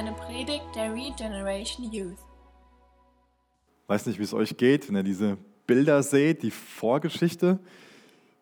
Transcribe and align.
eine 0.00 0.12
Predigt 0.12 0.64
der 0.74 0.94
Regeneration 0.94 1.92
Youth. 1.92 2.16
Weiß 3.86 4.06
nicht, 4.06 4.18
wie 4.18 4.22
es 4.22 4.32
euch 4.32 4.56
geht, 4.56 4.88
wenn 4.88 4.96
ihr 4.96 5.02
diese 5.02 5.36
Bilder 5.66 6.02
seht. 6.02 6.42
Die 6.42 6.50
Vorgeschichte 6.50 7.58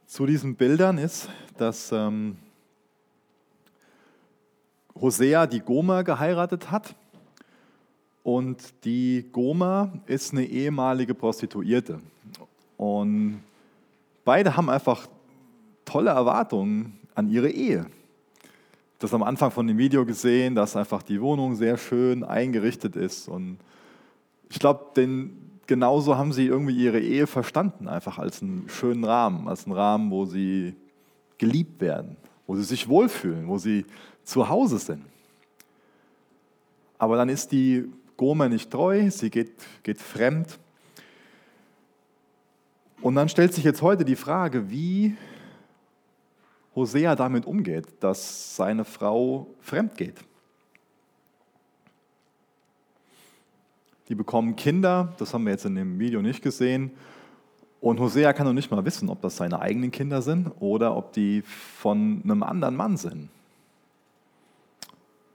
zu 0.06 0.24
diesen 0.24 0.54
Bildern 0.54 0.98
ist, 0.98 1.28
dass 1.56 1.90
ähm, 1.90 2.36
Hosea 4.94 5.48
die 5.48 5.58
Goma 5.58 6.02
geheiratet 6.02 6.70
hat. 6.70 6.94
Und 8.22 8.84
die 8.84 9.26
Goma 9.32 9.92
ist 10.06 10.32
eine 10.32 10.44
ehemalige 10.44 11.14
Prostituierte. 11.14 11.98
Und 12.76 13.42
beide 14.24 14.56
haben 14.56 14.70
einfach 14.70 15.08
tolle 15.84 16.10
Erwartungen 16.10 17.00
an 17.16 17.28
ihre 17.28 17.50
Ehe. 17.50 17.86
Das 18.98 19.14
am 19.14 19.22
Anfang 19.22 19.52
von 19.52 19.66
dem 19.66 19.78
Video 19.78 20.04
gesehen, 20.04 20.54
dass 20.54 20.74
einfach 20.74 21.02
die 21.02 21.20
Wohnung 21.20 21.54
sehr 21.54 21.78
schön 21.78 22.24
eingerichtet 22.24 22.96
ist. 22.96 23.28
Und 23.28 23.58
ich 24.50 24.58
glaube, 24.58 24.86
genauso 25.66 26.16
haben 26.16 26.32
sie 26.32 26.46
irgendwie 26.46 26.76
ihre 26.76 26.98
Ehe 26.98 27.28
verstanden, 27.28 27.86
einfach 27.86 28.18
als 28.18 28.42
einen 28.42 28.68
schönen 28.68 29.04
Rahmen, 29.04 29.46
als 29.46 29.66
einen 29.66 29.76
Rahmen, 29.76 30.10
wo 30.10 30.24
sie 30.24 30.74
geliebt 31.36 31.80
werden, 31.80 32.16
wo 32.48 32.56
sie 32.56 32.64
sich 32.64 32.88
wohlfühlen, 32.88 33.46
wo 33.46 33.58
sie 33.58 33.86
zu 34.24 34.48
Hause 34.48 34.78
sind. 34.78 35.04
Aber 36.98 37.16
dann 37.16 37.28
ist 37.28 37.52
die 37.52 37.84
Goma 38.16 38.48
nicht 38.48 38.70
treu, 38.70 39.08
sie 39.10 39.30
geht, 39.30 39.52
geht 39.84 40.00
fremd. 40.00 40.58
Und 43.00 43.14
dann 43.14 43.28
stellt 43.28 43.54
sich 43.54 43.62
jetzt 43.62 43.80
heute 43.80 44.04
die 44.04 44.16
Frage, 44.16 44.70
wie 44.70 45.16
Hosea 46.74 47.16
damit 47.16 47.46
umgeht, 47.46 47.86
dass 48.00 48.56
seine 48.56 48.84
Frau 48.84 49.46
fremd 49.60 49.96
geht. 49.96 50.16
Die 54.08 54.14
bekommen 54.14 54.56
Kinder, 54.56 55.14
das 55.18 55.34
haben 55.34 55.44
wir 55.44 55.52
jetzt 55.52 55.66
in 55.66 55.74
dem 55.74 55.98
Video 55.98 56.22
nicht 56.22 56.42
gesehen. 56.42 56.92
Und 57.80 58.00
Hosea 58.00 58.32
kann 58.32 58.46
noch 58.46 58.52
nicht 58.52 58.70
mal 58.70 58.84
wissen, 58.84 59.08
ob 59.08 59.20
das 59.20 59.36
seine 59.36 59.60
eigenen 59.60 59.90
Kinder 59.90 60.22
sind 60.22 60.50
oder 60.60 60.96
ob 60.96 61.12
die 61.12 61.42
von 61.42 62.22
einem 62.24 62.42
anderen 62.42 62.74
Mann 62.74 62.96
sind. 62.96 63.28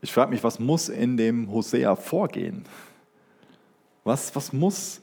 Ich 0.01 0.11
frage 0.11 0.31
mich, 0.31 0.43
was 0.43 0.59
muss 0.59 0.89
in 0.89 1.15
dem 1.15 1.49
Hosea 1.49 1.95
vorgehen? 1.95 2.65
Was, 4.03 4.35
was 4.35 4.51
muss 4.51 5.01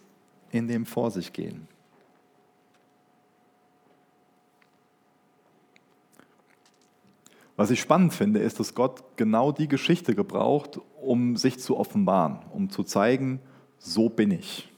in 0.50 0.68
dem 0.68 0.84
vor 0.84 1.10
sich 1.10 1.32
gehen? 1.32 1.66
Was 7.60 7.70
ich 7.70 7.78
spannend 7.82 8.14
finde, 8.14 8.40
ist, 8.40 8.58
dass 8.58 8.74
Gott 8.74 9.02
genau 9.16 9.52
die 9.52 9.68
Geschichte 9.68 10.14
gebraucht, 10.14 10.80
um 10.98 11.36
sich 11.36 11.58
zu 11.60 11.76
offenbaren, 11.76 12.38
um 12.54 12.70
zu 12.70 12.84
zeigen, 12.84 13.38
so 13.78 14.08
bin 14.08 14.30
ich. 14.30 14.72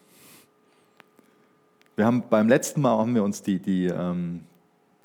Wir 1.95 2.07
haben 2.07 2.25
beim 2.29 2.49
letzten 2.49 2.81
Mal 2.81 2.99
haben 2.99 3.15
wir 3.15 3.23
uns 3.23 3.41
die, 3.41 3.61
die 3.61 3.87
ähm, 3.87 4.41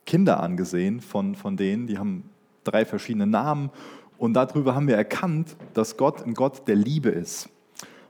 Kinder 0.08 0.39
angesehen 0.39 1.02
von, 1.02 1.36
von 1.36 1.55
denen, 1.55 1.86
die 1.86 2.00
haben 2.00 2.28
drei 2.64 2.83
verschiedene 2.83 3.28
Namen 3.28 3.70
und 4.17 4.33
darüber 4.33 4.73
haben 4.73 4.88
wir 4.88 4.95
erkannt, 4.95 5.55
dass 5.75 5.98
Gott 5.98 6.25
ein 6.25 6.33
Gott 6.33 6.67
der 6.67 6.78
Liebe 6.78 7.09
ist. 7.09 7.48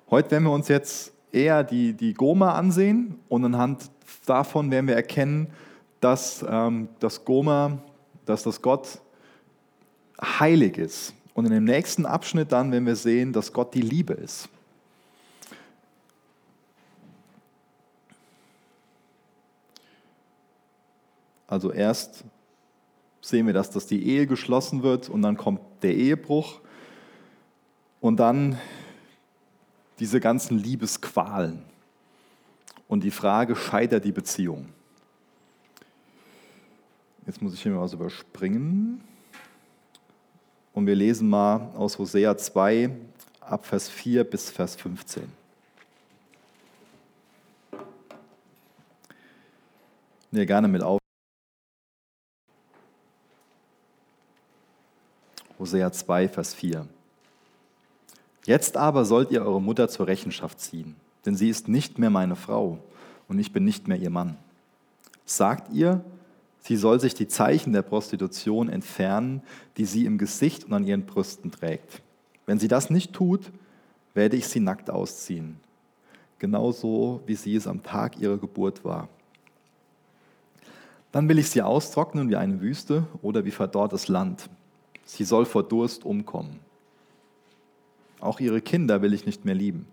Heute 0.09 0.31
werden 0.31 0.45
wir 0.45 0.53
uns 0.53 0.69
jetzt 0.69 1.11
eher 1.33 1.65
die, 1.65 1.91
die 1.91 2.13
Goma 2.13 2.53
ansehen 2.53 3.19
und 3.27 3.43
anhand 3.43 3.91
davon 4.25 4.71
werden 4.71 4.87
wir 4.87 4.95
erkennen, 4.95 5.47
dass 5.99 6.45
ähm, 6.49 6.87
das 6.99 7.25
Goma, 7.25 7.79
dass 8.25 8.43
das 8.43 8.61
Gott 8.61 9.01
heilig 10.21 10.77
ist. 10.77 11.13
Und 11.33 11.45
in 11.45 11.51
dem 11.51 11.65
nächsten 11.65 12.05
Abschnitt 12.05 12.51
dann 12.51 12.71
werden 12.71 12.85
wir 12.85 12.95
sehen, 12.95 13.33
dass 13.33 13.53
Gott 13.53 13.73
die 13.73 13.81
Liebe 13.81 14.13
ist. 14.13 14.49
Also 21.47 21.71
erst 21.71 22.23
sehen 23.21 23.45
wir, 23.45 23.53
dass, 23.53 23.69
dass 23.69 23.87
die 23.87 24.05
Ehe 24.05 24.27
geschlossen 24.27 24.83
wird 24.83 25.09
und 25.09 25.21
dann 25.21 25.37
kommt 25.37 25.61
der 25.81 25.95
Ehebruch 25.95 26.59
und 28.01 28.17
dann 28.17 28.57
diese 29.99 30.19
ganzen 30.19 30.57
Liebesqualen 30.57 31.63
und 32.87 33.03
die 33.03 33.11
Frage, 33.11 33.55
scheitert 33.55 34.05
die 34.05 34.11
Beziehung? 34.11 34.69
Jetzt 37.25 37.41
muss 37.41 37.53
ich 37.53 37.61
hier 37.61 37.73
mal 37.73 37.81
was 37.81 37.93
überspringen. 37.93 39.01
Und 40.77 40.85
wir 40.85 40.93
lesen 40.93 41.27
mal 41.27 41.71
aus 41.75 41.97
Hosea 41.97 42.37
2 42.37 42.91
ab 43.41 43.65
Vers 43.65 43.89
4 43.89 44.23
bis 44.23 44.51
Vers 44.51 44.75
15. 44.75 45.23
Nee, 50.29 50.45
gerne 50.45 50.67
mit 50.67 50.83
auf. 50.83 50.99
Hosea 55.57 55.91
2, 55.91 56.29
Vers 56.29 56.53
4. 56.53 56.87
Jetzt 58.45 58.77
aber 58.77 59.03
sollt 59.03 59.31
ihr 59.31 59.43
eure 59.43 59.59
Mutter 59.59 59.89
zur 59.89 60.05
Rechenschaft 60.05 60.59
ziehen, 60.59 60.95
denn 61.25 61.35
sie 61.35 61.49
ist 61.49 61.67
nicht 61.67 61.97
mehr 61.97 62.11
meine 62.11 62.35
Frau 62.35 62.77
und 63.27 63.39
ich 63.39 63.51
bin 63.51 63.65
nicht 63.65 63.87
mehr 63.87 63.97
ihr 63.97 64.11
Mann. 64.11 64.37
Sagt 65.25 65.73
ihr, 65.73 66.05
sie 66.67 66.75
soll 66.75 66.99
sich 66.99 67.13
die 67.13 67.29
Zeichen 67.29 67.71
der 67.71 67.81
Prostitution 67.81 68.67
entfernen, 68.67 69.41
die 69.77 69.85
sie 69.85 70.05
im 70.05 70.17
Gesicht 70.17 70.65
und 70.65 70.73
an 70.73 70.85
ihren 70.85 71.05
Brüsten 71.05 71.49
trägt. 71.49 72.01
Wenn 72.45 72.59
sie 72.59 72.67
das 72.67 72.89
nicht 72.89 73.13
tut, 73.13 73.51
werde 74.13 74.35
ich 74.35 74.47
sie 74.47 74.59
nackt 74.59 74.89
ausziehen, 74.89 75.57
genauso 76.39 77.21
wie 77.25 77.35
sie 77.35 77.55
es 77.55 77.67
am 77.67 77.83
Tag 77.83 78.19
ihrer 78.19 78.37
Geburt 78.37 78.83
war. 78.83 79.07
Dann 81.13 81.29
will 81.29 81.39
ich 81.39 81.49
sie 81.49 81.61
austrocknen 81.61 82.29
wie 82.29 82.35
eine 82.35 82.59
Wüste 82.59 83.07
oder 83.21 83.45
wie 83.45 83.51
verdorrtes 83.51 84.09
Land. 84.09 84.49
Sie 85.05 85.23
soll 85.23 85.45
vor 85.45 85.63
Durst 85.63 86.03
umkommen. 86.03 86.59
Auch 88.19 88.41
ihre 88.41 88.59
Kinder 88.59 89.01
will 89.01 89.13
ich 89.13 89.25
nicht 89.25 89.45
mehr 89.45 89.55
lieben, 89.55 89.87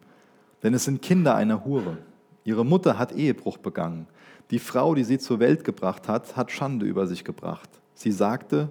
denn 0.64 0.74
es 0.74 0.84
sind 0.84 1.02
Kinder 1.02 1.36
einer 1.36 1.64
Hure. 1.64 1.98
Ihre 2.42 2.64
Mutter 2.64 2.98
hat 2.98 3.12
Ehebruch 3.12 3.58
begangen. 3.58 4.08
Die 4.50 4.58
Frau, 4.58 4.94
die 4.94 5.04
sie 5.04 5.18
zur 5.18 5.40
Welt 5.40 5.64
gebracht 5.64 6.08
hat, 6.08 6.36
hat 6.36 6.50
Schande 6.50 6.86
über 6.86 7.06
sich 7.06 7.24
gebracht. 7.24 7.68
Sie 7.94 8.12
sagte, 8.12 8.70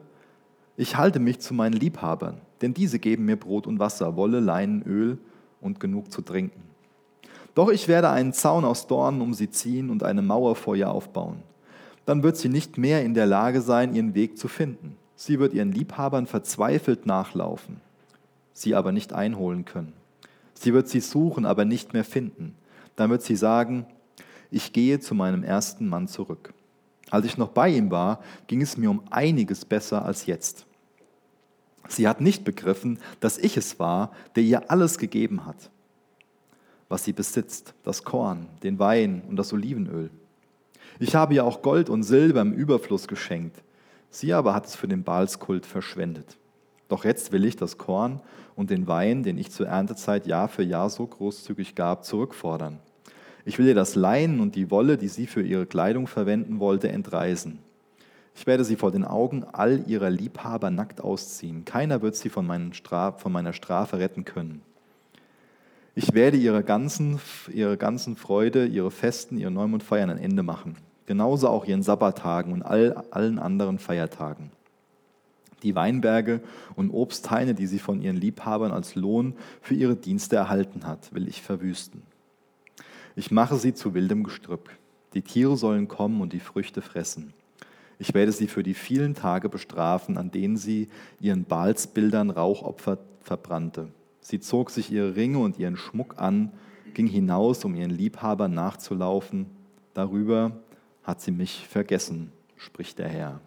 ich 0.78 0.98
halte 0.98 1.20
mich 1.20 1.40
zu 1.40 1.54
meinen 1.54 1.74
Liebhabern, 1.74 2.42
denn 2.62 2.74
diese 2.74 3.00
geben 3.00 3.26
mir 3.26 3.36
Brot 3.36 3.68
und 3.68 3.80
Wasser, 3.80 4.16
Wolle, 4.16 4.40
Leinen, 4.40 4.84
Öl 4.84 5.18
und 5.62 5.80
genug 5.80 6.12
zu 6.12 6.22
trinken. 6.22 6.62
Doch 7.56 7.70
ich 7.70 7.88
werde 7.88 8.10
einen 8.10 8.34
Zaun 8.34 8.66
aus 8.66 8.88
Dornen 8.88 9.22
um 9.22 9.34
sie 9.34 9.50
ziehen 9.50 9.90
und 9.90 10.04
eine 10.04 10.22
Mauer 10.22 10.56
vor 10.56 10.76
ihr 10.76 10.90
aufbauen. 10.90 11.38
Dann 12.06 12.24
wird 12.24 12.38
sie 12.38 12.50
nicht 12.50 12.78
mehr 12.78 13.04
in 13.04 13.14
der 13.14 13.28
Lage 13.28 13.62
sein, 13.62 13.96
ihren 13.96 14.16
Weg 14.16 14.38
zu 14.38 14.48
finden. 14.48 14.98
Sie 15.16 15.40
wird 15.40 15.54
ihren 15.54 15.72
Liebhabern 15.72 16.26
verzweifelt 16.26 17.06
nachlaufen, 17.06 17.78
sie 18.52 18.76
aber 18.76 18.92
nicht 18.92 19.14
einholen 19.14 19.66
können. 19.66 19.94
Sie 20.54 20.74
wird 20.74 20.90
sie 20.90 21.00
suchen, 21.00 21.46
aber 21.46 21.66
nicht 21.66 21.94
mehr 21.94 22.04
finden. 22.04 22.56
Dann 22.96 23.10
wird 23.10 23.22
sie 23.22 23.36
sagen, 23.36 23.86
ich 24.54 24.74
gehe 24.74 25.00
zu 25.00 25.16
meinem 25.16 25.44
ersten 25.44 25.88
Mann 25.88 26.08
zurück. 26.08 26.54
Als 27.10 27.26
ich 27.26 27.38
noch 27.38 27.50
bei 27.50 27.70
ihm 27.70 27.92
war, 27.92 28.24
ging 28.48 28.62
es 28.62 28.78
mir 28.78 28.90
um 28.90 29.04
einiges 29.10 29.66
besser 29.66 30.06
als 30.06 30.26
jetzt. 30.26 30.66
Sie 31.90 32.08
hat 32.08 32.22
nicht 32.22 32.44
begriffen, 32.44 33.00
dass 33.20 33.38
ich 33.38 33.58
es 33.58 33.80
war, 33.80 34.12
der 34.36 34.44
ihr 34.44 34.72
alles 34.72 34.98
gegeben 34.98 35.46
hat, 35.46 35.70
was 36.88 37.04
sie 37.04 37.14
besitzt, 37.14 37.74
das 37.84 38.04
Korn, 38.04 38.48
den 38.64 38.80
Wein 38.80 39.22
und 39.28 39.36
das 39.36 39.52
Olivenöl. 39.52 40.10
Ich 41.00 41.16
habe 41.16 41.34
ihr 41.34 41.46
auch 41.46 41.62
Gold 41.62 41.90
und 41.90 42.04
Silber 42.04 42.42
im 42.42 42.54
Überfluss 42.54 43.08
geschenkt 43.08 43.64
Sie 44.14 44.32
aber 44.32 44.54
hat 44.54 44.68
es 44.68 44.76
für 44.76 44.88
den 44.88 45.04
Baalskult 45.04 45.66
verschwendet. 45.66 46.38
Doch 46.88 47.04
jetzt 47.04 47.32
will 47.32 47.46
ich 47.46 47.56
das 47.56 47.80
Korn 47.80 48.22
und 48.56 48.70
den 48.70 48.86
Wein, 48.86 49.24
den 49.24 49.40
ich 49.40 49.50
zur 49.50 49.68
Erntezeit 49.68 50.28
Jahr 50.28 50.48
für 50.48 50.62
Jahr 50.62 50.92
so 50.92 51.08
großzügig 51.08 51.74
gab, 51.74 52.06
zurückfordern. 52.06 52.78
Ich 53.46 53.60
will 53.60 53.68
ihr 53.68 53.76
das 53.76 53.96
Leinen 53.96 54.40
und 54.40 54.56
die 54.56 54.72
Wolle, 54.72 54.98
die 54.98 55.08
sie 55.08 55.28
für 55.28 55.42
ihre 55.42 55.66
Kleidung 55.66 56.08
verwenden 56.08 56.60
wollte, 56.60 56.90
entreißen. 56.90 57.60
Ich 58.36 58.48
werde 58.48 58.64
sie 58.64 58.76
vor 58.76 58.92
den 58.92 59.04
Augen 59.04 59.44
all 59.44 59.84
ihrer 59.88 60.10
Liebhaber 60.10 60.72
nackt 60.72 61.02
ausziehen. 61.02 61.66
Keiner 61.66 62.02
wird 62.02 62.16
sie 62.16 62.30
von, 62.30 62.48
von 62.48 63.32
meiner 63.32 63.54
Strafe 63.54 64.00
retten 64.00 64.26
können. 64.26 64.62
Ich 65.96 66.14
werde 66.14 66.38
ihrer 66.38 66.64
ganzen, 66.64 67.20
ihrer 67.52 67.78
ganzen 67.78 68.16
Freude, 68.16 68.66
ihre 68.66 68.90
Festen, 68.90 69.38
ihre 69.38 69.52
Neumondfeiern 69.52 70.10
ein 70.10 70.18
Ende 70.18 70.42
machen 70.42 70.76
genauso 71.06 71.50
auch 71.50 71.66
ihren 71.66 71.84
Sabbattagen 71.84 72.54
und 72.54 72.64
all, 72.64 73.04
allen 73.12 73.40
anderen 73.40 73.80
Feiertagen. 73.80 74.52
Die 75.64 75.76
Weinberge 75.76 76.42
und 76.76 76.92
Obsthaine, 76.92 77.54
die 77.54 77.68
sie 77.68 77.80
von 77.80 78.02
ihren 78.02 78.18
Liebhabern 78.18 78.72
als 78.72 78.96
Lohn 78.96 79.36
für 79.62 79.76
ihre 79.76 79.96
Dienste 79.96 80.36
erhalten 80.36 80.86
hat, 80.86 81.14
will 81.14 81.28
ich 81.28 81.42
verwüsten. 81.42 82.02
Ich 83.16 83.32
mache 83.32 83.58
sie 83.58 83.74
zu 83.74 83.94
wildem 83.94 84.24
Gestrüpp. 84.24 84.70
Die 85.14 85.22
Tiere 85.22 85.56
sollen 85.58 85.88
kommen 85.88 86.22
und 86.22 86.34
die 86.34 86.40
Früchte 86.40 86.82
fressen. 86.82 87.34
Ich 88.00 88.14
werde 88.14 88.32
sie 88.32 88.48
für 88.48 88.64
die 88.64 88.74
vielen 88.74 89.14
Tage 89.14 89.50
bestrafen, 89.50 90.18
an 90.18 90.32
denen 90.32 90.58
sie 90.58 90.90
ihren 91.20 91.46
Balsbildern 91.46 92.32
Rauchopfer 92.32 92.98
verbrannte. 93.22 93.90
Sie 94.22 94.40
zog 94.40 94.72
sich 94.72 94.92
ihre 94.92 95.16
Ringe 95.16 95.40
und 95.40 95.60
ihren 95.60 95.78
Schmuck 95.78 96.16
an, 96.18 96.52
ging 96.94 97.08
hinaus, 97.08 97.64
um 97.66 97.76
ihren 97.76 97.92
Liebhaber 97.92 98.48
nachzulaufen. 98.48 99.46
Darüber 99.94 100.52
hat 101.04 101.22
sie 101.22 101.32
mich 101.32 101.68
vergessen, 101.68 102.32
spricht 102.58 103.00
der 103.00 103.10
Herr. 103.10 103.40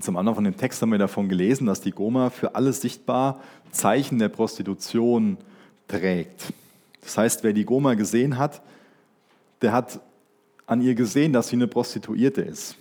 Zum 0.00 0.16
anderen 0.16 0.34
von 0.34 0.44
dem 0.44 0.56
Text 0.56 0.82
haben 0.82 0.90
wir 0.90 0.98
davon 0.98 1.28
gelesen, 1.28 1.66
dass 1.66 1.80
die 1.80 1.90
Goma 1.90 2.30
für 2.30 2.54
alles 2.54 2.80
sichtbar 2.80 3.40
Zeichen 3.70 4.18
der 4.18 4.28
Prostitution 4.28 5.38
trägt. 5.88 6.52
Das 7.06 7.16
heißt, 7.16 7.44
wer 7.44 7.52
die 7.52 7.64
Goma 7.64 7.94
gesehen 7.94 8.36
hat, 8.36 8.60
der 9.62 9.72
hat 9.72 10.00
an 10.66 10.82
ihr 10.82 10.96
gesehen, 10.96 11.32
dass 11.32 11.48
sie 11.48 11.56
eine 11.56 11.68
Prostituierte 11.68 12.42
ist. 12.42 12.76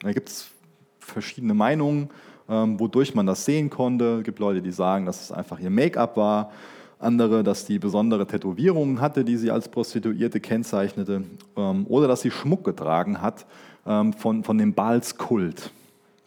Da 0.00 0.12
gibt 0.12 0.28
es 0.28 0.50
verschiedene 0.98 1.54
Meinungen, 1.54 2.10
ähm, 2.46 2.78
wodurch 2.78 3.14
man 3.14 3.26
das 3.26 3.46
sehen 3.46 3.70
konnte. 3.70 4.18
Es 4.18 4.24
gibt 4.24 4.38
Leute, 4.38 4.60
die 4.60 4.70
sagen, 4.70 5.06
dass 5.06 5.22
es 5.22 5.32
einfach 5.32 5.58
ihr 5.58 5.70
Make-up 5.70 6.18
war, 6.18 6.52
andere, 6.98 7.42
dass 7.42 7.64
sie 7.64 7.78
besondere 7.78 8.26
Tätowierungen 8.26 9.00
hatte, 9.00 9.24
die 9.24 9.38
sie 9.38 9.50
als 9.50 9.70
Prostituierte 9.70 10.40
kennzeichnete, 10.40 11.24
ähm, 11.56 11.86
oder 11.88 12.06
dass 12.06 12.20
sie 12.20 12.30
Schmuck 12.30 12.64
getragen 12.64 13.22
hat 13.22 13.46
ähm, 13.86 14.12
von, 14.12 14.44
von 14.44 14.58
dem 14.58 14.74
Balskult, 14.74 15.72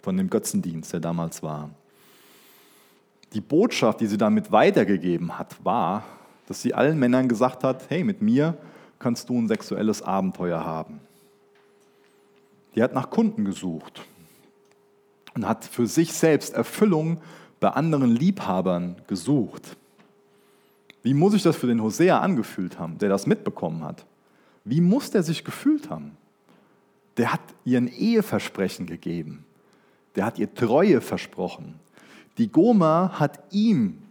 von 0.02 0.18
dem 0.18 0.32
Götzendienst, 0.32 0.92
der 0.92 1.02
damals 1.02 1.44
war. 1.44 1.70
Die 3.34 3.42
Botschaft, 3.42 4.02
die 4.02 4.08
sie 4.08 4.18
damit 4.18 4.52
weitergegeben 4.52 5.38
hat, 5.38 5.64
war, 5.64 6.04
dass 6.48 6.62
sie 6.62 6.74
allen 6.74 7.00
Männern 7.00 7.28
gesagt 7.28 7.64
hat, 7.64 7.90
hey, 7.90 8.04
mit 8.04 8.22
mir 8.22 8.58
kannst 9.00 9.30
du 9.30 9.40
ein 9.40 9.48
sexuelles 9.48 10.02
Abenteuer 10.02 10.64
haben. 10.64 11.00
Die 12.76 12.82
hat 12.82 12.94
nach 12.94 13.10
Kunden 13.10 13.46
gesucht 13.46 14.02
und 15.36 15.48
hat 15.48 15.66
für 15.66 15.88
sich 15.88 16.14
selbst 16.14 16.54
Erfüllung 16.54 17.22
bei 17.60 17.70
anderen 17.70 18.16
Liebhabern 18.16 18.96
gesucht. 19.08 19.78
Wie 21.04 21.14
muss 21.14 21.34
sich 21.34 21.44
das 21.44 21.56
für 21.56 21.68
den 21.68 21.82
Hosea 21.82 22.20
angefühlt 22.20 22.80
haben, 22.80 22.98
der 22.98 23.10
das 23.10 23.28
mitbekommen 23.28 23.84
hat? 23.84 24.06
Wie 24.64 24.82
muss 24.82 25.12
der 25.12 25.24
sich 25.24 25.44
gefühlt 25.44 25.90
haben? 25.90 26.18
Der 27.18 27.34
hat 27.34 27.42
ihr 27.66 27.78
ein 27.78 27.88
Eheversprechen 27.88 28.86
gegeben. 28.86 29.46
Der 30.16 30.26
hat 30.26 30.40
ihr 30.40 30.54
Treue 30.54 31.02
versprochen. 31.02 31.80
Die 32.38 32.52
Goma 32.52 33.20
hat 33.20 33.40
ihm 33.52 34.02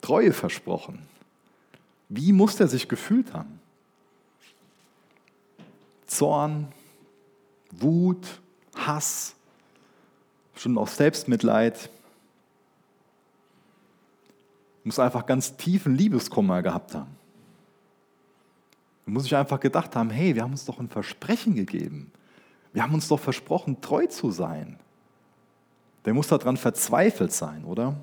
Treue 0.00 0.32
versprochen. 0.32 1.00
Wie 2.14 2.32
muss 2.32 2.56
der 2.56 2.68
sich 2.68 2.88
gefühlt 2.88 3.32
haben? 3.32 3.58
Zorn, 6.06 6.68
Wut, 7.70 8.26
Hass, 8.74 9.34
schon 10.54 10.76
auch 10.76 10.88
Selbstmitleid. 10.88 11.88
Muss 14.84 14.98
einfach 14.98 15.24
ganz 15.24 15.56
tiefen 15.56 15.96
Liebeskummer 15.96 16.60
gehabt 16.60 16.94
haben. 16.94 17.16
Muss 19.06 19.24
ich 19.24 19.34
einfach 19.34 19.58
gedacht 19.58 19.96
haben, 19.96 20.10
hey, 20.10 20.34
wir 20.34 20.42
haben 20.42 20.52
uns 20.52 20.66
doch 20.66 20.78
ein 20.78 20.90
Versprechen 20.90 21.54
gegeben. 21.54 22.12
Wir 22.74 22.82
haben 22.82 22.92
uns 22.92 23.08
doch 23.08 23.20
versprochen, 23.20 23.80
treu 23.80 24.06
zu 24.06 24.30
sein. 24.30 24.78
Der 26.04 26.12
muss 26.12 26.28
daran 26.28 26.58
verzweifelt 26.58 27.32
sein, 27.32 27.64
oder? 27.64 27.96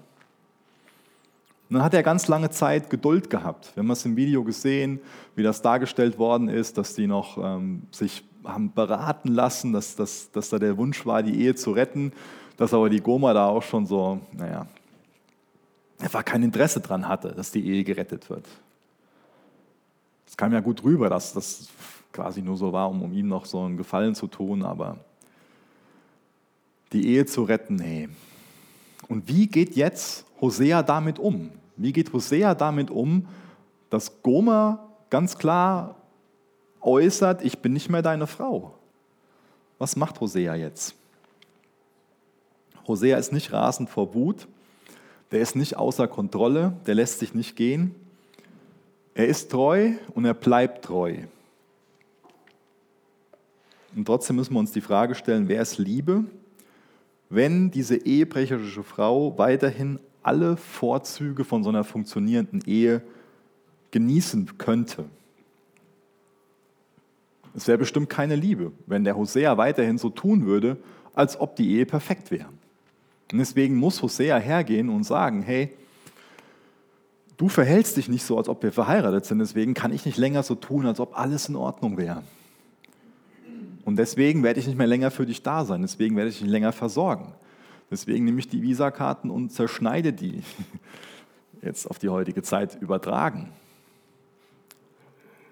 Und 1.69 1.75
dann 1.75 1.83
hat 1.83 1.93
er 1.93 2.01
ganz 2.01 2.27
lange 2.27 2.49
Zeit 2.49 2.89
Geduld 2.89 3.29
gehabt. 3.29 3.75
Wir 3.75 3.83
haben 3.83 3.91
es 3.91 4.03
im 4.03 4.15
Video 4.15 4.43
gesehen, 4.43 4.99
wie 5.35 5.43
das 5.43 5.61
dargestellt 5.61 6.17
worden 6.17 6.49
ist, 6.49 6.79
dass 6.79 6.95
die 6.95 7.05
noch 7.05 7.37
ähm, 7.37 7.83
sich 7.91 8.23
haben 8.43 8.73
beraten 8.73 9.29
lassen, 9.29 9.71
dass, 9.71 9.95
dass, 9.95 10.31
dass 10.31 10.49
da 10.49 10.57
der 10.57 10.77
Wunsch 10.77 11.05
war, 11.05 11.21
die 11.21 11.39
Ehe 11.41 11.53
zu 11.53 11.71
retten, 11.71 12.11
dass 12.57 12.73
aber 12.73 12.89
die 12.89 13.01
Goma 13.01 13.33
da 13.33 13.47
auch 13.47 13.61
schon 13.61 13.85
so, 13.85 14.19
naja, 14.31 14.65
einfach 15.99 16.25
kein 16.25 16.41
Interesse 16.41 16.79
dran 16.79 17.07
hatte, 17.07 17.33
dass 17.33 17.51
die 17.51 17.63
Ehe 17.65 17.83
gerettet 17.83 18.29
wird. 18.31 18.47
Es 20.25 20.35
kam 20.35 20.53
ja 20.53 20.61
gut 20.61 20.83
rüber, 20.83 21.09
dass 21.09 21.33
das 21.33 21.67
quasi 22.11 22.41
nur 22.41 22.57
so 22.57 22.73
war, 22.73 22.89
um, 22.89 23.03
um 23.03 23.13
ihm 23.13 23.27
noch 23.27 23.45
so 23.45 23.61
einen 23.61 23.77
Gefallen 23.77 24.15
zu 24.15 24.25
tun, 24.25 24.63
aber 24.63 24.97
die 26.93 27.07
Ehe 27.07 27.27
zu 27.27 27.43
retten, 27.43 27.75
nee. 27.75 28.09
Und 29.07 29.27
wie 29.27 29.47
geht 29.47 29.75
jetzt 29.75 30.25
Hosea 30.41 30.81
damit 30.81 31.19
um? 31.19 31.51
Wie 31.79 31.93
geht 31.93 32.11
Hosea 32.11 32.55
damit 32.55 32.91
um, 32.91 33.25
dass 33.89 34.21
Goma 34.21 34.89
ganz 35.09 35.37
klar 35.37 35.95
äußert, 36.81 37.41
ich 37.43 37.59
bin 37.59 37.71
nicht 37.71 37.89
mehr 37.89 38.01
deine 38.01 38.27
Frau. 38.27 38.75
Was 39.77 39.95
macht 39.95 40.19
Hosea 40.19 40.55
jetzt? 40.55 40.93
Hosea 42.85 43.17
ist 43.17 43.31
nicht 43.31 43.53
rasend 43.53 43.89
vor 43.89 44.13
Wut, 44.13 44.47
der 45.31 45.39
ist 45.39 45.55
nicht 45.55 45.77
außer 45.77 46.09
Kontrolle, 46.09 46.73
der 46.85 46.95
lässt 46.95 47.19
sich 47.19 47.33
nicht 47.33 47.55
gehen. 47.55 47.95
Er 49.13 49.27
ist 49.27 49.49
treu 49.49 49.93
und 50.13 50.25
er 50.25 50.33
bleibt 50.33 50.83
treu. 50.83 51.15
Und 53.95 54.05
trotzdem 54.05 54.35
müssen 54.35 54.53
wir 54.53 54.59
uns 54.59 54.73
die 54.73 54.81
Frage 54.81 55.15
stellen, 55.15 55.47
wer 55.47 55.61
ist 55.61 55.77
Liebe, 55.77 56.25
wenn 57.29 57.71
diese 57.71 57.95
ehebrecherische 57.95 58.83
Frau 58.83 59.37
weiterhin 59.37 59.99
alle 60.23 60.57
Vorzüge 60.57 61.43
von 61.43 61.63
so 61.63 61.69
einer 61.69 61.83
funktionierenden 61.83 62.61
Ehe 62.65 63.01
genießen 63.91 64.57
könnte? 64.57 65.05
Es 67.55 67.67
wäre 67.67 67.77
bestimmt 67.77 68.09
keine 68.09 68.35
Liebe, 68.35 68.71
wenn 68.85 69.03
der 69.03 69.17
Hosea 69.17 69.57
weiterhin 69.57 69.97
so 69.97 70.09
tun 70.09 70.45
würde, 70.45 70.77
als 71.13 71.39
ob 71.39 71.55
die 71.55 71.71
Ehe 71.71 71.85
perfekt 71.85 72.31
wäre. 72.31 72.49
Und 73.31 73.37
deswegen 73.37 73.75
muss 73.75 74.01
Hosea 74.01 74.37
hergehen 74.37 74.89
und 74.89 75.03
sagen, 75.03 75.41
hey, 75.41 75.71
du 77.37 77.49
verhältst 77.49 77.97
dich 77.97 78.09
nicht 78.09 78.23
so, 78.23 78.37
als 78.37 78.49
ob 78.49 78.63
wir 78.63 78.71
verheiratet 78.71 79.25
sind, 79.25 79.39
deswegen 79.39 79.73
kann 79.73 79.93
ich 79.93 80.05
nicht 80.05 80.17
länger 80.17 80.43
so 80.43 80.55
tun, 80.55 80.85
als 80.85 80.99
ob 80.99 81.17
alles 81.17 81.49
in 81.49 81.55
Ordnung 81.55 81.97
wäre. 81.97 82.23
Und 83.85 83.97
deswegen 83.97 84.43
werde 84.43 84.59
ich 84.59 84.67
nicht 84.67 84.77
mehr 84.77 84.87
länger 84.87 85.09
für 85.09 85.25
dich 85.25 85.41
da 85.41 85.65
sein, 85.65 85.81
deswegen 85.81 86.15
werde 86.15 86.29
ich 86.29 86.39
dich 86.39 86.47
länger 86.47 86.71
versorgen. 86.71 87.33
Deswegen 87.91 88.25
nehme 88.25 88.39
ich 88.39 88.47
die 88.47 88.61
Visakarten 88.61 89.29
und 89.29 89.49
zerschneide 89.49 90.13
die, 90.13 90.43
jetzt 91.61 91.89
auf 91.89 91.99
die 91.99 92.09
heutige 92.09 92.41
Zeit 92.43 92.75
übertragen. 92.81 93.51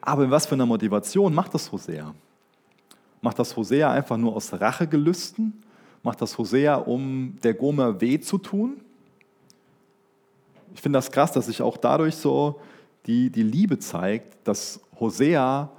Aber 0.01 0.24
in 0.24 0.31
was 0.31 0.45
für 0.45 0.56
einer 0.56 0.66
Motivation 0.66 1.34
macht 1.34 1.54
das 1.54 1.71
Hosea? 1.71 2.14
Macht 3.21 3.40
das 3.40 3.56
Hosea 3.56 3.92
einfach 3.92 4.18
nur 4.18 4.35
aus 4.35 4.54
Rachegelüsten? 4.54 5.62
Macht 6.04 6.21
das 6.21 6.38
Hosea, 6.38 6.76
um 6.76 7.38
der 7.44 7.54
Gomer 7.54 8.00
weh 8.00 8.19
zu 8.19 8.38
tun? 8.38 8.80
Ich 10.73 10.81
finde 10.81 10.97
das 10.97 11.12
krass, 11.12 11.31
dass 11.31 11.47
sich 11.47 11.62
auch 11.62 11.76
dadurch 11.76 12.16
so 12.16 12.62
die, 13.07 13.30
die 13.30 13.44
Liebe 13.44 13.80
zeigt, 13.80 14.47
dass 14.47 14.80
Hosea 15.00 15.71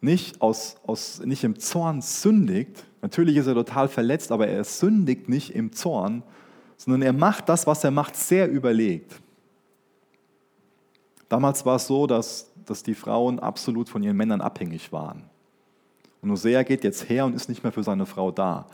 nicht, 0.00 0.40
aus, 0.40 0.76
aus, 0.86 1.20
nicht 1.24 1.44
im 1.44 1.58
Zorn 1.58 2.00
sündigt. 2.00 2.84
Natürlich 3.02 3.36
ist 3.36 3.46
er 3.46 3.54
total 3.54 3.88
verletzt, 3.88 4.32
aber 4.32 4.48
er 4.48 4.64
sündigt 4.64 5.28
nicht 5.28 5.54
im 5.54 5.72
Zorn, 5.72 6.22
sondern 6.76 7.02
er 7.02 7.12
macht 7.12 7.48
das, 7.48 7.66
was 7.66 7.84
er 7.84 7.90
macht, 7.90 8.16
sehr 8.16 8.50
überlegt. 8.50 9.20
Damals 11.28 11.64
war 11.64 11.76
es 11.76 11.86
so, 11.86 12.06
dass 12.06 12.50
dass 12.70 12.84
die 12.84 12.94
Frauen 12.94 13.40
absolut 13.40 13.88
von 13.88 14.02
ihren 14.02 14.16
Männern 14.16 14.40
abhängig 14.40 14.92
waren. 14.92 15.24
Und 16.22 16.30
Hosea 16.30 16.62
geht 16.62 16.84
jetzt 16.84 17.08
her 17.08 17.26
und 17.26 17.34
ist 17.34 17.48
nicht 17.48 17.64
mehr 17.64 17.72
für 17.72 17.82
seine 17.82 18.06
Frau 18.06 18.30
da. 18.30 18.66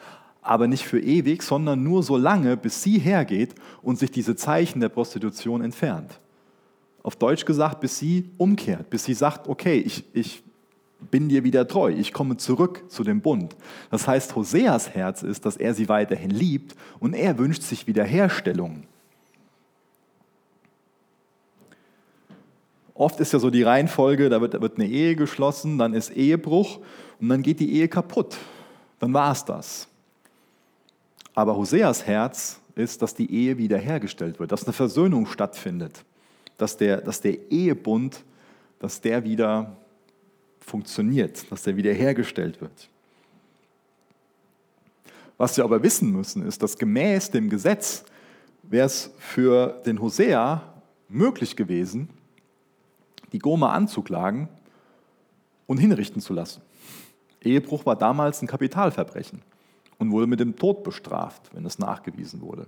Aber 0.43 0.69
nicht 0.69 0.85
für 0.85 1.01
ewig, 1.01 1.43
sondern 1.43 1.83
nur 1.83 2.03
so 2.03 2.19
lange, 2.19 2.59
bis 2.59 2.83
sie 2.83 2.99
hergeht 2.99 3.55
und 3.83 3.99
sich 3.99 4.11
diese 4.11 4.37
Zeichen 4.37 4.81
der 4.81 4.91
Prostitution 4.91 5.63
entfernt. 5.63 6.21
Auf 7.03 7.17
Deutsch 7.17 7.47
gesagt, 7.47 7.81
bis 7.81 7.99
sie 7.99 8.31
umkehrt, 8.37 8.91
bis 8.91 9.05
sie 9.05 9.15
sagt, 9.15 9.49
okay, 9.49 9.79
ich, 9.79 10.05
ich 10.13 10.43
bin 11.11 11.29
dir 11.29 11.45
wieder 11.45 11.67
treu, 11.69 11.91
ich 11.91 12.13
komme 12.13 12.37
zurück 12.37 12.85
zu 12.89 13.05
dem 13.05 13.21
Bund. 13.21 13.57
Das 13.91 14.07
heißt, 14.07 14.35
Hoseas 14.37 14.91
Herz 14.91 15.23
ist, 15.23 15.47
dass 15.47 15.57
er 15.57 15.75
sie 15.75 15.89
weiterhin 15.89 16.31
liebt 16.31 16.75
und 17.01 17.15
er 17.15 17.39
wünscht 17.39 17.63
sich 17.63 17.87
Wiederherstellung. 17.87 18.85
Oft 22.95 23.21
ist 23.21 23.33
ja 23.33 23.39
so 23.39 23.51
die 23.51 23.63
Reihenfolge, 23.63 24.31
da 24.31 24.41
wird, 24.41 24.55
da 24.55 24.61
wird 24.61 24.79
eine 24.79 24.89
Ehe 24.89 25.17
geschlossen, 25.17 25.77
dann 25.79 25.93
ist 25.93 26.11
Ehebruch 26.11 26.79
und 27.21 27.29
dann 27.29 27.43
geht 27.43 27.61
die 27.61 27.75
Ehe 27.75 27.89
kaputt. 27.89 28.39
Dann 28.99 29.13
war 29.13 29.33
es 29.33 29.45
das. 29.45 29.89
Aber 31.35 31.57
Hoseas 31.57 32.07
Herz 32.07 32.61
ist, 32.75 33.03
dass 33.03 33.15
die 33.15 33.31
Ehe 33.31 33.59
wiederhergestellt 33.59 34.41
wird, 34.41 34.53
dass 34.53 34.65
eine 34.65 34.73
Versöhnung 34.73 35.27
stattfindet, 35.27 36.05
dass 36.57 36.79
der, 36.79 37.03
dass 37.03 37.21
der 37.21 37.51
Ehebund, 37.51 38.25
dass 38.79 39.03
der 39.03 39.25
wieder 39.25 39.77
funktioniert, 40.67 41.51
dass 41.51 41.63
der 41.63 41.77
wiederhergestellt 41.77 42.61
wird. 42.61 42.91
Was 45.39 45.57
wir 45.57 45.65
aber 45.65 45.83
wissen 45.83 46.11
müssen, 46.11 46.45
ist, 46.45 46.63
dass 46.63 46.77
gemäß 46.77 47.31
dem 47.31 47.49
Gesetz 47.49 48.05
wäre 48.63 48.87
es 48.87 49.13
für 49.19 49.81
den 49.87 50.01
Hosea 50.01 50.63
möglich 51.09 51.55
gewesen, 51.55 52.09
die 53.33 53.39
Goma 53.39 53.73
anzuklagen 53.73 54.49
und 55.67 55.79
hinrichten 55.79 56.21
zu 56.21 56.33
lassen. 56.33 56.63
Ehebruch 57.43 57.87
war 57.87 57.95
damals 57.95 58.43
ein 58.43 58.49
Kapitalverbrechen 58.49 59.43
und 59.99 60.11
wurde 60.11 60.27
mit 60.27 60.41
dem 60.41 60.57
Tod 60.57 60.83
bestraft, 60.83 61.55
wenn 61.55 61.65
es 61.65 61.79
nachgewiesen 61.79 62.41
wurde. 62.41 62.67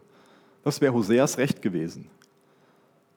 Das 0.62 0.80
wäre 0.80 0.94
Hoseas 0.94 1.36
Recht 1.38 1.62
gewesen. 1.62 2.08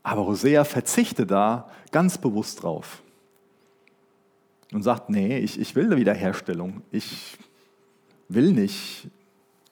Aber 0.01 0.25
Hosea 0.25 0.63
verzichtet 0.63 1.29
da 1.29 1.69
ganz 1.91 2.17
bewusst 2.17 2.63
drauf 2.63 3.03
und 4.71 4.83
sagt, 4.83 5.09
nee, 5.09 5.37
ich, 5.39 5.59
ich 5.59 5.75
will 5.75 5.85
eine 5.85 5.97
Wiederherstellung. 5.97 6.81
Ich 6.91 7.37
will 8.29 8.51
nicht 8.51 9.07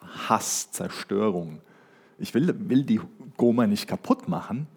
Hass, 0.02 0.72
Zerstörung. 0.72 1.62
Ich 2.18 2.34
will, 2.34 2.54
will 2.70 2.84
die 2.84 3.00
Goma 3.38 3.68
nicht 3.68 3.88
kaputt 3.88 4.28
machen. 4.28 4.68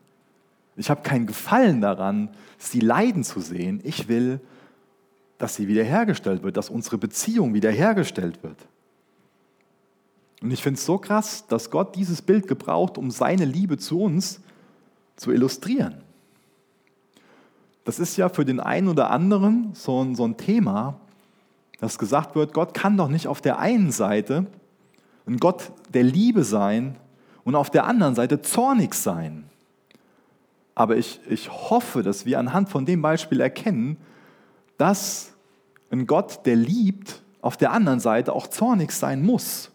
Ich 0.77 0.89
habe 0.91 1.03
keinen 1.03 1.27
Gefallen 1.27 1.81
daran, 1.81 2.31
sie 2.59 2.81
leiden 2.81 3.25
zu 3.25 3.41
sehen. 3.41 3.81
Ich 3.83 4.09
will, 4.09 4.41
dass 5.39 5.57
sie 5.57 5.69
wiederhergestellt 5.69 6.43
wird, 6.43 6.57
dass 6.57 6.71
unsere 6.71 6.99
Beziehung 6.99 7.53
wiederhergestellt 7.53 8.43
wird. 8.43 8.57
Und 10.41 10.51
ich 10.51 10.63
finde 10.63 10.79
es 10.79 10.87
so 10.87 10.99
krass, 10.99 11.47
dass 11.47 11.71
Gott 11.71 11.95
dieses 11.95 12.23
Bild 12.23 12.49
gebraucht, 12.49 12.99
um 12.99 13.11
seine 13.11 13.45
Liebe 13.45 13.79
zu 13.79 14.01
uns 14.01 14.41
zu 15.17 15.31
illustrieren. 15.31 16.03
Das 17.85 17.99
ist 17.99 18.17
ja 18.17 18.29
für 18.29 18.45
den 18.45 18.61
einen 18.61 18.89
oder 18.89 19.11
anderen 19.11 19.71
so 19.75 20.03
ein, 20.03 20.15
so 20.15 20.25
ein 20.25 20.37
Thema, 20.37 21.01
dass 21.81 21.99
gesagt 21.99 22.37
wird, 22.37 22.55
Gott 22.55 22.75
kann 22.75 22.97
doch 22.97 23.09
nicht 23.09 23.27
auf 23.27 23.41
der 23.41 23.59
einen 23.59 23.91
Seite 23.91 24.47
ein 25.27 25.39
Gott 25.39 25.73
der 25.93 26.05
Liebe 26.05 26.45
sein 26.45 26.97
und 27.45 27.55
auf 27.55 27.71
der 27.71 27.85
anderen 27.85 28.15
Seite 28.15 28.41
zornig 28.43 28.95
sein. 28.95 29.45
Aber 30.75 30.97
ich, 30.97 31.21
ich 31.29 31.51
hoffe, 31.51 32.03
dass 32.03 32.25
wir 32.25 32.39
anhand 32.39 32.69
von 32.69 32.87
dem 32.87 33.03
Beispiel 33.03 33.41
erkennen, 33.41 33.97
dass 34.79 35.35
ein 35.91 36.07
Gott, 36.07 36.47
der 36.47 36.57
liebt, 36.57 37.23
auf 37.41 37.57
der 37.57 37.73
anderen 37.73 38.01
Seite 38.01 38.33
auch 38.33 38.47
zornig 38.47 38.93
sein 38.93 39.25
muss. 39.25 39.72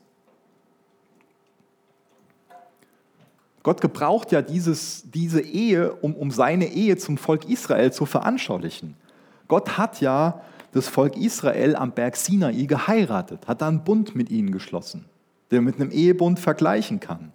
Gott 3.67 3.81
gebraucht 3.81 4.31
ja 4.31 4.41
dieses, 4.41 5.03
diese 5.11 5.41
Ehe, 5.41 5.91
um, 5.95 6.15
um 6.15 6.31
seine 6.31 6.67
Ehe 6.67 6.95
zum 6.95 7.17
Volk 7.17 7.49
Israel 7.49 7.91
zu 7.91 8.05
veranschaulichen. 8.05 8.95
Gott 9.49 9.77
hat 9.77 9.99
ja 9.99 10.41
das 10.71 10.87
Volk 10.87 11.17
Israel 11.17 11.75
am 11.75 11.91
Berg 11.91 12.15
Sinai 12.15 12.63
geheiratet, 12.63 13.45
hat 13.45 13.61
da 13.61 13.67
einen 13.67 13.83
Bund 13.83 14.15
mit 14.15 14.29
ihnen 14.29 14.53
geschlossen, 14.53 15.03
der 15.51 15.61
mit 15.61 15.81
einem 15.81 15.91
Ehebund 15.91 16.39
vergleichen 16.39 17.01
kann. 17.01 17.33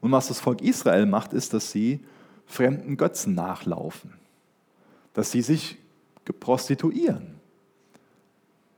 Und 0.00 0.12
was 0.12 0.28
das 0.28 0.38
Volk 0.38 0.62
Israel 0.62 1.04
macht, 1.04 1.32
ist, 1.32 1.52
dass 1.52 1.72
sie 1.72 1.98
fremden 2.46 2.96
Götzen 2.96 3.34
nachlaufen, 3.34 4.12
dass 5.14 5.32
sie 5.32 5.42
sich 5.42 5.78
prostituieren, 6.38 7.40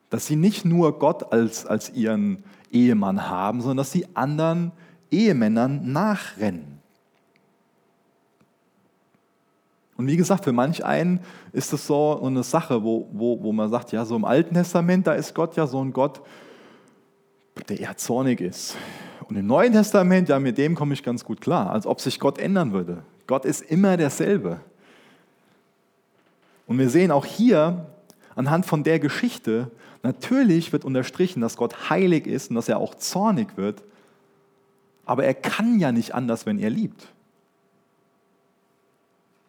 dass 0.09 0.27
sie 0.27 0.37
nicht 0.37 0.65
nur 0.65 0.99
Gott 0.99 1.35
als, 1.35 1.67
als 1.67 1.91
ihren 1.91 2.45
Ehemann 2.73 3.29
haben, 3.29 3.61
sondern 3.61 3.77
dass 3.77 3.93
sie 3.93 4.07
anderen 4.15 4.73
Ehemännern 5.11 5.93
nachrennen. 5.93 6.78
Und 9.99 10.07
wie 10.07 10.17
gesagt, 10.17 10.45
für 10.45 10.53
manch 10.53 10.85
einen 10.85 11.19
ist 11.53 11.73
es 11.73 11.89
so 11.89 12.23
eine 12.23 12.45
Sache, 12.45 12.85
wo, 12.85 13.09
wo, 13.13 13.43
wo 13.43 13.53
man 13.53 13.69
sagt, 13.69 13.91
ja, 13.91 14.05
so 14.05 14.15
im 14.15 14.25
Alten 14.25 14.55
Testament, 14.55 15.09
da 15.09 15.15
ist 15.15 15.35
Gott 15.35 15.57
ja 15.57 15.67
so 15.67 15.85
ein 15.85 15.93
Gott, 15.93 16.23
der 17.69 17.81
eher 17.81 17.97
zornig 17.97 18.41
ist. 18.41 18.77
Und 19.29 19.35
im 19.35 19.49
Neuen 19.49 19.73
Testament, 19.73 20.29
ja, 20.29 20.39
mit 20.39 20.57
dem 20.57 20.77
komme 20.77 20.95
ich 20.95 21.03
ganz 21.03 21.25
gut 21.25 21.41
klar, 21.41 21.73
als 21.73 21.85
ob 21.85 22.01
sich 22.01 22.21
Gott 22.21 22.39
ändern 22.39 22.73
würde. 22.73 23.03
Gott 23.27 23.45
ist 23.45 23.61
immer 23.61 23.97
derselbe. 23.97 24.61
Und 26.69 26.79
wir 26.79 26.91
sehen 26.91 27.11
auch 27.11 27.27
hier 27.27 27.87
anhand 28.37 28.67
von 28.67 28.85
der 28.85 29.01
Geschichte, 29.01 29.73
natürlich 30.05 30.73
wird 30.73 30.85
unterstrichen, 30.85 31.41
dass 31.41 31.57
Gott 31.57 31.91
heilig 31.91 32.29
ist 32.29 32.51
und 32.51 32.55
dass 32.55 32.69
er 32.69 32.79
auch 32.79 32.95
zornig 32.95 33.57
wird, 33.57 33.83
aber 35.05 35.25
er 35.25 35.35
kann 35.35 35.81
ja 35.81 35.91
nicht 35.91 36.15
anders, 36.15 36.47
wenn 36.47 36.61
er 36.61 36.71
liebt. 36.71 37.09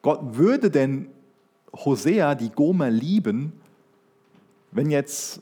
Gott 0.01 0.20
würde 0.38 0.72
denn 0.72 1.10
Hosea, 1.74 2.36
die 2.36 2.50
Gomer, 2.50 2.89
lieben, 2.89 3.53
wenn 4.72 4.89
jetzt 4.89 5.41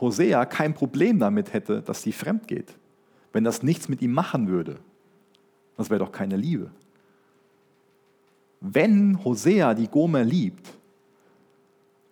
Hosea 0.00 0.44
kein 0.46 0.74
Problem 0.74 1.18
damit 1.18 1.52
hätte, 1.52 1.82
dass 1.82 2.02
sie 2.02 2.12
fremd 2.12 2.46
geht? 2.46 2.74
Wenn 3.32 3.44
das 3.44 3.62
nichts 3.62 3.88
mit 3.88 4.02
ihm 4.02 4.12
machen 4.12 4.48
würde? 4.48 4.76
Das 5.76 5.90
wäre 5.90 6.00
doch 6.00 6.12
keine 6.12 6.36
Liebe. 6.36 6.70
Wenn 8.60 9.22
Hosea 9.24 9.74
die 9.74 9.88
Gomer 9.88 10.24
liebt, 10.24 10.68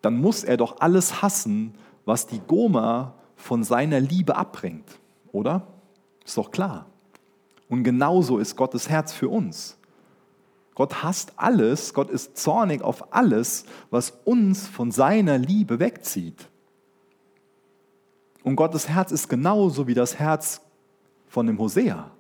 dann 0.02 0.20
muss 0.20 0.44
er 0.44 0.56
doch 0.56 0.80
alles 0.80 1.22
hassen, 1.22 1.74
was 2.04 2.26
die 2.26 2.40
Gomer 2.46 3.14
von 3.34 3.64
seiner 3.64 3.98
Liebe 3.98 4.36
abbringt, 4.36 4.88
oder? 5.32 5.66
Ist 6.24 6.36
doch 6.36 6.50
klar. 6.50 6.86
Und 7.68 7.82
genauso 7.82 8.38
ist 8.38 8.56
Gottes 8.56 8.88
Herz 8.88 9.12
für 9.12 9.28
uns. 9.28 9.75
Gott 10.76 11.02
hasst 11.02 11.32
alles, 11.36 11.94
Gott 11.94 12.10
ist 12.10 12.36
zornig 12.36 12.82
auf 12.82 13.14
alles, 13.14 13.64
was 13.90 14.10
uns 14.24 14.68
von 14.68 14.92
seiner 14.92 15.38
Liebe 15.38 15.80
wegzieht. 15.80 16.48
Und 18.44 18.56
Gottes 18.56 18.88
Herz 18.88 19.10
ist 19.10 19.28
genauso 19.28 19.88
wie 19.88 19.94
das 19.94 20.18
Herz 20.18 20.60
von 21.26 21.46
dem 21.46 21.58
Hosea. 21.58 22.10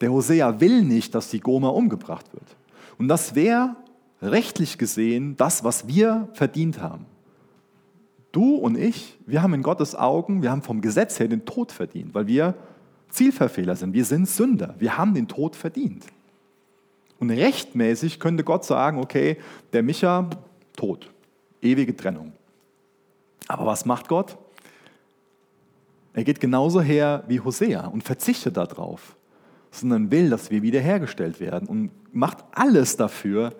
Der 0.00 0.12
Hosea 0.12 0.60
will 0.60 0.82
nicht, 0.82 1.16
dass 1.16 1.28
die 1.28 1.40
Goma 1.40 1.68
umgebracht 1.68 2.32
wird. 2.32 2.56
Und 2.96 3.08
das 3.08 3.34
wäre 3.34 3.74
rechtlich 4.22 4.78
gesehen 4.78 5.36
das, 5.36 5.64
was 5.64 5.88
wir 5.88 6.28
verdient 6.32 6.80
haben. 6.80 7.06
Du 8.30 8.54
und 8.54 8.78
ich, 8.78 9.18
wir 9.26 9.42
haben 9.42 9.52
in 9.52 9.62
Gottes 9.62 9.96
Augen, 9.96 10.42
wir 10.42 10.52
haben 10.52 10.62
vom 10.62 10.80
Gesetz 10.80 11.18
her 11.18 11.26
den 11.26 11.44
Tod 11.44 11.72
verdient, 11.72 12.14
weil 12.14 12.28
wir 12.28 12.54
Zielverfehler 13.08 13.74
sind. 13.74 13.94
Wir 13.94 14.04
sind 14.04 14.28
Sünder. 14.28 14.76
Wir 14.78 14.96
haben 14.96 15.12
den 15.12 15.26
Tod 15.26 15.56
verdient. 15.56 16.04
Und 17.18 17.30
rechtmäßig 17.30 18.20
könnte 18.20 18.44
Gott 18.44 18.64
sagen, 18.64 18.98
okay, 18.98 19.38
der 19.72 19.82
Micha, 19.82 20.28
tot, 20.76 21.10
ewige 21.62 21.96
Trennung. 21.96 22.32
Aber 23.46 23.66
was 23.66 23.84
macht 23.84 24.08
Gott? 24.08 24.36
Er 26.12 26.24
geht 26.24 26.40
genauso 26.40 26.80
her 26.80 27.24
wie 27.26 27.40
Hosea 27.40 27.86
und 27.86 28.04
verzichtet 28.04 28.56
darauf, 28.56 29.16
sondern 29.70 30.10
will, 30.10 30.30
dass 30.30 30.50
wir 30.50 30.62
wiederhergestellt 30.62 31.40
werden 31.40 31.68
und 31.68 31.90
macht 32.14 32.38
alles 32.52 32.96
dafür, 32.96 33.52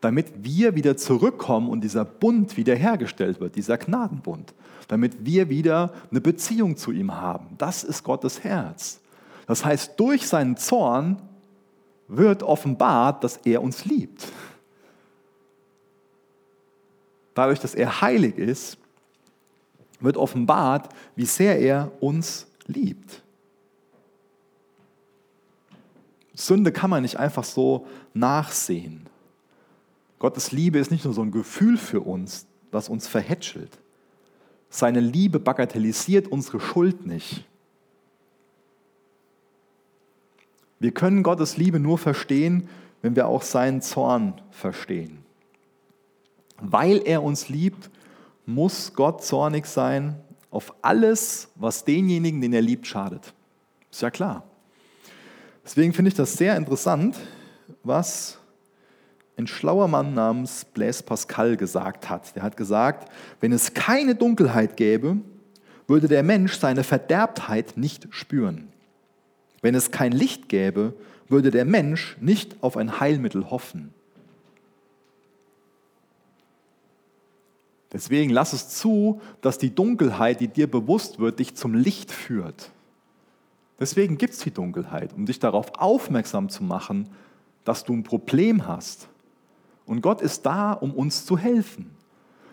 damit 0.00 0.26
wir 0.42 0.74
wieder 0.74 0.96
zurückkommen 0.96 1.68
und 1.68 1.82
dieser 1.82 2.04
Bund 2.04 2.56
wiederhergestellt 2.56 3.40
wird, 3.40 3.56
dieser 3.56 3.76
Gnadenbund, 3.76 4.54
damit 4.86 5.24
wir 5.26 5.50
wieder 5.50 5.92
eine 6.10 6.20
Beziehung 6.20 6.76
zu 6.76 6.92
ihm 6.92 7.14
haben. 7.14 7.48
Das 7.58 7.84
ist 7.84 8.04
Gottes 8.04 8.42
Herz. 8.44 9.00
Das 9.46 9.64
heißt, 9.64 9.98
durch 9.98 10.26
seinen 10.26 10.56
Zorn 10.56 11.20
wird 12.08 12.42
offenbart, 12.42 13.22
dass 13.22 13.36
er 13.38 13.62
uns 13.62 13.84
liebt. 13.84 14.26
Dadurch, 17.34 17.60
dass 17.60 17.74
er 17.74 18.00
heilig 18.00 18.36
ist, 18.36 18.78
wird 20.00 20.16
offenbart, 20.16 20.88
wie 21.14 21.26
sehr 21.26 21.58
er 21.60 21.92
uns 22.00 22.46
liebt. 22.66 23.22
Sünde 26.34 26.72
kann 26.72 26.90
man 26.90 27.02
nicht 27.02 27.16
einfach 27.16 27.44
so 27.44 27.86
nachsehen. 28.14 29.08
Gottes 30.18 30.52
Liebe 30.52 30.78
ist 30.78 30.90
nicht 30.90 31.04
nur 31.04 31.14
so 31.14 31.22
ein 31.22 31.30
Gefühl 31.30 31.76
für 31.76 32.00
uns, 32.00 32.46
das 32.70 32.88
uns 32.88 33.06
verhätschelt. 33.06 33.78
Seine 34.70 35.00
Liebe 35.00 35.40
bagatellisiert 35.40 36.28
unsere 36.28 36.60
Schuld 36.60 37.06
nicht. 37.06 37.47
Wir 40.80 40.92
können 40.92 41.22
Gottes 41.22 41.56
Liebe 41.56 41.80
nur 41.80 41.98
verstehen, 41.98 42.68
wenn 43.02 43.16
wir 43.16 43.26
auch 43.26 43.42
seinen 43.42 43.82
Zorn 43.82 44.40
verstehen. 44.50 45.18
Weil 46.60 47.02
er 47.04 47.22
uns 47.22 47.48
liebt, 47.48 47.90
muss 48.46 48.94
Gott 48.94 49.22
zornig 49.22 49.66
sein 49.66 50.16
auf 50.50 50.74
alles, 50.82 51.48
was 51.54 51.84
denjenigen, 51.84 52.40
den 52.40 52.52
er 52.52 52.62
liebt, 52.62 52.86
schadet. 52.86 53.34
Ist 53.90 54.02
ja 54.02 54.10
klar. 54.10 54.44
Deswegen 55.64 55.92
finde 55.92 56.08
ich 56.08 56.14
das 56.14 56.32
sehr 56.34 56.56
interessant, 56.56 57.16
was 57.82 58.38
ein 59.36 59.46
schlauer 59.46 59.86
Mann 59.86 60.14
namens 60.14 60.64
Blaise 60.64 61.02
Pascal 61.02 61.56
gesagt 61.56 62.08
hat. 62.08 62.34
Der 62.34 62.42
hat 62.42 62.56
gesagt, 62.56 63.12
wenn 63.40 63.52
es 63.52 63.74
keine 63.74 64.14
Dunkelheit 64.14 64.76
gäbe, 64.76 65.18
würde 65.86 66.08
der 66.08 66.22
Mensch 66.22 66.58
seine 66.58 66.84
Verderbtheit 66.84 67.76
nicht 67.76 68.08
spüren. 68.10 68.72
Wenn 69.60 69.74
es 69.74 69.90
kein 69.90 70.12
Licht 70.12 70.48
gäbe, 70.48 70.94
würde 71.28 71.50
der 71.50 71.64
Mensch 71.64 72.16
nicht 72.20 72.56
auf 72.62 72.76
ein 72.76 73.00
Heilmittel 73.00 73.50
hoffen. 73.50 73.92
Deswegen 77.92 78.30
lass 78.30 78.52
es 78.52 78.68
zu, 78.68 79.20
dass 79.40 79.58
die 79.58 79.74
Dunkelheit, 79.74 80.40
die 80.40 80.48
dir 80.48 80.70
bewusst 80.70 81.18
wird, 81.18 81.38
dich 81.38 81.54
zum 81.54 81.74
Licht 81.74 82.12
führt. 82.12 82.70
Deswegen 83.80 84.18
gibt 84.18 84.34
es 84.34 84.40
die 84.40 84.50
Dunkelheit, 84.50 85.14
um 85.14 85.24
dich 85.24 85.38
darauf 85.38 85.72
aufmerksam 85.78 86.48
zu 86.48 86.64
machen, 86.64 87.08
dass 87.64 87.84
du 87.84 87.94
ein 87.94 88.02
Problem 88.02 88.66
hast. 88.66 89.08
Und 89.86 90.02
Gott 90.02 90.20
ist 90.20 90.44
da, 90.44 90.72
um 90.72 90.92
uns 90.92 91.24
zu 91.24 91.38
helfen. 91.38 91.90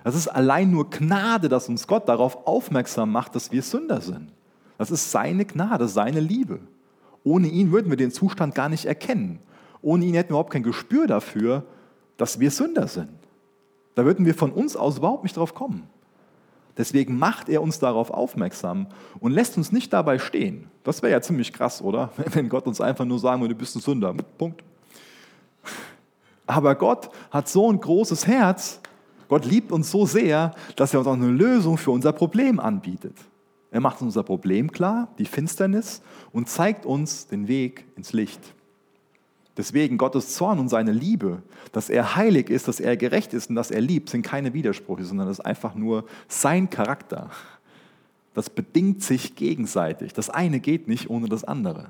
Das 0.04 0.16
ist 0.16 0.28
allein 0.28 0.72
nur 0.72 0.90
Gnade, 0.90 1.50
dass 1.50 1.68
uns 1.68 1.88
Gott 1.88 2.08
darauf 2.08 2.48
aufmerksam 2.48 3.12
macht, 3.12 3.36
dass 3.36 3.52
wir 3.52 3.64
Sünder 3.64 4.02
sind. 4.02 4.32
Das 4.78 4.92
ist 4.92 5.12
seine 5.12 5.46
Gnade, 5.46 5.88
seine 5.88 6.20
Liebe. 6.20 6.60
Ohne 7.26 7.48
ihn 7.48 7.72
würden 7.72 7.90
wir 7.90 7.98
den 7.98 8.12
Zustand 8.12 8.56
gar 8.56 8.70
nicht 8.70 8.86
erkennen. 8.86 9.40
Ohne 9.82 10.06
ihn 10.06 10.14
hätten 10.14 10.30
wir 10.30 10.36
überhaupt 10.36 10.54
kein 10.54 10.64
Gespür 10.64 11.08
dafür, 11.08 11.66
dass 12.18 12.40
wir 12.40 12.52
Sünder 12.52 12.88
sind. 12.88 13.10
Da 13.96 14.06
würden 14.06 14.26
wir 14.26 14.36
von 14.36 14.52
uns 14.52 14.76
aus 14.76 15.00
überhaupt 15.00 15.24
nicht 15.24 15.36
drauf 15.36 15.56
kommen. 15.56 15.90
Deswegen 16.78 17.18
macht 17.18 17.50
er 17.50 17.62
uns 17.62 17.80
darauf 17.80 18.12
aufmerksam 18.12 18.88
und 19.20 19.32
lässt 19.32 19.58
uns 19.58 19.72
nicht 19.72 19.92
dabei 19.92 20.20
stehen. 20.20 20.70
Das 20.84 21.02
wäre 21.02 21.14
ja 21.14 21.22
ziemlich 21.22 21.52
krass, 21.52 21.82
oder? 21.82 22.12
Wenn 22.34 22.48
Gott 22.48 22.68
uns 22.68 22.80
einfach 22.80 23.06
nur 23.06 23.20
sagen 23.20 23.42
würde, 23.42 23.56
du 23.56 23.60
bist 23.60 23.76
ein 23.76 23.82
Sünder. 23.82 24.14
Punkt. 24.38 24.64
Aber 26.46 26.76
Gott 26.76 27.10
hat 27.32 27.48
so 27.48 27.72
ein 27.72 27.80
großes 27.80 28.28
Herz. 28.28 28.82
Gott 29.30 29.46
liebt 29.46 29.72
uns 29.72 29.90
so 29.90 30.06
sehr, 30.06 30.54
dass 30.76 30.94
er 30.94 31.00
uns 31.00 31.08
auch 31.08 31.14
eine 31.14 31.30
Lösung 31.30 31.78
für 31.78 31.90
unser 31.90 32.12
Problem 32.12 32.60
anbietet. 32.60 33.18
Er 33.76 33.82
macht 33.82 34.02
unser 34.02 34.24
Problem 34.24 34.72
klar, 34.72 35.10
die 35.20 35.26
Finsternis, 35.26 36.02
und 36.32 36.48
zeigt 36.48 36.86
uns 36.86 37.28
den 37.28 37.50
Weg 37.50 37.84
ins 37.98 38.14
Licht. 38.14 38.40
Deswegen 39.58 39.98
Gottes 39.98 40.34
Zorn 40.34 40.60
und 40.60 40.70
seine 40.70 40.94
Liebe, 40.94 41.44
dass 41.74 41.90
er 41.90 42.16
heilig 42.16 42.50
ist, 42.50 42.70
dass 42.70 42.80
er 42.80 42.96
gerecht 42.96 43.34
ist 43.34 43.50
und 43.50 43.58
dass 43.58 43.72
er 43.72 43.82
liebt, 43.82 44.08
sind 44.08 44.22
keine 44.22 44.54
Widersprüche, 44.54 45.04
sondern 45.04 45.28
das 45.28 45.40
ist 45.40 45.46
einfach 45.46 45.76
nur 45.76 46.06
sein 46.30 46.70
Charakter. 46.70 47.32
Das 48.34 48.50
bedingt 48.50 49.04
sich 49.04 49.36
gegenseitig. 49.36 50.14
Das 50.14 50.30
eine 50.30 50.62
geht 50.62 50.88
nicht 50.88 51.10
ohne 51.10 51.28
das 51.28 51.44
andere. 51.44 51.90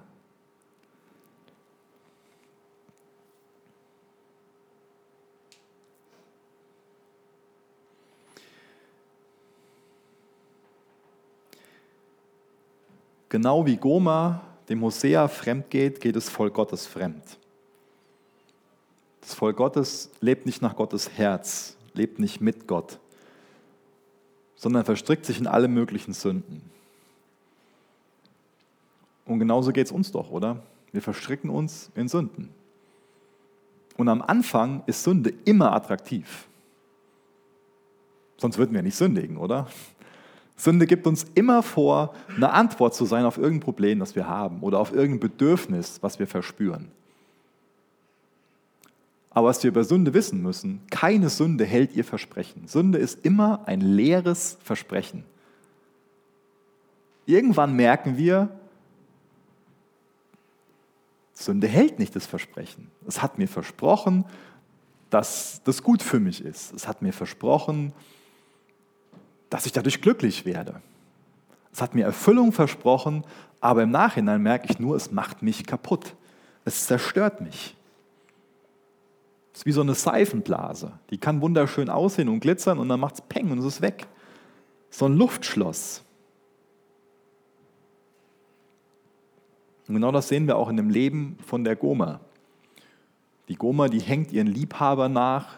Genau 13.30 13.66
wie 13.66 13.78
Goma 13.78 14.42
dem 14.70 14.82
Hosea 14.82 15.28
fremd 15.28 15.70
geht, 15.70 16.02
geht 16.02 16.16
es 16.16 16.30
Volk 16.30 16.54
Gottes 16.54 16.86
fremd. 16.86 17.24
Das 19.22 19.34
Volk 19.34 19.58
Gottes 19.58 20.12
lebt 20.22 20.46
nicht 20.46 20.62
nach 20.62 20.76
Gottes 20.76 21.10
Herz, 21.18 21.76
lebt 21.94 22.20
nicht 22.20 22.42
mit 22.42 22.68
Gott, 22.68 23.00
sondern 24.56 24.86
verstrickt 24.86 25.26
sich 25.26 25.40
in 25.40 25.48
alle 25.48 25.68
möglichen 25.68 26.14
Sünden. 26.14 26.62
Und 29.26 29.40
genauso 29.40 29.72
geht 29.72 29.88
es 29.88 29.92
uns 29.92 30.12
doch, 30.12 30.30
oder? 30.30 30.62
Wir 30.92 31.02
verstricken 31.02 31.50
uns 31.50 31.90
in 31.96 32.08
Sünden. 32.08 32.50
Und 33.98 34.10
am 34.10 34.22
Anfang 34.22 34.84
ist 34.86 35.04
Sünde 35.04 35.34
immer 35.46 35.74
attraktiv. 35.74 36.48
Sonst 38.38 38.58
würden 38.58 38.74
wir 38.74 38.84
nicht 38.84 38.96
sündigen, 38.96 39.38
oder? 39.38 39.68
Sünde 40.58 40.88
gibt 40.88 41.06
uns 41.06 41.26
immer 41.36 41.62
vor, 41.64 42.14
eine 42.36 42.52
Antwort 42.52 42.96
zu 42.96 43.06
sein 43.06 43.26
auf 43.26 43.38
irgendein 43.38 43.60
Problem, 43.60 44.00
das 44.00 44.16
wir 44.16 44.28
haben 44.28 44.62
oder 44.62 44.80
auf 44.80 44.94
irgendein 44.94 45.20
Bedürfnis, 45.20 46.00
was 46.02 46.20
wir 46.20 46.28
verspüren. 46.28 46.90
Aber 49.32 49.50
was 49.50 49.62
wir 49.64 49.68
über 49.68 49.84
Sünde 49.84 50.14
wissen 50.14 50.42
müssen, 50.42 50.80
keine 50.90 51.30
Sünde 51.30 51.66
hält 51.66 51.94
ihr 51.94 52.06
Versprechen. 52.06 52.68
Sünde 52.68 53.00
ist 53.00 53.26
immer 53.26 53.68
ein 53.68 53.82
leeres 53.82 54.58
Versprechen. 54.64 55.26
Irgendwann 57.26 57.76
merken 57.76 58.18
wir, 58.18 58.50
Sünde 61.34 61.68
hält 61.68 62.00
nicht 62.00 62.16
das 62.16 62.26
Versprechen. 62.26 62.90
Es 63.06 63.22
hat 63.22 63.38
mir 63.38 63.50
versprochen, 63.50 64.24
dass 65.10 65.62
das 65.66 65.84
gut 65.84 66.02
für 66.02 66.22
mich 66.22 66.44
ist. 66.44 66.74
Es 66.74 66.88
hat 66.88 67.02
mir 67.02 67.12
versprochen, 67.12 67.88
dass 67.88 68.15
ich 69.66 69.72
dadurch 69.72 70.02
glücklich 70.02 70.46
werde. 70.46 70.82
Es 71.72 71.82
hat 71.82 71.94
mir 71.94 72.06
Erfüllung 72.06 72.52
versprochen, 72.52 73.26
aber 73.60 73.84
im 73.84 73.92
Nachhinein 73.92 74.42
merke 74.42 74.68
ich 74.70 74.80
nur, 74.80 74.96
es 74.96 75.12
macht 75.12 75.42
mich 75.42 75.66
kaputt. 75.66 76.16
Es 76.64 76.88
zerstört 76.88 77.42
mich. 77.42 77.76
Es 79.54 79.60
ist 79.60 79.66
wie 79.66 79.72
so 79.72 79.82
eine 79.82 79.94
Seifenblase. 79.94 80.94
Die 81.10 81.18
kann 81.18 81.42
wunderschön 81.42 81.90
aussehen 81.90 82.30
und 82.30 82.40
glitzern 82.40 82.80
und 82.80 82.90
dann 82.90 83.00
macht 83.00 83.16
es 83.16 83.22
Peng 83.22 83.52
und 83.52 83.60
es 83.60 83.66
ist 83.66 83.82
weg. 83.82 84.08
So 84.90 85.06
ein 85.06 85.16
Luftschloss. 85.16 86.04
Und 89.88 89.96
genau 89.96 90.12
das 90.12 90.28
sehen 90.28 90.48
wir 90.48 90.58
auch 90.58 90.70
in 90.70 90.78
dem 90.78 90.90
Leben 90.90 91.38
von 91.46 91.64
der 91.64 91.76
Goma. 91.76 92.20
Die 93.48 93.56
Goma, 93.56 93.88
die 93.88 94.02
hängt 94.02 94.32
ihren 94.32 94.48
Liebhaber 94.48 95.10
nach. 95.10 95.56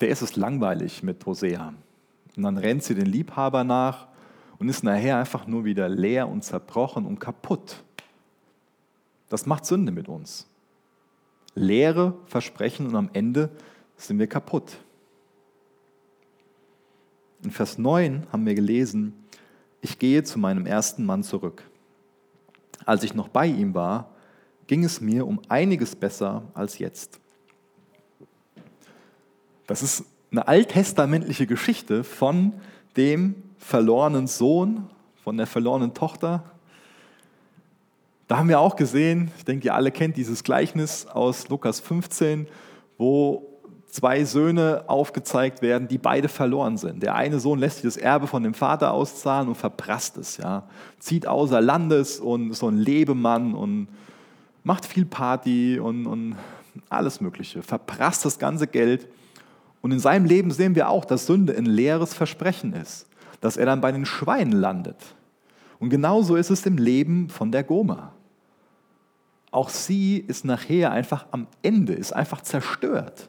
Der 0.00 0.08
ist 0.08 0.22
es 0.22 0.36
langweilig 0.36 1.02
mit 1.02 1.24
Hosea. 1.26 1.74
Und 2.36 2.44
dann 2.44 2.58
rennt 2.58 2.82
sie 2.82 2.94
den 2.94 3.06
Liebhaber 3.06 3.64
nach 3.64 4.08
und 4.58 4.68
ist 4.68 4.82
nachher 4.82 5.18
einfach 5.18 5.46
nur 5.46 5.64
wieder 5.64 5.88
leer 5.88 6.28
und 6.28 6.44
zerbrochen 6.44 7.06
und 7.06 7.18
kaputt. 7.18 7.82
Das 9.28 9.46
macht 9.46 9.66
Sünde 9.66 9.92
mit 9.92 10.08
uns 10.08 10.46
leere 11.54 12.14
Versprechen 12.26 12.86
und 12.86 12.96
am 12.96 13.10
Ende 13.12 13.50
sind 13.96 14.18
wir 14.18 14.26
kaputt. 14.26 14.78
In 17.42 17.50
Vers 17.50 17.78
9 17.78 18.26
haben 18.30 18.46
wir 18.46 18.54
gelesen, 18.54 19.14
ich 19.80 19.98
gehe 19.98 20.22
zu 20.22 20.38
meinem 20.38 20.64
ersten 20.64 21.04
Mann 21.04 21.22
zurück. 21.22 21.64
Als 22.84 23.02
ich 23.02 23.14
noch 23.14 23.28
bei 23.28 23.46
ihm 23.46 23.74
war, 23.74 24.14
ging 24.66 24.84
es 24.84 25.00
mir 25.00 25.26
um 25.26 25.40
einiges 25.48 25.96
besser 25.96 26.44
als 26.54 26.78
jetzt. 26.78 27.20
Das 29.66 29.82
ist 29.82 30.04
eine 30.32 30.48
alttestamentliche 30.48 31.46
Geschichte 31.46 32.02
von 32.02 32.52
dem 32.96 33.36
verlorenen 33.58 34.26
Sohn, 34.26 34.88
von 35.22 35.36
der 35.36 35.46
verlorenen 35.46 35.94
Tochter 35.94 36.42
da 38.32 38.38
haben 38.38 38.48
wir 38.48 38.60
auch 38.60 38.76
gesehen, 38.76 39.30
ich 39.36 39.44
denke, 39.44 39.66
ihr 39.66 39.74
alle 39.74 39.90
kennt 39.90 40.16
dieses 40.16 40.42
Gleichnis 40.42 41.06
aus 41.06 41.50
Lukas 41.50 41.80
15, 41.80 42.46
wo 42.96 43.46
zwei 43.88 44.24
Söhne 44.24 44.84
aufgezeigt 44.86 45.60
werden, 45.60 45.86
die 45.86 45.98
beide 45.98 46.30
verloren 46.30 46.78
sind. 46.78 47.02
Der 47.02 47.14
eine 47.14 47.40
Sohn 47.40 47.58
lässt 47.58 47.82
sich 47.82 47.84
das 47.84 47.98
Erbe 47.98 48.26
von 48.26 48.42
dem 48.42 48.54
Vater 48.54 48.94
auszahlen 48.94 49.48
und 49.48 49.56
verprasst 49.56 50.16
es, 50.16 50.38
ja. 50.38 50.62
zieht 50.98 51.26
außer 51.26 51.60
Landes 51.60 52.20
und 52.20 52.52
ist 52.52 52.60
so 52.60 52.68
ein 52.68 52.78
Lebemann 52.78 53.52
und 53.52 53.88
macht 54.64 54.86
viel 54.86 55.04
Party 55.04 55.78
und, 55.78 56.06
und 56.06 56.36
alles 56.88 57.20
Mögliche, 57.20 57.62
verprasst 57.62 58.24
das 58.24 58.38
ganze 58.38 58.66
Geld. 58.66 59.08
Und 59.82 59.90
in 59.90 59.98
seinem 59.98 60.24
Leben 60.24 60.52
sehen 60.52 60.76
wir 60.76 60.88
auch, 60.88 61.04
dass 61.04 61.26
Sünde 61.26 61.56
ein 61.56 61.66
leeres 61.66 62.14
Versprechen 62.14 62.72
ist, 62.72 63.06
dass 63.40 63.56
er 63.56 63.66
dann 63.66 63.80
bei 63.80 63.92
den 63.92 64.06
Schweinen 64.06 64.52
landet. 64.52 64.96
Und 65.80 65.90
genauso 65.90 66.36
ist 66.36 66.50
es 66.50 66.64
im 66.64 66.78
Leben 66.78 67.28
von 67.28 67.50
der 67.50 67.64
Goma. 67.64 68.12
Auch 69.50 69.68
sie 69.68 70.18
ist 70.18 70.44
nachher 70.44 70.92
einfach 70.92 71.26
am 71.32 71.48
Ende, 71.62 71.92
ist 71.92 72.12
einfach 72.12 72.40
zerstört. 72.40 73.28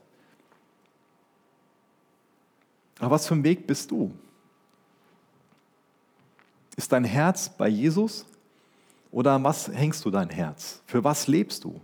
Aber 2.99 3.11
was 3.11 3.27
für 3.27 3.33
ein 3.33 3.43
Weg 3.43 3.65
bist 3.65 3.89
du? 3.89 4.13
Ist 6.77 6.91
dein 6.91 7.03
Herz 7.03 7.49
bei 7.49 7.67
Jesus 7.67 8.25
oder 9.11 9.33
an 9.33 9.43
was 9.43 9.67
hängst 9.67 10.05
du 10.05 10.11
dein 10.11 10.29
Herz? 10.29 10.81
Für 10.85 11.03
was 11.03 11.27
lebst 11.27 11.63
du? 11.63 11.81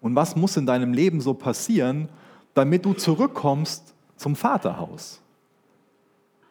Und 0.00 0.14
was 0.14 0.34
muss 0.34 0.56
in 0.56 0.66
deinem 0.66 0.92
Leben 0.92 1.20
so 1.20 1.34
passieren, 1.34 2.08
damit 2.54 2.84
du 2.84 2.94
zurückkommst 2.94 3.94
zum 4.18 4.36
Vaterhaus? 4.36 5.20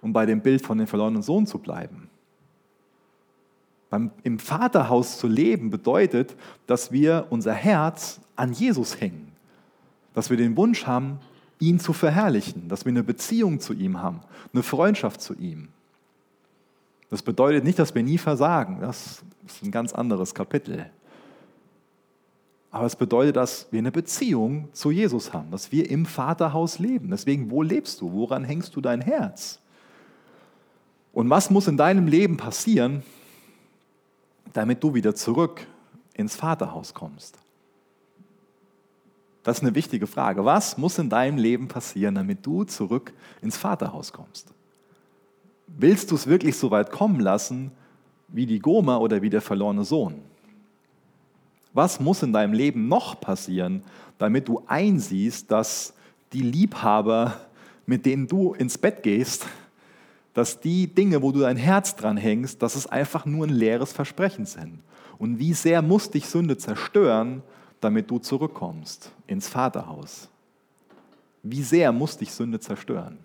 Um 0.02 0.14
bei 0.14 0.26
dem 0.26 0.42
Bild 0.42 0.66
von 0.66 0.78
dem 0.78 0.88
verlorenen 0.88 1.22
Sohn 1.22 1.46
zu 1.46 1.60
bleiben. 1.60 2.10
Beim, 3.90 4.12
Im 4.24 4.40
Vaterhaus 4.40 5.18
zu 5.18 5.28
leben 5.28 5.70
bedeutet, 5.70 6.36
dass 6.66 6.92
wir 6.92 7.28
unser 7.30 7.54
Herz 7.54 8.20
an 8.36 8.52
Jesus 8.52 9.00
hängen. 9.00 9.32
Dass 10.14 10.30
wir 10.30 10.38
den 10.38 10.58
Wunsch 10.58 10.86
haben, 10.86 11.20
ihn 11.60 11.80
zu 11.80 11.94
verherrlichen. 11.94 12.68
Dass 12.68 12.86
wir 12.86 12.92
eine 12.92 13.04
Beziehung 13.04 13.60
zu 13.60 13.74
ihm 13.74 14.02
haben, 14.02 14.22
eine 14.54 14.64
Freundschaft 14.64 15.22
zu 15.22 15.36
ihm. 15.36 15.70
Das 17.10 17.22
bedeutet 17.22 17.64
nicht, 17.64 17.80
dass 17.80 17.96
wir 17.96 18.04
nie 18.04 18.18
versagen. 18.18 18.80
Das 18.82 19.24
ist 19.46 19.64
ein 19.64 19.72
ganz 19.72 19.94
anderes 19.94 20.36
Kapitel. 20.36 20.90
Aber 22.78 22.86
es 22.86 22.96
bedeutet, 22.96 23.36
dass 23.36 23.66
wir 23.72 23.80
eine 23.80 23.92
Beziehung 23.92 24.70
zu 24.72 24.92
Jesus 24.92 25.34
haben, 25.34 25.50
dass 25.50 25.72
wir 25.72 25.90
im 25.90 26.06
Vaterhaus 26.06 26.78
leben. 26.78 27.10
Deswegen, 27.10 27.50
wo 27.50 27.64
lebst 27.64 28.02
du? 28.02 28.14
Woran 28.14 28.44
hängst 28.44 28.76
du 28.76 28.82
dein 28.82 29.02
Herz? 29.02 29.60
Und 31.12 31.28
was 31.28 31.50
muss 31.50 31.68
in 31.68 31.76
deinem 31.76 32.06
Leben 32.06 32.38
passieren, 32.38 33.02
damit 34.54 34.84
du 34.84 34.94
wieder 34.94 35.16
zurück 35.16 35.66
ins 36.14 36.36
Vaterhaus 36.36 36.94
kommst? 36.94 37.40
Das 39.42 39.58
ist 39.58 39.64
eine 39.64 39.74
wichtige 39.74 40.06
Frage. 40.06 40.46
Was 40.46 40.78
muss 40.78 41.00
in 41.00 41.10
deinem 41.10 41.40
Leben 41.40 41.68
passieren, 41.68 42.14
damit 42.14 42.46
du 42.46 42.64
zurück 42.64 43.12
ins 43.42 43.58
Vaterhaus 43.58 44.14
kommst? 44.14 44.54
Willst 45.66 46.12
du 46.12 46.16
es 46.16 46.28
wirklich 46.28 46.56
so 46.56 46.70
weit 46.70 46.92
kommen 46.92 47.22
lassen 47.22 47.72
wie 48.28 48.46
die 48.46 48.60
Goma 48.60 48.98
oder 48.98 49.24
wie 49.24 49.32
der 49.32 49.42
verlorene 49.42 49.84
Sohn? 49.84 50.22
Was 51.74 52.00
muss 52.00 52.24
in 52.24 52.34
deinem 52.34 52.54
Leben 52.54 52.88
noch 52.88 53.20
passieren, 53.20 53.84
damit 54.18 54.48
du 54.48 54.64
einsiehst, 54.68 55.52
dass 55.52 55.94
die 56.34 56.42
Liebhaber, 56.42 57.40
mit 57.86 58.06
denen 58.06 58.28
du 58.28 58.54
ins 58.54 58.78
Bett 58.78 59.04
gehst, 59.04 59.46
dass 60.34 60.60
die 60.60 60.88
Dinge, 60.88 61.22
wo 61.22 61.32
du 61.32 61.40
dein 61.40 61.58
Herz 61.58 61.96
dran 61.96 62.18
hängst, 62.18 62.62
dass 62.62 62.76
es 62.76 62.86
einfach 62.86 63.26
nur 63.26 63.48
ein 63.48 63.54
leeres 63.54 63.92
Versprechen 63.92 64.46
sind. 64.46 64.80
Und 65.18 65.40
wie 65.40 65.54
sehr 65.54 65.82
muss 65.82 66.12
dich 66.12 66.28
Sünde 66.28 66.58
zerstören, 66.58 67.42
damit 67.82 68.10
du 68.10 68.20
zurückkommst 68.20 69.12
ins 69.26 69.48
Vaterhaus. 69.48 70.30
Wie 71.44 71.64
sehr 71.64 71.92
muss 71.92 72.18
dich 72.18 72.32
Sünde 72.32 72.60
zerstören? 72.60 73.18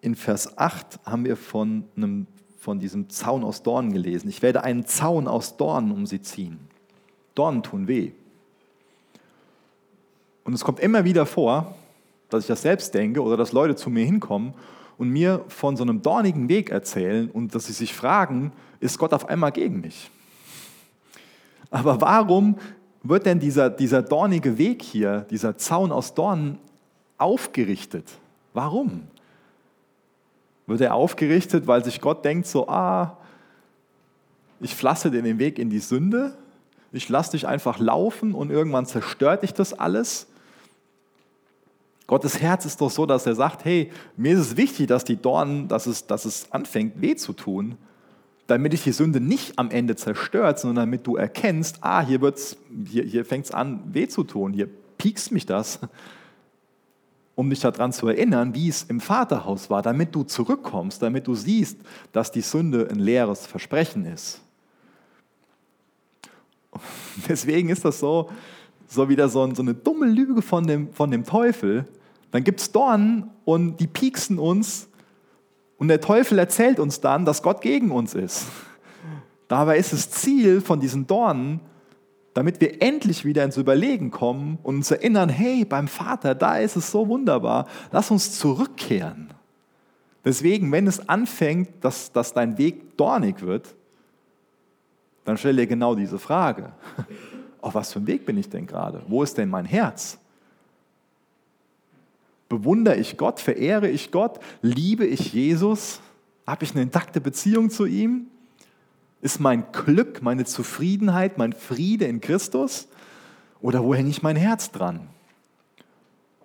In 0.00 0.14
Vers 0.14 0.56
8 0.56 1.00
haben 1.04 1.24
wir 1.24 1.36
von, 1.36 1.84
einem, 1.96 2.26
von 2.58 2.78
diesem 2.78 3.10
Zaun 3.10 3.44
aus 3.44 3.62
Dornen 3.62 3.92
gelesen. 3.92 4.28
Ich 4.28 4.40
werde 4.42 4.64
einen 4.64 4.86
Zaun 4.86 5.28
aus 5.28 5.56
Dornen 5.56 5.92
um 5.92 6.06
sie 6.06 6.22
ziehen. 6.22 6.58
Dornen 7.34 7.62
tun 7.62 7.86
weh. 7.86 8.12
Und 10.44 10.54
es 10.54 10.64
kommt 10.64 10.80
immer 10.80 11.04
wieder 11.04 11.26
vor, 11.26 11.74
dass 12.30 12.44
ich 12.44 12.48
das 12.48 12.62
selbst 12.62 12.94
denke 12.94 13.22
oder 13.22 13.36
dass 13.36 13.52
Leute 13.52 13.76
zu 13.76 13.90
mir 13.90 14.04
hinkommen 14.04 14.54
und 14.96 15.10
mir 15.10 15.44
von 15.48 15.76
so 15.76 15.82
einem 15.82 16.02
dornigen 16.02 16.48
Weg 16.48 16.70
erzählen 16.70 17.30
und 17.30 17.54
dass 17.54 17.66
sie 17.66 17.72
sich 17.72 17.94
fragen, 17.94 18.52
ist 18.80 18.98
Gott 18.98 19.12
auf 19.12 19.28
einmal 19.28 19.52
gegen 19.52 19.80
mich? 19.80 20.10
Aber 21.70 22.00
warum 22.00 22.56
wird 23.02 23.26
denn 23.26 23.38
dieser, 23.38 23.70
dieser 23.70 24.02
dornige 24.02 24.58
Weg 24.58 24.82
hier, 24.82 25.26
dieser 25.30 25.56
Zaun 25.56 25.92
aus 25.92 26.14
Dornen, 26.14 26.58
aufgerichtet? 27.18 28.06
Warum? 28.54 29.02
Wird 30.70 30.82
er 30.82 30.94
aufgerichtet, 30.94 31.66
weil 31.66 31.84
sich 31.84 32.00
Gott 32.00 32.24
denkt, 32.24 32.46
so, 32.46 32.68
ah, 32.68 33.16
ich 34.60 34.76
flasse 34.76 35.10
dir 35.10 35.20
den 35.20 35.40
Weg 35.40 35.58
in 35.58 35.68
die 35.68 35.80
Sünde, 35.80 36.32
ich 36.92 37.08
lasse 37.08 37.32
dich 37.32 37.48
einfach 37.48 37.80
laufen 37.80 38.34
und 38.34 38.50
irgendwann 38.50 38.86
zerstört 38.86 39.42
dich 39.42 39.52
das 39.52 39.72
alles? 39.72 40.28
Gottes 42.06 42.40
Herz 42.40 42.66
ist 42.66 42.80
doch 42.80 42.90
so, 42.90 43.04
dass 43.04 43.26
er 43.26 43.34
sagt, 43.34 43.64
hey, 43.64 43.90
mir 44.16 44.34
ist 44.34 44.38
es 44.38 44.56
wichtig, 44.56 44.86
dass 44.86 45.02
die 45.02 45.16
Dornen, 45.16 45.66
dass 45.66 45.86
es, 45.86 46.06
dass 46.06 46.24
es 46.24 46.52
anfängt, 46.52 47.00
weh 47.00 47.16
zu 47.16 47.32
tun, 47.32 47.76
damit 48.46 48.72
dich 48.72 48.84
die 48.84 48.92
Sünde 48.92 49.18
nicht 49.18 49.58
am 49.58 49.72
Ende 49.72 49.96
zerstört, 49.96 50.60
sondern 50.60 50.86
damit 50.86 51.04
du 51.04 51.16
erkennst, 51.16 51.78
ah, 51.80 52.00
hier, 52.00 52.20
hier, 52.86 53.02
hier 53.02 53.24
fängt 53.24 53.46
es 53.46 53.50
an, 53.50 53.80
weh 53.92 54.06
zu 54.06 54.22
tun, 54.22 54.52
hier 54.52 54.68
piekst 54.98 55.32
mich 55.32 55.46
das, 55.46 55.80
um 57.40 57.48
dich 57.48 57.60
daran 57.60 57.90
zu 57.90 58.06
erinnern, 58.06 58.54
wie 58.54 58.68
es 58.68 58.82
im 58.82 59.00
Vaterhaus 59.00 59.70
war, 59.70 59.80
damit 59.80 60.14
du 60.14 60.24
zurückkommst, 60.24 61.00
damit 61.00 61.26
du 61.26 61.34
siehst, 61.34 61.78
dass 62.12 62.30
die 62.30 62.42
Sünde 62.42 62.86
ein 62.90 62.98
leeres 62.98 63.46
Versprechen 63.46 64.04
ist. 64.04 64.42
Deswegen 67.28 67.70
ist 67.70 67.82
das 67.82 67.98
so, 67.98 68.28
so 68.86 69.08
wieder 69.08 69.30
so, 69.30 69.54
so 69.54 69.62
eine 69.62 69.72
dumme 69.72 70.04
Lüge 70.04 70.42
von 70.42 70.66
dem, 70.66 70.92
von 70.92 71.10
dem 71.10 71.24
Teufel, 71.24 71.86
dann 72.30 72.44
gibt 72.44 72.60
es 72.60 72.72
Dornen 72.72 73.30
und 73.46 73.80
die 73.80 73.86
pieksen 73.86 74.38
uns 74.38 74.88
und 75.78 75.88
der 75.88 76.02
Teufel 76.02 76.38
erzählt 76.38 76.78
uns 76.78 77.00
dann, 77.00 77.24
dass 77.24 77.42
Gott 77.42 77.62
gegen 77.62 77.90
uns 77.90 78.12
ist. 78.12 78.44
Dabei 79.48 79.78
ist 79.78 79.94
das 79.94 80.10
Ziel 80.10 80.60
von 80.60 80.78
diesen 80.78 81.06
Dornen, 81.06 81.60
damit 82.34 82.60
wir 82.60 82.80
endlich 82.82 83.24
wieder 83.24 83.44
ins 83.44 83.56
Überlegen 83.56 84.10
kommen 84.10 84.58
und 84.62 84.76
uns 84.76 84.90
erinnern, 84.90 85.28
hey, 85.28 85.64
beim 85.64 85.88
Vater, 85.88 86.34
da 86.34 86.58
ist 86.58 86.76
es 86.76 86.90
so 86.90 87.08
wunderbar, 87.08 87.66
lass 87.90 88.10
uns 88.10 88.38
zurückkehren. 88.38 89.32
Deswegen, 90.24 90.70
wenn 90.70 90.86
es 90.86 91.08
anfängt, 91.08 91.84
dass, 91.84 92.12
dass 92.12 92.32
dein 92.32 92.58
Weg 92.58 92.96
dornig 92.96 93.40
wird, 93.42 93.74
dann 95.24 95.36
stell 95.38 95.56
dir 95.56 95.66
genau 95.66 95.94
diese 95.94 96.18
Frage. 96.18 96.72
Auf 97.60 97.74
was 97.74 97.92
für 97.92 97.98
einem 97.98 98.06
Weg 98.06 98.26
bin 98.26 98.38
ich 98.38 98.48
denn 98.48 98.66
gerade? 98.66 99.02
Wo 99.06 99.22
ist 99.22 99.36
denn 99.36 99.48
mein 99.48 99.64
Herz? 99.64 100.18
Bewundere 102.48 102.96
ich 102.96 103.16
Gott? 103.16 103.38
Verehre 103.38 103.88
ich 103.88 104.10
Gott? 104.10 104.40
Liebe 104.62 105.06
ich 105.06 105.32
Jesus? 105.32 106.00
Habe 106.46 106.64
ich 106.64 106.72
eine 106.72 106.82
intakte 106.82 107.20
Beziehung 107.20 107.70
zu 107.70 107.86
ihm? 107.86 108.26
Ist 109.22 109.40
mein 109.40 109.64
Glück, 109.72 110.22
meine 110.22 110.44
Zufriedenheit, 110.44 111.36
mein 111.38 111.52
Friede 111.52 112.06
in 112.06 112.20
Christus? 112.20 112.88
Oder 113.60 113.84
wo 113.84 113.94
hänge 113.94 114.08
ich 114.08 114.22
mein 114.22 114.36
Herz 114.36 114.70
dran? 114.70 115.08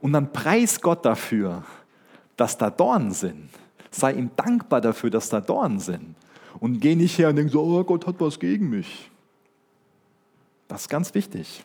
Und 0.02 0.14
dann 0.14 0.34
preis 0.34 0.82
Gott 0.82 1.06
dafür, 1.06 1.64
dass 2.36 2.58
da 2.58 2.70
Dornen 2.70 3.12
sind. 3.12 3.50
Sei 3.92 4.14
ihm 4.14 4.30
dankbar 4.36 4.82
dafür, 4.82 5.10
dass 5.10 5.30
da 5.30 5.40
Dornen 5.40 5.80
sind. 5.80 6.16
Und 6.60 6.80
geh 6.80 6.96
nicht 6.96 7.18
her 7.18 7.30
und 7.30 7.38
denk 7.38 7.52
so, 7.52 7.62
oh 7.62 7.84
Gott 7.84 8.06
hat 8.06 8.16
was 8.20 8.40
gegen 8.40 8.70
mich. 8.70 9.10
Das 10.68 10.82
ist 10.82 10.90
ganz 10.90 11.14
wichtig. 11.14 11.64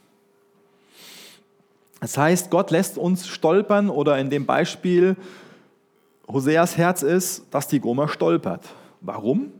Das 2.00 2.16
heißt, 2.16 2.50
Gott 2.50 2.70
lässt 2.70 2.96
uns 2.98 3.26
stolpern 3.26 3.90
oder 3.90 4.18
in 4.18 4.30
dem 4.30 4.46
Beispiel 4.46 5.16
Hoseas 6.26 6.76
Herz 6.76 7.02
ist, 7.02 7.44
dass 7.50 7.68
die 7.68 7.80
Gomer 7.80 8.08
stolpert. 8.08 8.64
Warum? 9.00 9.52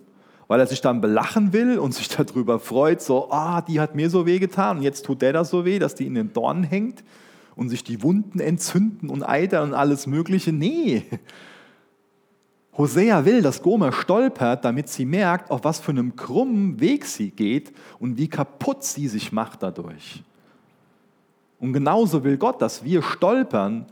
Weil 0.50 0.58
er 0.58 0.66
sich 0.66 0.80
dann 0.80 1.00
belachen 1.00 1.52
will 1.52 1.78
und 1.78 1.94
sich 1.94 2.08
darüber 2.16 2.58
freut, 2.58 3.00
so, 3.00 3.30
ah, 3.30 3.60
die 3.60 3.78
hat 3.78 3.94
mir 3.94 4.10
so 4.10 4.26
weh 4.26 4.40
getan 4.40 4.78
und 4.78 4.82
jetzt 4.82 5.04
tut 5.04 5.22
der 5.22 5.32
das 5.32 5.48
so 5.48 5.64
weh, 5.64 5.78
dass 5.78 5.94
die 5.94 6.08
in 6.08 6.16
den 6.16 6.32
Dornen 6.32 6.64
hängt 6.64 7.04
und 7.54 7.68
sich 7.68 7.84
die 7.84 8.02
Wunden 8.02 8.40
entzünden 8.40 9.10
und 9.10 9.22
eitern 9.22 9.68
und 9.68 9.74
alles 9.74 10.08
Mögliche. 10.08 10.52
Nee. 10.52 11.04
Hosea 12.76 13.24
will, 13.24 13.42
dass 13.42 13.62
Gomer 13.62 13.92
stolpert, 13.92 14.64
damit 14.64 14.88
sie 14.88 15.04
merkt, 15.04 15.52
auf 15.52 15.62
was 15.62 15.78
für 15.78 15.92
einem 15.92 16.16
krummen 16.16 16.80
Weg 16.80 17.04
sie 17.04 17.30
geht 17.30 17.72
und 18.00 18.18
wie 18.18 18.26
kaputt 18.26 18.82
sie 18.82 19.06
sich 19.06 19.30
macht 19.30 19.62
dadurch. 19.62 20.24
Und 21.60 21.72
genauso 21.72 22.24
will 22.24 22.38
Gott, 22.38 22.60
dass 22.60 22.82
wir 22.82 23.04
stolpern, 23.04 23.86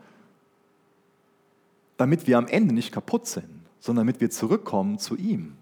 damit 1.97 2.27
wir 2.27 2.37
am 2.37 2.49
Ende 2.49 2.75
nicht 2.75 2.91
kaputt 2.91 3.29
sind, 3.29 3.47
sondern 3.79 4.09
damit 4.09 4.21
wir 4.21 4.31
zurückkommen 4.31 4.99
zu 4.99 5.15
ihm. 5.15 5.53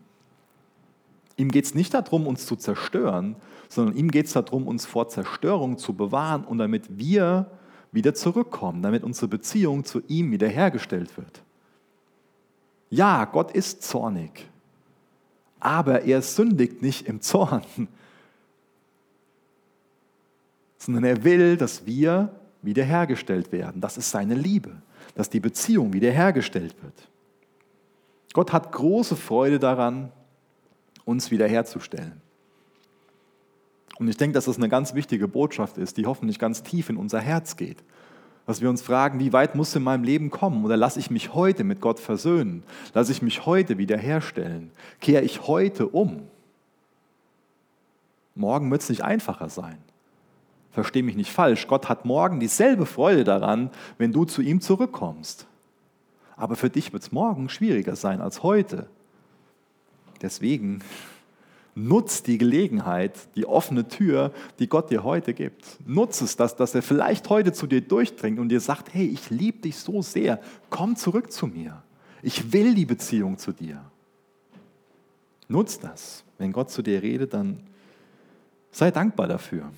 Ihm 1.36 1.50
geht 1.50 1.66
es 1.66 1.74
nicht 1.74 1.92
darum, 1.92 2.26
uns 2.26 2.46
zu 2.46 2.56
zerstören, 2.56 3.36
sondern 3.68 3.96
ihm 3.96 4.10
geht 4.10 4.26
es 4.26 4.32
darum, 4.32 4.66
uns 4.66 4.86
vor 4.86 5.08
Zerstörung 5.08 5.76
zu 5.78 5.92
bewahren 5.94 6.44
und 6.44 6.58
damit 6.58 6.98
wir 6.98 7.50
wieder 7.92 8.14
zurückkommen, 8.14 8.82
damit 8.82 9.04
unsere 9.04 9.28
Beziehung 9.28 9.84
zu 9.84 10.02
ihm 10.08 10.30
wiederhergestellt 10.30 11.16
wird. 11.16 11.42
Ja, 12.90 13.24
Gott 13.24 13.52
ist 13.52 13.82
zornig, 13.82 14.48
aber 15.60 16.02
er 16.02 16.22
sündigt 16.22 16.82
nicht 16.82 17.06
im 17.06 17.20
Zorn, 17.20 17.62
sondern 20.78 21.04
er 21.04 21.24
will, 21.24 21.56
dass 21.56 21.84
wir 21.84 22.30
wiederhergestellt 22.62 23.52
werden. 23.52 23.80
Das 23.80 23.96
ist 23.96 24.10
seine 24.10 24.34
Liebe, 24.34 24.70
dass 25.14 25.30
die 25.30 25.40
Beziehung 25.40 25.92
wiederhergestellt 25.92 26.76
wird. 26.82 27.08
Gott 28.32 28.52
hat 28.52 28.72
große 28.72 29.16
Freude 29.16 29.58
daran, 29.58 30.12
uns 31.06 31.30
wiederherzustellen. 31.30 32.20
Und 33.98 34.08
ich 34.08 34.18
denke, 34.18 34.34
dass 34.34 34.44
das 34.44 34.58
eine 34.58 34.68
ganz 34.68 34.92
wichtige 34.92 35.26
Botschaft 35.26 35.78
ist, 35.78 35.96
die 35.96 36.04
hoffentlich 36.04 36.38
ganz 36.38 36.62
tief 36.62 36.90
in 36.90 36.98
unser 36.98 37.20
Herz 37.20 37.56
geht. 37.56 37.82
Dass 38.44 38.60
wir 38.60 38.68
uns 38.68 38.82
fragen, 38.82 39.18
wie 39.18 39.32
weit 39.32 39.54
muss 39.54 39.74
in 39.74 39.82
meinem 39.82 40.04
Leben 40.04 40.30
kommen? 40.30 40.64
Oder 40.64 40.76
lasse 40.76 41.00
ich 41.00 41.10
mich 41.10 41.32
heute 41.32 41.64
mit 41.64 41.80
Gott 41.80 41.98
versöhnen? 41.98 42.62
Lasse 42.92 43.12
ich 43.12 43.22
mich 43.22 43.46
heute 43.46 43.78
wiederherstellen? 43.78 44.70
Kehre 45.00 45.22
ich 45.22 45.46
heute 45.46 45.88
um? 45.88 46.28
Morgen 48.34 48.70
wird 48.70 48.82
es 48.82 48.90
nicht 48.90 49.02
einfacher 49.02 49.48
sein. 49.48 49.78
Versteh 50.70 51.00
mich 51.00 51.16
nicht 51.16 51.32
falsch, 51.32 51.68
Gott 51.68 51.88
hat 51.88 52.04
morgen 52.04 52.38
dieselbe 52.38 52.84
Freude 52.84 53.24
daran, 53.24 53.70
wenn 53.96 54.12
du 54.12 54.26
zu 54.26 54.42
ihm 54.42 54.60
zurückkommst. 54.60 55.46
Aber 56.36 56.54
für 56.54 56.68
dich 56.68 56.92
wird 56.92 57.02
es 57.02 57.12
morgen 57.12 57.48
schwieriger 57.48 57.96
sein 57.96 58.20
als 58.20 58.42
heute. 58.42 58.90
Deswegen 60.22 60.80
nutz 61.74 62.22
die 62.22 62.38
Gelegenheit, 62.38 63.12
die 63.36 63.46
offene 63.46 63.86
Tür, 63.86 64.32
die 64.58 64.68
Gott 64.68 64.90
dir 64.90 65.04
heute 65.04 65.34
gibt. 65.34 65.64
Nutz 65.86 66.22
es, 66.22 66.36
dass, 66.36 66.56
dass 66.56 66.74
er 66.74 66.82
vielleicht 66.82 67.28
heute 67.28 67.52
zu 67.52 67.66
dir 67.66 67.82
durchdringt 67.82 68.38
und 68.38 68.48
dir 68.48 68.60
sagt, 68.60 68.94
hey, 68.94 69.06
ich 69.06 69.30
liebe 69.30 69.58
dich 69.58 69.76
so 69.76 70.02
sehr, 70.02 70.40
komm 70.70 70.96
zurück 70.96 71.30
zu 71.30 71.46
mir. 71.46 71.82
Ich 72.22 72.52
will 72.52 72.74
die 72.74 72.86
Beziehung 72.86 73.38
zu 73.38 73.52
dir. 73.52 73.84
Nutz 75.48 75.78
das. 75.78 76.24
Wenn 76.38 76.52
Gott 76.52 76.70
zu 76.70 76.82
dir 76.82 77.02
redet, 77.02 77.34
dann 77.34 77.60
sei 78.70 78.90
dankbar 78.90 79.28
dafür. 79.28 79.70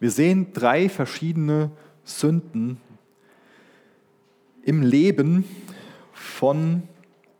Wir 0.00 0.10
sehen 0.10 0.52
drei 0.52 0.88
verschiedene 0.88 1.70
Sünden 2.04 2.80
im 4.64 4.82
Leben 4.82 5.44
von 6.12 6.82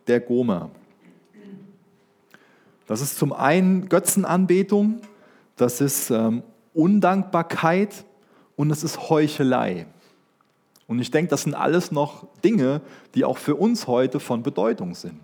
der 0.06 0.20
Goma. 0.20 0.70
Das 2.86 3.00
ist 3.00 3.16
zum 3.16 3.32
einen 3.32 3.88
Götzenanbetung, 3.88 5.00
das 5.56 5.80
ist 5.80 6.10
ähm, 6.10 6.42
Undankbarkeit 6.74 8.04
und 8.56 8.70
es 8.70 8.82
ist 8.82 9.08
Heuchelei. 9.08 9.86
Und 10.86 10.98
ich 10.98 11.10
denke, 11.10 11.30
das 11.30 11.42
sind 11.42 11.54
alles 11.54 11.92
noch 11.92 12.26
Dinge, 12.44 12.82
die 13.14 13.24
auch 13.24 13.38
für 13.38 13.54
uns 13.54 13.86
heute 13.86 14.20
von 14.20 14.42
Bedeutung 14.42 14.94
sind. 14.94 15.20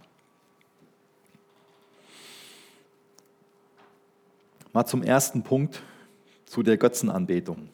Mal 4.73 4.87
zum 4.87 5.03
ersten 5.03 5.43
Punkt, 5.43 5.83
zu 6.47 6.63
der 6.63 6.77
Götzenanbetung. 6.77 7.69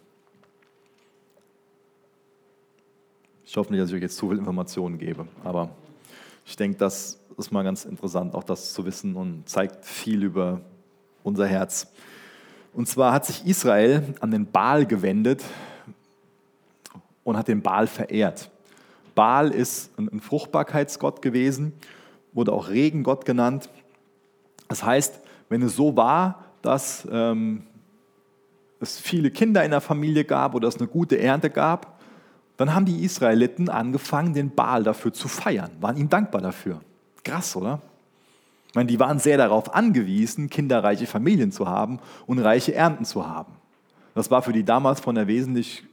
Ich 3.55 3.57
hoffe 3.57 3.71
nicht, 3.71 3.81
dass 3.81 3.91
ich 3.91 3.95
euch 3.95 4.03
jetzt 4.03 4.17
zu 4.17 4.31
viel 4.31 4.39
Informationen 4.39 4.99
gebe, 4.99 5.29
aber 5.45 5.71
ich 6.45 6.57
denke, 6.57 6.77
das 6.77 7.21
ist 7.39 7.53
mal 7.53 7.63
ganz 7.63 7.85
interessant, 7.85 8.35
auch 8.35 8.43
das 8.43 8.73
zu 8.73 8.85
wissen 8.85 9.15
und 9.15 9.49
zeigt 9.49 9.85
viel 9.85 10.25
über 10.25 10.61
unser 11.23 11.47
Herz. 11.47 11.87
Und 12.73 12.89
zwar 12.89 13.13
hat 13.13 13.27
sich 13.27 13.47
Israel 13.47 14.03
an 14.19 14.33
den 14.33 14.51
Baal 14.51 14.87
gewendet 14.87 15.45
und 17.23 17.37
hat 17.37 17.47
den 17.47 17.63
Baal 17.63 17.87
verehrt. 17.87 18.51
Baal 19.15 19.53
ist 19.53 19.97
ein 20.01 20.19
Fruchtbarkeitsgott 20.19 21.23
gewesen, 21.23 21.75
wurde 22.33 22.53
auch 22.53 22.71
Regengott 22.71 23.25
genannt. 23.25 23.71
Das 24.67 24.83
heißt, 24.83 25.21
wenn 25.49 25.63
es 25.63 25.77
so 25.77 25.97
war, 25.97 26.47
dass 26.61 27.07
ähm, 27.09 27.63
es 28.81 28.99
viele 28.99 29.31
Kinder 29.31 29.65
in 29.65 29.71
der 29.71 29.81
Familie 29.81 30.25
gab 30.25 30.57
oder 30.57 30.67
es 30.67 30.79
eine 30.79 30.89
gute 30.89 31.21
Ernte 31.21 31.51
gab, 31.51 31.94
dann 32.57 32.75
haben 32.75 32.85
die 32.85 33.05
Israeliten 33.05 33.69
angefangen, 33.69 34.35
den 34.35 34.55
Baal 34.55 34.85
dafür 34.85 35.13
zu 35.13 35.29
feiern, 35.29 35.71
waren 35.81 35.97
ihm 35.97 36.09
dankbar 36.09 36.41
dafür. 36.41 36.81
Krass, 37.25 37.57
oder? 37.57 37.81
Ich 38.69 38.75
meine, 38.75 38.89
die 38.89 38.99
waren 38.99 39.19
sehr 39.19 39.39
darauf 39.39 39.75
angewiesen, 39.75 40.51
kinderreiche 40.51 41.07
Familien 41.07 41.53
zu 41.53 41.69
haben 41.69 42.01
und 42.27 42.39
reiche 42.39 42.75
Ernten 42.75 43.05
zu 43.05 43.27
haben. 43.27 43.53
Das 44.15 44.31
war 44.31 44.43
für 44.43 44.53
die 44.53 44.65
damals 44.65 45.01
von 45.01 45.15
der 45.15 45.27
wesentlich, 45.27 45.85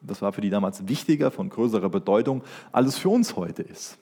das 0.00 0.20
war 0.22 0.32
für 0.32 0.40
die 0.40 0.50
damals 0.50 0.86
wichtiger, 0.86 1.30
von 1.30 1.48
größerer 1.48 1.88
Bedeutung, 1.88 2.42
als 2.72 2.88
es 2.88 2.98
für 2.98 3.08
uns 3.08 3.36
heute 3.36 3.62
ist. 3.62 3.98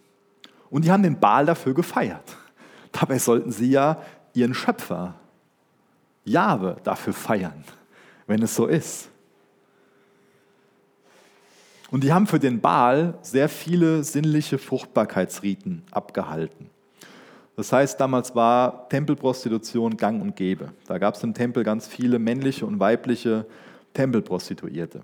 Und 0.71 0.85
die 0.85 0.91
haben 0.91 1.03
den 1.03 1.19
Baal 1.19 1.47
dafür 1.47 1.75
gefeiert. 1.75 2.37
Dabei 2.93 3.19
sollten 3.19 3.53
sie 3.53 3.71
ja 3.71 4.01
ihren 4.35 4.55
Schöpfer, 4.55 5.15
Jahwe, 6.25 6.77
dafür 6.85 7.13
feiern, 7.13 7.65
wenn 8.27 8.43
es 8.43 8.55
so 8.55 8.67
ist. 8.67 9.09
Und 11.91 12.05
die 12.05 12.13
haben 12.13 12.27
für 12.27 12.39
den 12.39 12.61
Baal 12.61 13.15
sehr 13.23 13.49
viele 13.49 14.05
sinnliche 14.05 14.59
Fruchtbarkeitsriten 14.59 15.83
abgehalten. 15.91 16.71
Das 17.57 17.73
heißt, 17.73 17.99
damals 18.01 18.35
war 18.35 18.89
Tempelprostitution 18.89 19.97
gang 19.97 20.23
und 20.23 20.37
gäbe. 20.37 20.73
Da 20.87 20.99
gab 20.99 21.15
es 21.15 21.25
im 21.25 21.35
Tempel 21.35 21.65
ganz 21.65 21.89
viele 21.89 22.19
männliche 22.19 22.67
und 22.67 22.79
weibliche 22.79 23.47
Tempelprostituierte. 23.95 25.01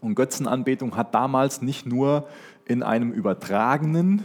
Und 0.00 0.14
Götzenanbetung 0.14 0.96
hat 0.96 1.14
damals 1.14 1.62
nicht 1.62 1.86
nur 1.86 2.28
in 2.66 2.82
einem 2.82 3.10
übertragenen 3.10 4.22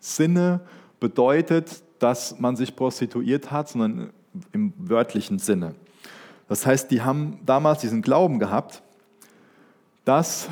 Sinne 0.00 0.60
bedeutet, 0.98 1.82
dass 2.00 2.40
man 2.40 2.56
sich 2.56 2.74
prostituiert 2.74 3.50
hat, 3.50 3.68
sondern 3.68 4.10
im 4.52 4.72
wörtlichen 4.76 5.38
Sinne. 5.38 5.74
Das 6.48 6.66
heißt, 6.66 6.90
die 6.90 7.02
haben 7.02 7.38
damals 7.46 7.80
diesen 7.80 8.02
Glauben 8.02 8.38
gehabt, 8.38 8.82
dass 10.04 10.48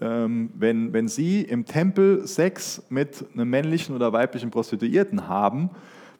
ähm, 0.00 0.50
wenn, 0.54 0.92
wenn 0.92 1.08
sie 1.08 1.42
im 1.42 1.66
Tempel 1.66 2.26
Sex 2.26 2.82
mit 2.88 3.24
einem 3.34 3.50
männlichen 3.50 3.94
oder 3.94 4.12
weiblichen 4.12 4.50
Prostituierten 4.50 5.28
haben, 5.28 5.70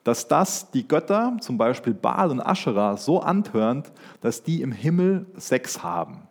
dass 0.05 0.29
das 0.29 0.71
die 0.71 0.87
Götter, 0.87 1.37
zum 1.41 1.59
Beispiel 1.59 1.95
Baal 1.95 2.31
und 2.31 2.41
Aschera, 2.41 2.97
so 2.97 3.21
antörnt, 3.21 3.93
dass 4.21 4.43
die 4.43 4.63
im 4.63 4.73
Himmel 4.73 5.27
Sex 5.37 5.83
haben. 5.83 6.23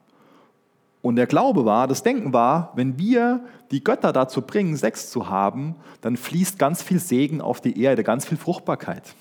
Und 1.01 1.15
der 1.15 1.25
Glaube 1.25 1.65
war, 1.65 1.87
das 1.87 2.03
Denken 2.03 2.31
war, 2.33 2.73
wenn 2.75 2.99
wir 2.99 3.41
die 3.71 3.83
Götter 3.83 4.13
dazu 4.13 4.41
bringen, 4.41 4.75
Sex 4.75 5.09
zu 5.09 5.29
haben, 5.29 5.75
dann 6.01 6.15
fließt 6.15 6.59
ganz 6.59 6.83
viel 6.83 6.99
Segen 6.99 7.41
auf 7.41 7.61
die 7.61 7.81
Erde, 7.81 8.03
ganz 8.03 8.25
viel 8.25 8.37
Fruchtbarkeit. 8.37 9.15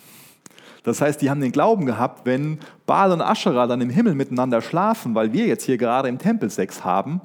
Das 0.82 1.00
heißt, 1.00 1.22
die 1.22 1.30
haben 1.30 1.40
den 1.40 1.52
Glauben 1.52 1.86
gehabt, 1.86 2.26
wenn 2.26 2.58
Baal 2.86 3.12
und 3.12 3.22
Aschera 3.22 3.66
dann 3.66 3.80
im 3.80 3.90
Himmel 3.90 4.14
miteinander 4.14 4.60
schlafen, 4.60 5.14
weil 5.14 5.32
wir 5.32 5.46
jetzt 5.46 5.64
hier 5.64 5.78
gerade 5.78 6.08
im 6.08 6.18
Tempel 6.18 6.50
Sex 6.50 6.84
haben, 6.84 7.20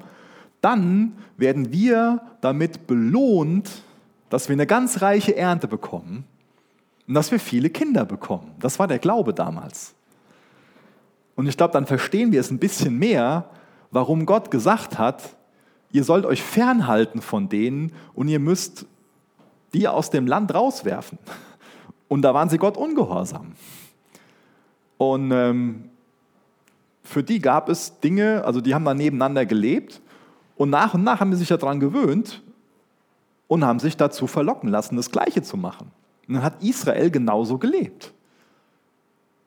dann 0.66 1.12
werden 1.36 1.72
wir 1.72 2.20
damit 2.40 2.88
belohnt, 2.88 3.70
dass 4.30 4.48
wir 4.48 4.54
eine 4.54 4.66
ganz 4.66 5.00
reiche 5.00 5.36
Ernte 5.36 5.68
bekommen 5.68 6.24
und 7.06 7.14
dass 7.14 7.30
wir 7.30 7.38
viele 7.38 7.70
Kinder 7.70 8.04
bekommen. 8.04 8.50
Das 8.58 8.80
war 8.80 8.88
der 8.88 8.98
Glaube 8.98 9.32
damals. 9.32 9.94
Und 11.36 11.46
ich 11.46 11.56
glaube, 11.56 11.72
dann 11.72 11.86
verstehen 11.86 12.32
wir 12.32 12.40
es 12.40 12.50
ein 12.50 12.58
bisschen 12.58 12.98
mehr, 12.98 13.48
warum 13.92 14.26
Gott 14.26 14.50
gesagt 14.50 14.98
hat, 14.98 15.36
ihr 15.92 16.02
sollt 16.02 16.26
euch 16.26 16.42
fernhalten 16.42 17.22
von 17.22 17.48
denen 17.48 17.92
und 18.14 18.26
ihr 18.26 18.40
müsst 18.40 18.86
die 19.72 19.86
aus 19.86 20.10
dem 20.10 20.26
Land 20.26 20.52
rauswerfen. 20.52 21.16
Und 22.08 22.22
da 22.22 22.34
waren 22.34 22.48
sie 22.48 22.58
Gott 22.58 22.76
ungehorsam. 22.76 23.52
Und 24.98 25.30
ähm, 25.30 25.90
für 27.04 27.22
die 27.22 27.38
gab 27.38 27.68
es 27.68 28.00
Dinge, 28.00 28.44
also 28.44 28.60
die 28.60 28.74
haben 28.74 28.84
da 28.84 28.94
nebeneinander 28.94 29.46
gelebt 29.46 30.00
und 30.56 30.70
nach 30.70 30.94
und 30.94 31.04
nach 31.04 31.20
haben 31.20 31.32
sie 31.32 31.38
sich 31.38 31.48
daran 31.48 31.80
gewöhnt 31.80 32.42
und 33.46 33.64
haben 33.64 33.78
sich 33.78 33.96
dazu 33.96 34.26
verlocken 34.26 34.68
lassen, 34.68 34.96
das 34.96 35.10
Gleiche 35.10 35.42
zu 35.42 35.56
machen. 35.56 35.90
Und 36.26 36.34
dann 36.34 36.42
hat 36.42 36.62
Israel 36.62 37.10
genauso 37.10 37.58
gelebt. 37.58 38.12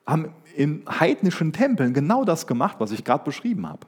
Haben 0.05 0.33
in 0.55 0.83
heidnischen 0.87 1.51
Tempeln 1.51 1.93
genau 1.93 2.23
das 2.23 2.47
gemacht, 2.47 2.77
was 2.79 2.91
ich 2.91 3.03
gerade 3.03 3.23
beschrieben 3.23 3.67
habe. 3.67 3.85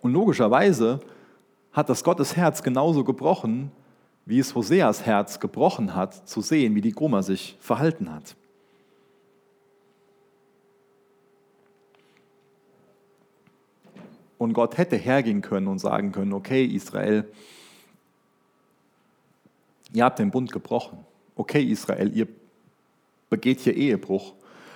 Und 0.00 0.12
logischerweise 0.12 1.00
hat 1.72 1.88
das 1.88 2.04
Gottes 2.04 2.36
Herz 2.36 2.62
genauso 2.62 3.04
gebrochen, 3.04 3.72
wie 4.26 4.38
es 4.38 4.54
Hoseas 4.54 5.04
Herz 5.04 5.40
gebrochen 5.40 5.94
hat, 5.94 6.28
zu 6.28 6.40
sehen, 6.40 6.74
wie 6.74 6.80
die 6.80 6.92
Goma 6.92 7.22
sich 7.22 7.56
verhalten 7.60 8.12
hat. 8.12 8.36
Und 14.44 14.52
Gott 14.52 14.76
hätte 14.76 14.96
hergehen 14.96 15.40
können 15.40 15.68
und 15.68 15.78
sagen 15.78 16.12
können, 16.12 16.34
okay 16.34 16.66
Israel, 16.66 17.24
ihr 19.94 20.04
habt 20.04 20.18
den 20.18 20.30
Bund 20.30 20.52
gebrochen. 20.52 20.98
Okay 21.34 21.64
Israel, 21.64 22.14
ihr 22.14 22.28
begeht 23.30 23.60
hier 23.60 23.74
Ehebruch. 23.74 24.34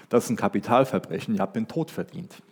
Das 0.09 0.25
ist 0.25 0.31
ein 0.31 0.37
Kapitalverbrechen, 0.37 1.35
ihr 1.35 1.43
habt 1.43 1.55
den 1.55 1.69
Tod 1.69 1.91
verdient. 1.91 2.43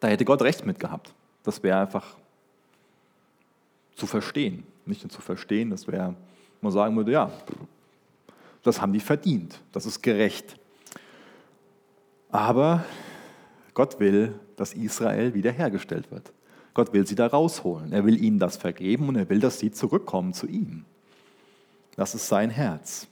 Da 0.00 0.08
hätte 0.08 0.24
Gott 0.24 0.40
recht 0.40 0.64
mit 0.64 0.80
gehabt. 0.80 1.12
Das 1.42 1.62
wäre 1.62 1.80
einfach 1.80 2.16
zu 3.94 4.06
verstehen. 4.06 4.64
Nicht 4.86 5.02
nur 5.02 5.10
zu 5.10 5.20
verstehen, 5.20 5.68
das 5.68 5.86
wäre, 5.86 6.14
man 6.62 6.72
sagen 6.72 6.96
würde, 6.96 7.12
ja, 7.12 7.30
das 8.62 8.80
haben 8.80 8.94
die 8.94 9.00
verdient, 9.00 9.60
das 9.72 9.84
ist 9.84 10.02
gerecht. 10.02 10.56
Aber 12.30 12.86
Gott 13.76 14.00
will, 14.00 14.32
dass 14.56 14.72
Israel 14.72 15.34
wiederhergestellt 15.34 16.10
wird. 16.10 16.32
Gott 16.72 16.94
will 16.94 17.06
sie 17.06 17.14
da 17.14 17.26
rausholen. 17.26 17.92
Er 17.92 18.06
will 18.06 18.18
ihnen 18.24 18.38
das 18.38 18.56
vergeben 18.56 19.06
und 19.06 19.16
er 19.16 19.28
will, 19.28 19.38
dass 19.38 19.58
sie 19.58 19.70
zurückkommen 19.70 20.32
zu 20.32 20.46
ihm. 20.46 20.86
Das 21.94 22.14
ist 22.14 22.26
sein 22.26 22.48
Herz. 22.48 23.06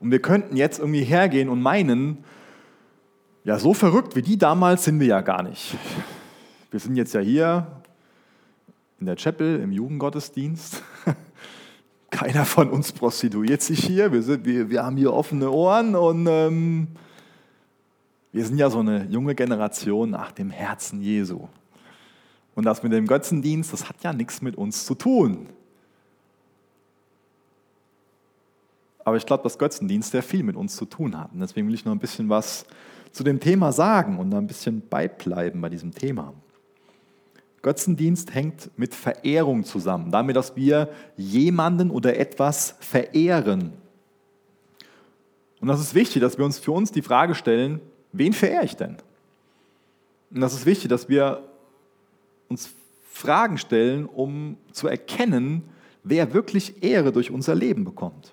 Und 0.00 0.10
wir 0.10 0.20
könnten 0.20 0.54
jetzt 0.54 0.80
irgendwie 0.80 1.02
hergehen 1.02 1.48
und 1.48 1.62
meinen, 1.62 2.24
ja, 3.42 3.58
so 3.58 3.72
verrückt 3.72 4.16
wie 4.16 4.22
die 4.22 4.36
damals 4.36 4.84
sind 4.84 5.00
wir 5.00 5.06
ja 5.06 5.22
gar 5.22 5.42
nicht. 5.44 5.78
Wir 6.70 6.78
sind 6.78 6.94
jetzt 6.96 7.14
ja 7.14 7.20
hier 7.20 7.80
in 9.00 9.06
der 9.06 9.16
Chapel 9.16 9.60
im 9.60 9.72
Jugendgottesdienst. 9.72 10.82
Keiner 12.10 12.44
von 12.44 12.68
uns 12.68 12.92
prostituiert 12.92 13.62
sich 13.62 13.82
hier. 13.82 14.12
Wir, 14.12 14.22
sind, 14.22 14.44
wir, 14.44 14.68
wir 14.68 14.84
haben 14.84 14.98
hier 14.98 15.14
offene 15.14 15.50
Ohren 15.50 15.96
und 15.96 16.26
ähm, 16.28 16.88
wir 18.32 18.44
sind 18.44 18.58
ja 18.58 18.70
so 18.70 18.78
eine 18.78 19.06
junge 19.06 19.34
Generation 19.34 20.10
nach 20.10 20.32
dem 20.32 20.50
Herzen 20.50 21.00
Jesu. 21.02 21.48
Und 22.54 22.64
das 22.64 22.82
mit 22.82 22.92
dem 22.92 23.06
Götzendienst, 23.06 23.72
das 23.72 23.88
hat 23.88 24.02
ja 24.02 24.12
nichts 24.12 24.42
mit 24.42 24.56
uns 24.56 24.84
zu 24.84 24.94
tun. 24.94 25.48
Aber 29.04 29.16
ich 29.16 29.26
glaube, 29.26 29.42
dass 29.42 29.58
Götzendienst 29.58 30.12
sehr 30.12 30.22
viel 30.22 30.42
mit 30.42 30.56
uns 30.56 30.76
zu 30.76 30.84
tun 30.84 31.18
hat. 31.18 31.32
Und 31.32 31.40
deswegen 31.40 31.66
will 31.66 31.74
ich 31.74 31.84
noch 31.84 31.92
ein 31.92 31.98
bisschen 31.98 32.28
was 32.28 32.66
zu 33.12 33.24
dem 33.24 33.40
Thema 33.40 33.72
sagen 33.72 34.18
und 34.18 34.32
ein 34.34 34.46
bisschen 34.46 34.86
beibleiben 34.88 35.60
bei 35.60 35.68
diesem 35.68 35.92
Thema. 35.92 36.32
Götzendienst 37.62 38.34
hängt 38.34 38.70
mit 38.78 38.94
Verehrung 38.94 39.64
zusammen, 39.64 40.10
damit, 40.10 40.36
dass 40.36 40.56
wir 40.56 40.90
jemanden 41.16 41.90
oder 41.90 42.18
etwas 42.18 42.76
verehren. 42.80 43.72
Und 45.60 45.68
das 45.68 45.80
ist 45.80 45.94
wichtig, 45.94 46.22
dass 46.22 46.38
wir 46.38 46.44
uns 46.44 46.58
für 46.58 46.72
uns 46.72 46.90
die 46.90 47.02
Frage 47.02 47.34
stellen, 47.34 47.80
wen 48.12 48.32
verehre 48.32 48.64
ich 48.64 48.76
denn? 48.76 48.96
Und 50.30 50.40
das 50.40 50.54
ist 50.54 50.66
wichtig, 50.66 50.88
dass 50.88 51.08
wir 51.08 51.42
uns 52.48 52.70
Fragen 53.10 53.58
stellen, 53.58 54.06
um 54.06 54.56
zu 54.72 54.88
erkennen, 54.88 55.64
wer 56.04 56.32
wirklich 56.32 56.82
Ehre 56.82 57.12
durch 57.12 57.30
unser 57.30 57.54
Leben 57.54 57.84
bekommt. 57.84 58.32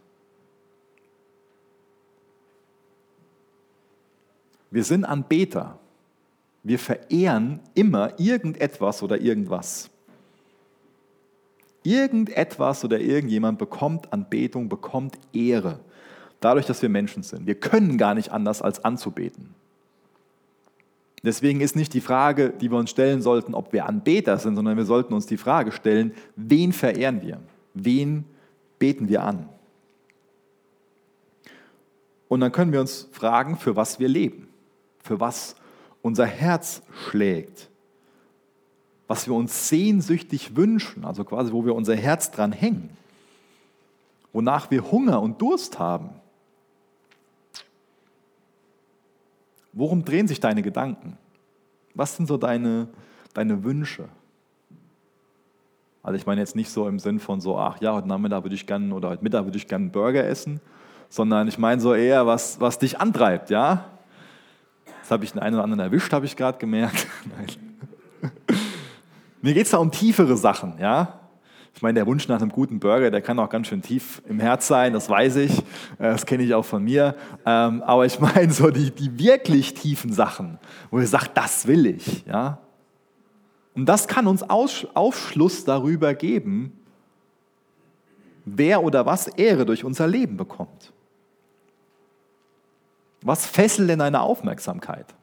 Wir 4.70 4.84
sind 4.84 5.06
Anbeter. 5.06 5.80
Wir 6.64 6.80
verehren 6.80 7.62
immer 7.74 8.20
irgendetwas 8.20 9.02
oder 9.02 9.20
irgendwas. 9.20 9.90
Irgendetwas 11.84 12.84
oder 12.84 13.00
irgendjemand 13.00 13.60
bekommt 13.60 14.12
Anbetung, 14.12 14.68
bekommt 14.68 15.18
Ehre, 15.32 15.80
dadurch, 16.42 16.66
dass 16.66 16.82
wir 16.82 16.90
Menschen 16.90 17.24
sind. 17.24 17.48
Wir 17.48 17.56
können 17.56 17.98
gar 17.98 18.14
nicht 18.14 18.32
anders 18.32 18.62
als 18.62 18.84
anzubeten. 18.84 19.57
Deswegen 21.24 21.62
ist 21.62 21.76
nicht 21.76 21.94
die 21.94 22.02
Frage, 22.02 22.52
die 22.52 22.72
wir 22.72 22.78
uns 22.78 22.92
stellen 22.92 23.22
sollten, 23.22 23.56
ob 23.56 23.74
wir 23.74 23.88
Anbeter 23.88 24.38
sind, 24.38 24.56
sondern 24.56 24.78
wir 24.78 24.86
sollten 24.86 25.14
uns 25.14 25.26
die 25.26 25.38
Frage 25.38 25.72
stellen, 25.72 26.14
wen 26.36 26.74
verehren 26.74 27.22
wir? 27.22 27.40
Wen 27.74 28.26
beten 28.80 29.10
wir 29.10 29.24
an? 29.24 29.50
Und 32.28 32.42
dann 32.42 32.52
können 32.52 32.72
wir 32.72 32.82
uns 32.82 33.08
fragen, 33.12 33.58
für 33.58 33.76
was 33.76 34.00
wir 34.00 34.08
leben, 34.08 34.48
für 35.04 35.20
was 35.20 35.56
unser 36.02 36.26
Herz 36.26 36.82
schlägt, 37.08 37.70
was 39.08 39.28
wir 39.28 39.34
uns 39.34 39.70
sehnsüchtig 39.70 40.56
wünschen, 40.56 41.06
also 41.06 41.24
quasi 41.24 41.52
wo 41.52 41.66
wir 41.66 41.74
unser 41.74 41.96
Herz 41.96 42.32
dran 42.32 42.52
hängen, 42.52 42.90
wonach 44.34 44.70
wir 44.70 44.92
Hunger 44.92 45.22
und 45.22 45.42
Durst 45.42 45.80
haben. 45.80 46.10
Worum 49.78 50.04
drehen 50.04 50.28
sich 50.28 50.40
deine 50.40 50.64
Gedanken? 50.64 51.18
Was 51.94 52.16
sind 52.16 52.28
so 52.28 52.38
deine, 52.38 52.88
deine 53.36 53.64
Wünsche? 53.64 54.10
Also 56.02 56.18
ich 56.18 56.26
meine 56.26 56.42
jetzt 56.42 56.56
nicht 56.56 56.72
so 56.72 56.88
im 56.88 56.98
Sinn 56.98 57.20
von 57.20 57.42
so, 57.42 57.60
ach 57.60 57.80
ja, 57.80 57.94
heute 57.94 58.08
Nachmittag 58.08 58.44
würde 58.44 58.56
ich 58.56 58.66
gerne 58.66 58.92
oder 58.96 59.10
heute 59.10 59.24
Mittag 59.24 59.46
würde 59.46 59.58
ich 59.58 59.68
gerne 59.68 59.84
einen 59.84 59.92
Burger 59.92 60.26
essen, 60.26 60.62
sondern 61.10 61.48
ich 61.48 61.60
meine 61.60 61.80
so 61.80 61.94
eher, 61.94 62.26
was, 62.26 62.60
was 62.60 62.80
dich 62.80 63.00
antreibt, 63.00 63.52
ja? 63.52 63.86
Das 65.02 65.12
habe 65.12 65.24
ich 65.24 65.34
den 65.34 65.42
einen 65.44 65.54
oder 65.56 65.64
anderen 65.64 65.82
erwischt, 65.82 66.12
habe 66.12 66.26
ich 66.26 66.36
gerade 66.36 66.58
gemerkt. 66.58 67.06
Mir 69.44 69.54
geht 69.54 69.66
es 69.66 69.72
da 69.72 69.78
um 69.78 69.92
tiefere 69.92 70.38
Sachen, 70.38 70.80
ja? 70.80 71.20
Ich 71.78 71.84
meine, 71.84 71.94
der 71.94 72.08
Wunsch 72.08 72.28
nach 72.28 72.42
einem 72.42 72.52
guten 72.52 72.80
Burger, 72.80 73.12
der 73.12 73.22
kann 73.22 73.38
auch 73.38 73.52
ganz 73.52 73.68
schön 73.68 73.84
tief 73.84 74.24
im 74.28 74.40
Herz 74.40 74.66
sein, 74.66 74.94
das 74.94 75.12
weiß 75.12 75.36
ich, 75.36 75.60
äh, 75.60 75.64
das 76.00 76.26
kenne 76.26 76.42
ich 76.42 76.56
auch 76.56 76.66
von 76.66 76.84
mir. 76.84 77.16
Ähm, 77.46 77.84
aber 77.84 78.04
ich 78.08 78.20
meine 78.20 78.52
so 78.52 78.72
die, 78.72 78.90
die 78.90 79.20
wirklich 79.20 79.76
tiefen 79.76 80.12
Sachen, 80.12 80.58
wo 80.90 80.98
ihr 80.98 81.06
sagt, 81.06 81.38
das 81.38 81.68
will 81.68 81.86
ich. 81.86 82.26
Ja? 82.26 82.58
Und 83.76 83.86
das 83.86 84.08
kann 84.08 84.26
uns 84.26 84.42
Aufschluss 84.42 85.66
darüber 85.66 86.16
geben, 86.16 86.80
wer 88.44 88.82
oder 88.82 89.06
was 89.06 89.28
Ehre 89.28 89.64
durch 89.64 89.84
unser 89.84 90.08
Leben 90.08 90.36
bekommt. 90.36 90.92
Was 93.22 93.46
fesselt 93.46 93.88
denn 93.88 94.00
deine 94.00 94.22
Aufmerksamkeit? 94.22 95.14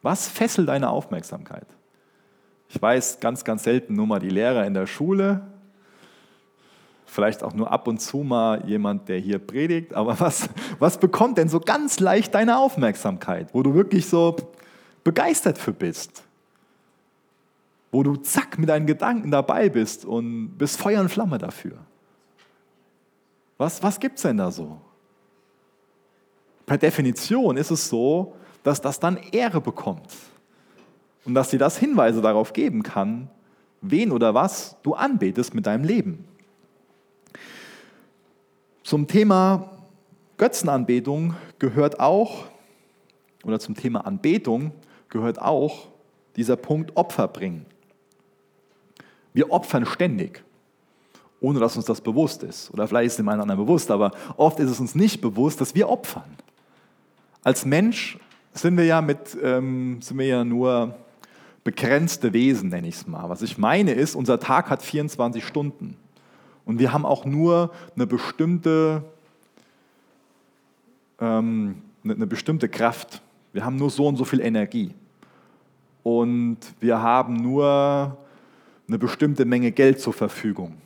Was 0.00 0.28
fesselt 0.28 0.68
deine 0.68 0.90
Aufmerksamkeit? 0.90 1.66
Ich 2.72 2.80
weiß 2.80 3.18
ganz, 3.18 3.42
ganz 3.42 3.64
selten 3.64 3.94
nur 3.94 4.06
mal 4.06 4.20
die 4.20 4.30
Lehrer 4.30 4.64
in 4.64 4.74
der 4.74 4.86
Schule, 4.86 5.42
vielleicht 7.04 7.42
auch 7.42 7.52
nur 7.52 7.72
ab 7.72 7.88
und 7.88 8.00
zu 8.00 8.18
mal 8.18 8.64
jemand, 8.64 9.08
der 9.08 9.18
hier 9.18 9.40
predigt, 9.40 9.92
aber 9.92 10.20
was, 10.20 10.48
was 10.78 10.98
bekommt 10.98 11.36
denn 11.36 11.48
so 11.48 11.58
ganz 11.58 11.98
leicht 11.98 12.32
deine 12.32 12.58
Aufmerksamkeit, 12.58 13.52
wo 13.52 13.64
du 13.64 13.74
wirklich 13.74 14.08
so 14.08 14.36
begeistert 15.02 15.58
für 15.58 15.72
bist? 15.72 16.22
Wo 17.90 18.04
du 18.04 18.14
zack 18.14 18.56
mit 18.56 18.68
deinen 18.68 18.86
Gedanken 18.86 19.32
dabei 19.32 19.68
bist 19.68 20.04
und 20.04 20.56
bist 20.56 20.78
Feuer 20.78 21.00
und 21.00 21.08
Flamme 21.08 21.38
dafür. 21.38 21.76
Was, 23.58 23.82
was 23.82 23.98
gibt 23.98 24.18
es 24.18 24.22
denn 24.22 24.36
da 24.36 24.52
so? 24.52 24.80
Per 26.66 26.78
Definition 26.78 27.56
ist 27.56 27.72
es 27.72 27.88
so, 27.88 28.36
dass 28.62 28.80
das 28.80 29.00
dann 29.00 29.16
Ehre 29.32 29.60
bekommt 29.60 30.06
und 31.30 31.34
dass 31.34 31.50
dir 31.50 31.60
das 31.60 31.78
Hinweise 31.78 32.20
darauf 32.20 32.52
geben 32.52 32.82
kann, 32.82 33.30
wen 33.82 34.10
oder 34.10 34.34
was 34.34 34.76
du 34.82 34.94
anbetest 34.94 35.54
mit 35.54 35.64
deinem 35.64 35.84
Leben. 35.84 36.24
Zum 38.82 39.06
Thema 39.06 39.70
Götzenanbetung 40.38 41.36
gehört 41.60 42.00
auch, 42.00 42.46
oder 43.44 43.60
zum 43.60 43.76
Thema 43.76 44.04
Anbetung 44.06 44.72
gehört 45.08 45.40
auch 45.40 45.86
dieser 46.34 46.56
Punkt 46.56 46.96
Opfer 46.96 47.28
bringen. 47.28 47.64
Wir 49.32 49.52
opfern 49.52 49.86
ständig, 49.86 50.42
ohne 51.40 51.60
dass 51.60 51.76
uns 51.76 51.86
das 51.86 52.00
bewusst 52.00 52.42
ist. 52.42 52.72
Oder 52.72 52.88
vielleicht 52.88 53.06
ist 53.06 53.12
es 53.12 53.16
dem 53.18 53.28
einen 53.28 53.38
oder 53.38 53.42
anderen 53.52 53.66
bewusst, 53.66 53.88
aber 53.92 54.10
oft 54.36 54.58
ist 54.58 54.70
es 54.70 54.80
uns 54.80 54.96
nicht 54.96 55.20
bewusst, 55.20 55.60
dass 55.60 55.76
wir 55.76 55.88
opfern. 55.88 56.36
Als 57.44 57.64
Mensch 57.64 58.18
sind 58.52 58.76
wir 58.76 58.84
ja, 58.84 59.00
mit, 59.00 59.38
ähm, 59.40 60.02
sind 60.02 60.18
wir 60.18 60.26
ja 60.26 60.44
nur 60.44 60.96
begrenzte 61.70 62.32
Wesen, 62.32 62.70
nenne 62.70 62.88
ich 62.88 62.96
es 62.96 63.06
mal. 63.06 63.28
Was 63.28 63.42
ich 63.42 63.56
meine 63.56 63.92
ist, 63.92 64.16
unser 64.16 64.40
Tag 64.40 64.70
hat 64.70 64.82
24 64.82 65.46
Stunden. 65.46 65.96
Und 66.64 66.80
wir 66.80 66.92
haben 66.92 67.06
auch 67.06 67.24
nur 67.24 67.70
eine 67.94 68.08
bestimmte, 68.08 69.04
ähm, 71.20 71.76
eine 72.02 72.26
bestimmte 72.26 72.68
Kraft. 72.68 73.22
Wir 73.52 73.64
haben 73.64 73.76
nur 73.76 73.88
so 73.88 74.08
und 74.08 74.16
so 74.16 74.24
viel 74.24 74.40
Energie. 74.40 74.92
Und 76.02 76.58
wir 76.80 77.00
haben 77.00 77.36
nur 77.36 78.18
eine 78.88 78.98
bestimmte 78.98 79.44
Menge 79.44 79.70
Geld 79.70 80.00
zur 80.00 80.12
Verfügung. 80.12 80.76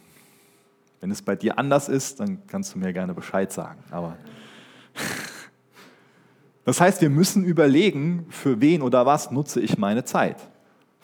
Wenn 1.01 1.11
es 1.11 1.23
bei 1.23 1.35
dir 1.35 1.59
anders 1.59 1.89
ist, 1.89 2.21
dann 2.21 2.47
kannst 2.47 2.75
du 2.75 2.79
mir 2.79 2.93
gerne 2.93 3.15
Bescheid 3.15 3.51
sagen. 3.51 3.83
Aber 3.91 4.19
das 6.67 6.79
heißt, 6.79 7.01
wir 7.01 7.09
müssen 7.09 7.43
überlegen, 7.43 8.27
für 8.29 8.61
wen 8.61 8.83
oder 8.83 9.07
was 9.07 9.31
nutze 9.31 9.63
ich 9.63 9.79
meine 9.79 10.05
Zeit. 10.05 10.37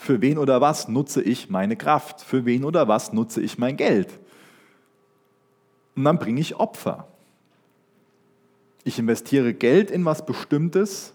Für 0.00 0.22
wen 0.22 0.38
oder 0.38 0.62
was 0.62 0.88
nutze 0.88 1.20
ich 1.20 1.50
meine 1.50 1.76
Kraft? 1.76 2.22
Für 2.22 2.46
wen 2.46 2.64
oder 2.64 2.88
was 2.88 3.12
nutze 3.12 3.42
ich 3.42 3.58
mein 3.58 3.76
Geld? 3.76 4.08
Und 5.94 6.04
dann 6.04 6.18
bringe 6.18 6.40
ich 6.40 6.56
Opfer. 6.56 7.06
Ich 8.82 8.98
investiere 8.98 9.52
Geld 9.52 9.90
in 9.90 10.06
was 10.06 10.24
Bestimmtes 10.24 11.12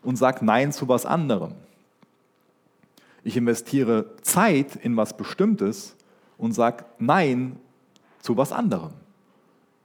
und 0.00 0.16
sage 0.16 0.42
Nein 0.42 0.72
zu 0.72 0.88
was 0.88 1.04
anderem. 1.04 1.52
Ich 3.24 3.36
investiere 3.36 4.16
Zeit 4.22 4.74
in 4.74 4.96
was 4.96 5.18
Bestimmtes 5.18 5.94
und 6.38 6.52
sage 6.52 6.86
Nein 6.98 7.58
zu 8.20 8.38
was 8.38 8.52
anderem. 8.52 8.92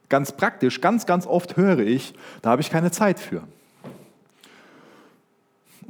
Ganz 0.08 0.32
praktisch, 0.32 0.80
ganz, 0.80 1.04
ganz 1.04 1.26
oft 1.26 1.58
höre 1.58 1.80
ich, 1.80 2.14
da 2.40 2.48
habe 2.48 2.62
ich 2.62 2.70
keine 2.70 2.90
Zeit 2.90 3.20
für. 3.20 3.42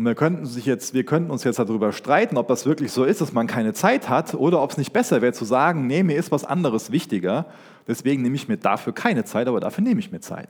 Und 0.01 0.07
wir 0.07 0.15
könnten, 0.15 0.47
sich 0.47 0.65
jetzt, 0.65 0.95
wir 0.95 1.05
könnten 1.05 1.31
uns 1.31 1.45
jetzt 1.45 1.59
darüber 1.59 1.93
streiten, 1.93 2.39
ob 2.39 2.49
das 2.49 2.65
wirklich 2.65 2.91
so 2.91 3.05
ist, 3.05 3.21
dass 3.21 3.35
man 3.35 3.47
keine 3.47 3.75
Zeit 3.75 4.09
hat 4.09 4.33
oder 4.33 4.63
ob 4.63 4.71
es 4.71 4.79
nicht 4.79 4.95
besser 4.95 5.21
wäre 5.21 5.35
zu 5.35 5.45
sagen, 5.45 5.87
nee, 5.87 6.03
mir 6.03 6.17
ist 6.17 6.33
was 6.33 6.47
anderes 6.47 6.91
wichtiger, 6.91 7.45
deswegen 7.87 8.23
nehme 8.23 8.35
ich 8.35 8.49
mir 8.49 8.57
dafür 8.57 8.95
keine 8.95 9.27
Zeit, 9.27 9.47
aber 9.47 9.61
dafür 9.61 9.85
nehme 9.85 10.01
ich 10.01 10.11
mir 10.11 10.21
Zeit. 10.21 10.49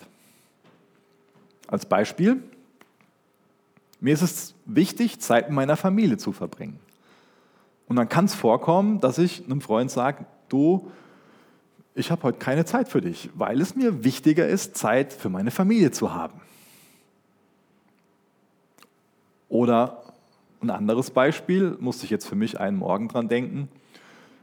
Als 1.66 1.84
Beispiel, 1.84 2.44
mir 3.98 4.14
ist 4.14 4.22
es 4.22 4.54
wichtig, 4.66 5.18
Zeit 5.18 5.48
mit 5.48 5.56
meiner 5.56 5.76
Familie 5.76 6.16
zu 6.16 6.30
verbringen. 6.30 6.78
Und 7.88 7.96
dann 7.96 8.08
kann 8.08 8.26
es 8.26 8.36
vorkommen, 8.36 9.00
dass 9.00 9.18
ich 9.18 9.46
einem 9.46 9.62
Freund 9.62 9.90
sage, 9.90 10.26
du, 10.48 10.92
ich 11.96 12.12
habe 12.12 12.22
heute 12.22 12.38
keine 12.38 12.66
Zeit 12.66 12.88
für 12.88 13.00
dich, 13.00 13.30
weil 13.34 13.60
es 13.60 13.74
mir 13.74 14.04
wichtiger 14.04 14.46
ist, 14.46 14.76
Zeit 14.76 15.12
für 15.12 15.28
meine 15.28 15.50
Familie 15.50 15.90
zu 15.90 16.14
haben. 16.14 16.40
Oder 19.50 20.02
ein 20.62 20.70
anderes 20.70 21.10
Beispiel, 21.10 21.76
musste 21.80 22.04
ich 22.04 22.10
jetzt 22.10 22.26
für 22.26 22.36
mich 22.36 22.58
einen 22.58 22.78
Morgen 22.78 23.08
dran 23.08 23.28
denken. 23.28 23.68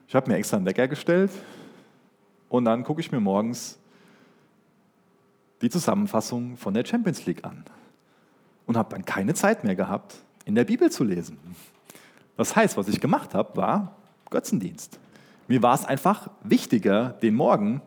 Ich 0.08 0.14
habe 0.14 0.30
mir 0.30 0.38
extra 0.38 0.58
einen 0.58 0.66
Wecker 0.66 0.88
gestellt 0.88 1.32
und 2.50 2.66
dann 2.66 2.84
gucke 2.84 3.02
ich 3.02 3.12
mir 3.12 3.20
morgens 3.20 3.80
die 5.62 5.70
Zusammenfassung 5.70 6.58
von 6.58 6.74
der 6.74 6.86
Champions 6.86 7.26
League 7.26 7.46
an 7.46 7.64
und 8.66 8.78
habe 8.78 8.90
dann 8.94 9.06
keine 9.06 9.34
Zeit 9.34 9.64
mehr 9.64 9.76
gehabt, 9.76 10.16
in 10.46 10.56
der 10.56 10.66
Bibel 10.66 10.92
zu 10.92 11.04
lesen. 11.04 11.38
Das 12.36 12.56
heißt, 12.56 12.78
was 12.78 12.90
ich 12.90 13.00
gemacht 13.00 13.34
habe, 13.34 13.56
war 13.56 13.96
Götzendienst. 14.30 15.00
Mir 15.48 15.64
war 15.64 15.74
es 15.74 15.86
einfach 15.86 16.30
wichtiger, 16.44 17.12
den 17.22 17.34
Morgen 17.34 17.82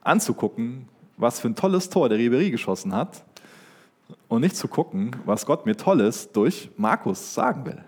anzugucken, 0.00 0.88
was 1.16 1.40
für 1.40 1.48
ein 1.48 1.56
tolles 1.56 1.90
Tor 1.90 2.08
der 2.08 2.18
Ribery 2.18 2.50
geschossen 2.50 2.94
hat, 2.94 3.24
und 4.28 4.40
nicht 4.40 4.56
zu 4.56 4.68
gucken, 4.68 5.16
was 5.24 5.46
Gott 5.46 5.66
mir 5.66 5.76
Tolles 5.76 6.30
durch 6.32 6.70
Markus 6.76 7.34
sagen 7.34 7.66
will. 7.66 7.84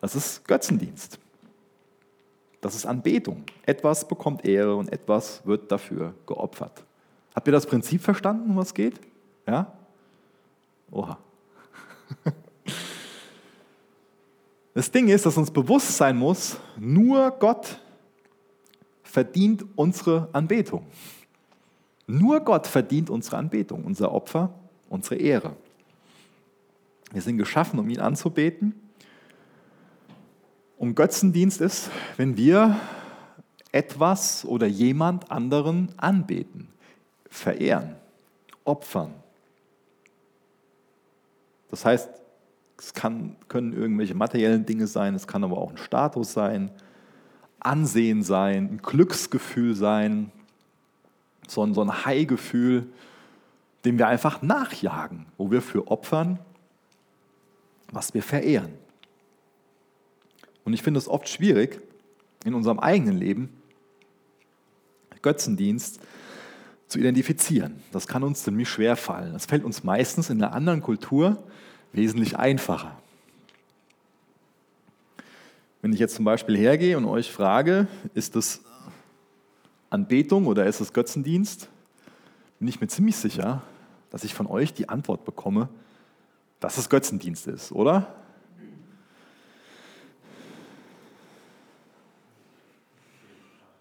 Das 0.00 0.14
ist 0.14 0.46
Götzendienst. 0.46 1.18
Das 2.60 2.74
ist 2.74 2.86
Anbetung. 2.86 3.44
Etwas 3.66 4.06
bekommt 4.06 4.44
Ehre 4.44 4.74
und 4.76 4.92
etwas 4.92 5.44
wird 5.46 5.70
dafür 5.70 6.14
geopfert. 6.26 6.84
Habt 7.34 7.46
ihr 7.48 7.52
das 7.52 7.66
Prinzip 7.66 8.00
verstanden, 8.00 8.50
um 8.50 8.56
was 8.56 8.72
geht? 8.72 9.00
Ja? 9.46 9.72
Oha. 10.90 11.18
Das 14.74 14.90
Ding 14.90 15.06
ist, 15.06 15.24
dass 15.24 15.36
uns 15.36 15.52
bewusst 15.52 15.96
sein 15.96 16.16
muss, 16.16 16.56
nur 16.76 17.30
Gott 17.30 17.78
verdient 19.04 19.64
unsere 19.76 20.28
Anbetung. 20.32 20.84
Nur 22.06 22.40
Gott 22.40 22.66
verdient 22.66 23.10
unsere 23.10 23.36
Anbetung, 23.38 23.84
unser 23.84 24.12
Opfer, 24.12 24.52
unsere 24.88 25.16
Ehre. 25.16 25.56
Wir 27.12 27.22
sind 27.22 27.38
geschaffen, 27.38 27.78
um 27.78 27.88
ihn 27.88 28.00
anzubeten. 28.00 28.74
Und 30.76 30.94
Götzendienst 30.94 31.60
ist, 31.60 31.90
wenn 32.16 32.36
wir 32.36 32.76
etwas 33.72 34.44
oder 34.44 34.66
jemand 34.66 35.30
anderen 35.30 35.88
anbeten, 35.96 36.68
verehren, 37.28 37.96
opfern. 38.64 39.14
Das 41.70 41.84
heißt, 41.84 42.08
es 42.78 42.92
kann, 42.92 43.36
können 43.48 43.72
irgendwelche 43.72 44.14
materiellen 44.14 44.66
Dinge 44.66 44.86
sein, 44.86 45.14
es 45.14 45.26
kann 45.26 45.42
aber 45.42 45.58
auch 45.58 45.70
ein 45.70 45.78
Status 45.78 46.32
sein, 46.32 46.70
Ansehen 47.60 48.22
sein, 48.22 48.68
ein 48.72 48.78
Glücksgefühl 48.78 49.74
sein, 49.74 50.30
so 51.48 51.62
ein, 51.64 51.74
so 51.74 51.82
ein 51.82 52.04
High-Gefühl, 52.04 52.86
dem 53.84 53.98
wir 53.98 54.08
einfach 54.08 54.42
nachjagen, 54.42 55.26
wo 55.36 55.50
wir 55.50 55.62
für 55.62 55.88
opfern, 55.88 56.38
was 57.90 58.14
wir 58.14 58.22
verehren. 58.22 58.72
Und 60.64 60.72
ich 60.72 60.82
finde 60.82 60.98
es 60.98 61.08
oft 61.08 61.28
schwierig, 61.28 61.80
in 62.44 62.54
unserem 62.54 62.78
eigenen 62.78 63.18
Leben 63.18 63.50
Götzendienst 65.24 66.00
zu 66.86 66.98
identifizieren. 67.00 67.82
Das 67.90 68.06
kann 68.06 68.22
uns 68.22 68.44
ziemlich 68.44 68.68
schwer 68.68 68.94
fallen. 68.94 69.32
Das 69.32 69.46
fällt 69.46 69.64
uns 69.64 69.82
meistens 69.82 70.30
in 70.30 70.40
einer 70.40 70.54
anderen 70.54 70.82
Kultur 70.82 71.42
wesentlich 71.92 72.36
einfacher. 72.36 72.96
Wenn 75.82 75.92
ich 75.92 75.98
jetzt 75.98 76.14
zum 76.14 76.24
Beispiel 76.24 76.56
hergehe 76.56 76.96
und 76.96 77.04
euch 77.06 77.32
frage, 77.32 77.88
ist 78.14 78.36
das 78.36 78.60
Anbetung 79.94 80.46
oder 80.46 80.66
ist 80.66 80.80
es 80.80 80.92
Götzendienst, 80.92 81.68
bin 82.58 82.68
ich 82.68 82.80
mir 82.80 82.88
ziemlich 82.88 83.16
sicher, 83.16 83.62
dass 84.10 84.24
ich 84.24 84.34
von 84.34 84.46
euch 84.46 84.74
die 84.74 84.88
Antwort 84.88 85.24
bekomme, 85.24 85.68
dass 86.60 86.78
es 86.78 86.90
Götzendienst 86.90 87.46
ist, 87.46 87.72
oder? 87.72 88.06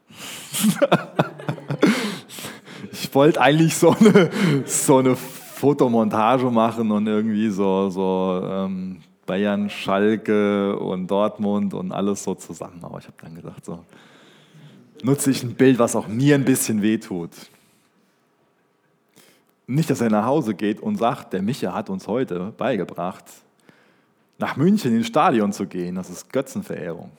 ich 2.92 3.14
wollte 3.14 3.42
eigentlich 3.42 3.76
so 3.76 3.92
eine, 3.92 4.30
so 4.66 4.98
eine 4.98 5.16
Fotomontage 5.16 6.52
machen 6.52 6.92
und 6.92 7.08
irgendwie 7.08 7.50
so, 7.50 7.90
so 7.90 8.42
ähm, 8.44 9.02
Bayern, 9.26 9.70
Schalke 9.70 10.78
und 10.78 11.08
Dortmund 11.08 11.74
und 11.74 11.92
alles 11.92 12.24
so 12.24 12.36
zusammen. 12.36 12.80
Aber 12.84 13.00
ich 13.00 13.06
habe 13.06 13.18
dann 13.22 13.36
gedacht, 13.36 13.66
so 13.66 13.84
nutze 15.04 15.32
ich 15.32 15.44
ein 15.44 15.56
Bild, 15.56 15.80
was 15.80 15.96
auch 15.96 16.08
mir 16.08 16.36
ein 16.36 16.46
bisschen 16.46 16.82
wehtut. 16.82 17.32
Nicht, 19.68 19.90
dass 19.90 20.02
er 20.02 20.10
nach 20.10 20.26
Hause 20.26 20.56
geht 20.56 20.82
und 20.82 20.98
sagt, 20.98 21.34
der 21.34 21.42
Micha 21.42 21.74
hat 21.74 21.90
uns 21.90 22.08
heute 22.08 22.54
beigebracht, 22.58 23.26
nach 24.38 24.58
München 24.58 24.96
ins 24.96 25.08
Stadion 25.08 25.54
zu 25.54 25.68
gehen. 25.68 25.96
Das 25.96 26.10
ist 26.10 26.32
Götzenverehrung. 26.32 27.12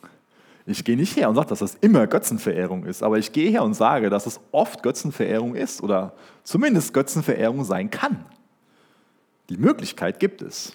Ich 0.67 0.83
gehe 0.85 0.97
nicht 0.97 1.17
her 1.17 1.29
und 1.29 1.35
sage, 1.35 1.49
dass 1.49 1.59
das 1.59 1.75
immer 1.77 2.07
Götzenverehrung 2.07 2.85
ist, 2.85 3.03
aber 3.03 3.19
ich 3.19 3.33
gehe 3.33 3.51
her 3.51 3.63
und 3.63 3.75
sage, 3.75 4.09
dass 4.09 4.27
es 4.27 4.41
oft 4.51 4.83
Götzenverehrung 4.83 5.55
ist 5.55 5.83
oder 5.83 6.15
zumindest 6.43 6.95
Götzenverehrung 6.95 7.65
sein 7.65 7.91
kann. 7.91 8.25
Die 9.51 9.59
Möglichkeit 9.59 10.21
gibt 10.21 10.41
es. 10.41 10.73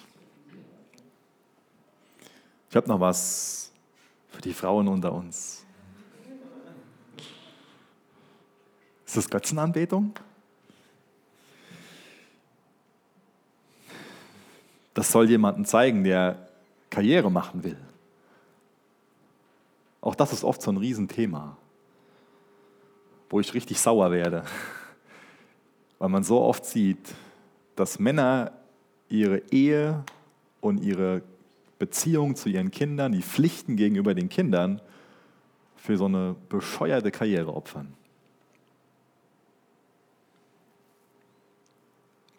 Ich 2.68 2.76
habe 2.76 2.86
noch 2.86 3.00
was 3.00 3.72
für 4.28 4.40
die 4.40 4.52
Frauen 4.52 4.86
unter 4.86 5.12
uns. 5.12 5.64
Ist 9.10 9.16
das 9.16 9.28
Götzenanbetung? 9.28 10.12
Das 14.94 15.10
soll 15.10 15.28
jemanden 15.28 15.64
zeigen, 15.64 16.04
der 16.04 16.48
Karriere 16.90 17.28
machen 17.28 17.64
will. 17.64 17.76
Auch 20.00 20.14
das 20.14 20.32
ist 20.32 20.44
oft 20.44 20.62
so 20.62 20.70
ein 20.70 20.76
Riesenthema, 20.76 21.56
wo 23.30 23.40
ich 23.40 23.52
richtig 23.52 23.80
sauer 23.80 24.12
werde, 24.12 24.44
weil 25.98 26.08
man 26.08 26.22
so 26.22 26.40
oft 26.40 26.64
sieht, 26.64 27.12
dass 27.74 27.98
Männer 27.98 28.52
ihre 29.08 29.38
Ehe 29.50 30.04
und 30.60 30.84
ihre 30.84 31.22
Beziehung 31.80 32.36
zu 32.36 32.48
ihren 32.48 32.70
Kindern, 32.70 33.10
die 33.10 33.22
Pflichten 33.22 33.74
gegenüber 33.74 34.14
den 34.14 34.28
Kindern 34.28 34.80
für 35.74 35.96
so 35.96 36.04
eine 36.04 36.36
bescheuerte 36.48 37.10
Karriere 37.10 37.52
opfern. 37.52 37.96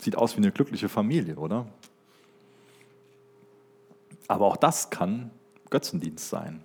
Sieht 0.02 0.16
aus 0.16 0.34
wie 0.34 0.38
eine 0.38 0.52
glückliche 0.52 0.90
Familie, 0.90 1.36
oder? 1.36 1.68
Aber 4.28 4.48
auch 4.48 4.58
das 4.58 4.90
kann 4.90 5.30
Götzendienst 5.70 6.28
sein. 6.28 6.64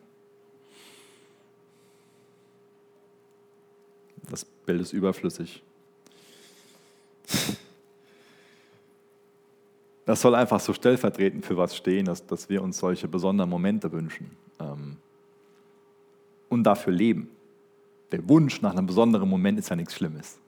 Das 4.31 4.47
Bild 4.47 4.81
ist 4.81 4.95
überflüssig. 4.95 5.63
Das 10.07 10.23
soll 10.23 10.35
einfach 10.35 10.61
so 10.61 10.73
stellvertretend 10.73 11.45
für 11.45 11.59
was 11.59 11.77
stehen, 11.77 12.07
dass, 12.07 12.27
dass 12.27 12.49
wir 12.49 12.63
uns 12.63 12.79
solche 12.79 13.07
besonderen 13.07 13.51
Momente 13.51 13.93
wünschen 13.93 14.31
ähm, 14.61 14.97
und 16.49 16.65
dafür 16.65 16.95
leben. 16.95 17.29
Der 18.13 18.27
Wunsch 18.31 18.63
nach 18.63 18.73
einem 18.73 18.87
besonderen 18.87 19.29
Moment 19.29 19.59
ist 19.59 19.69
ja 19.69 19.77
nichts 19.77 19.95
Schlimmes. 19.95 20.39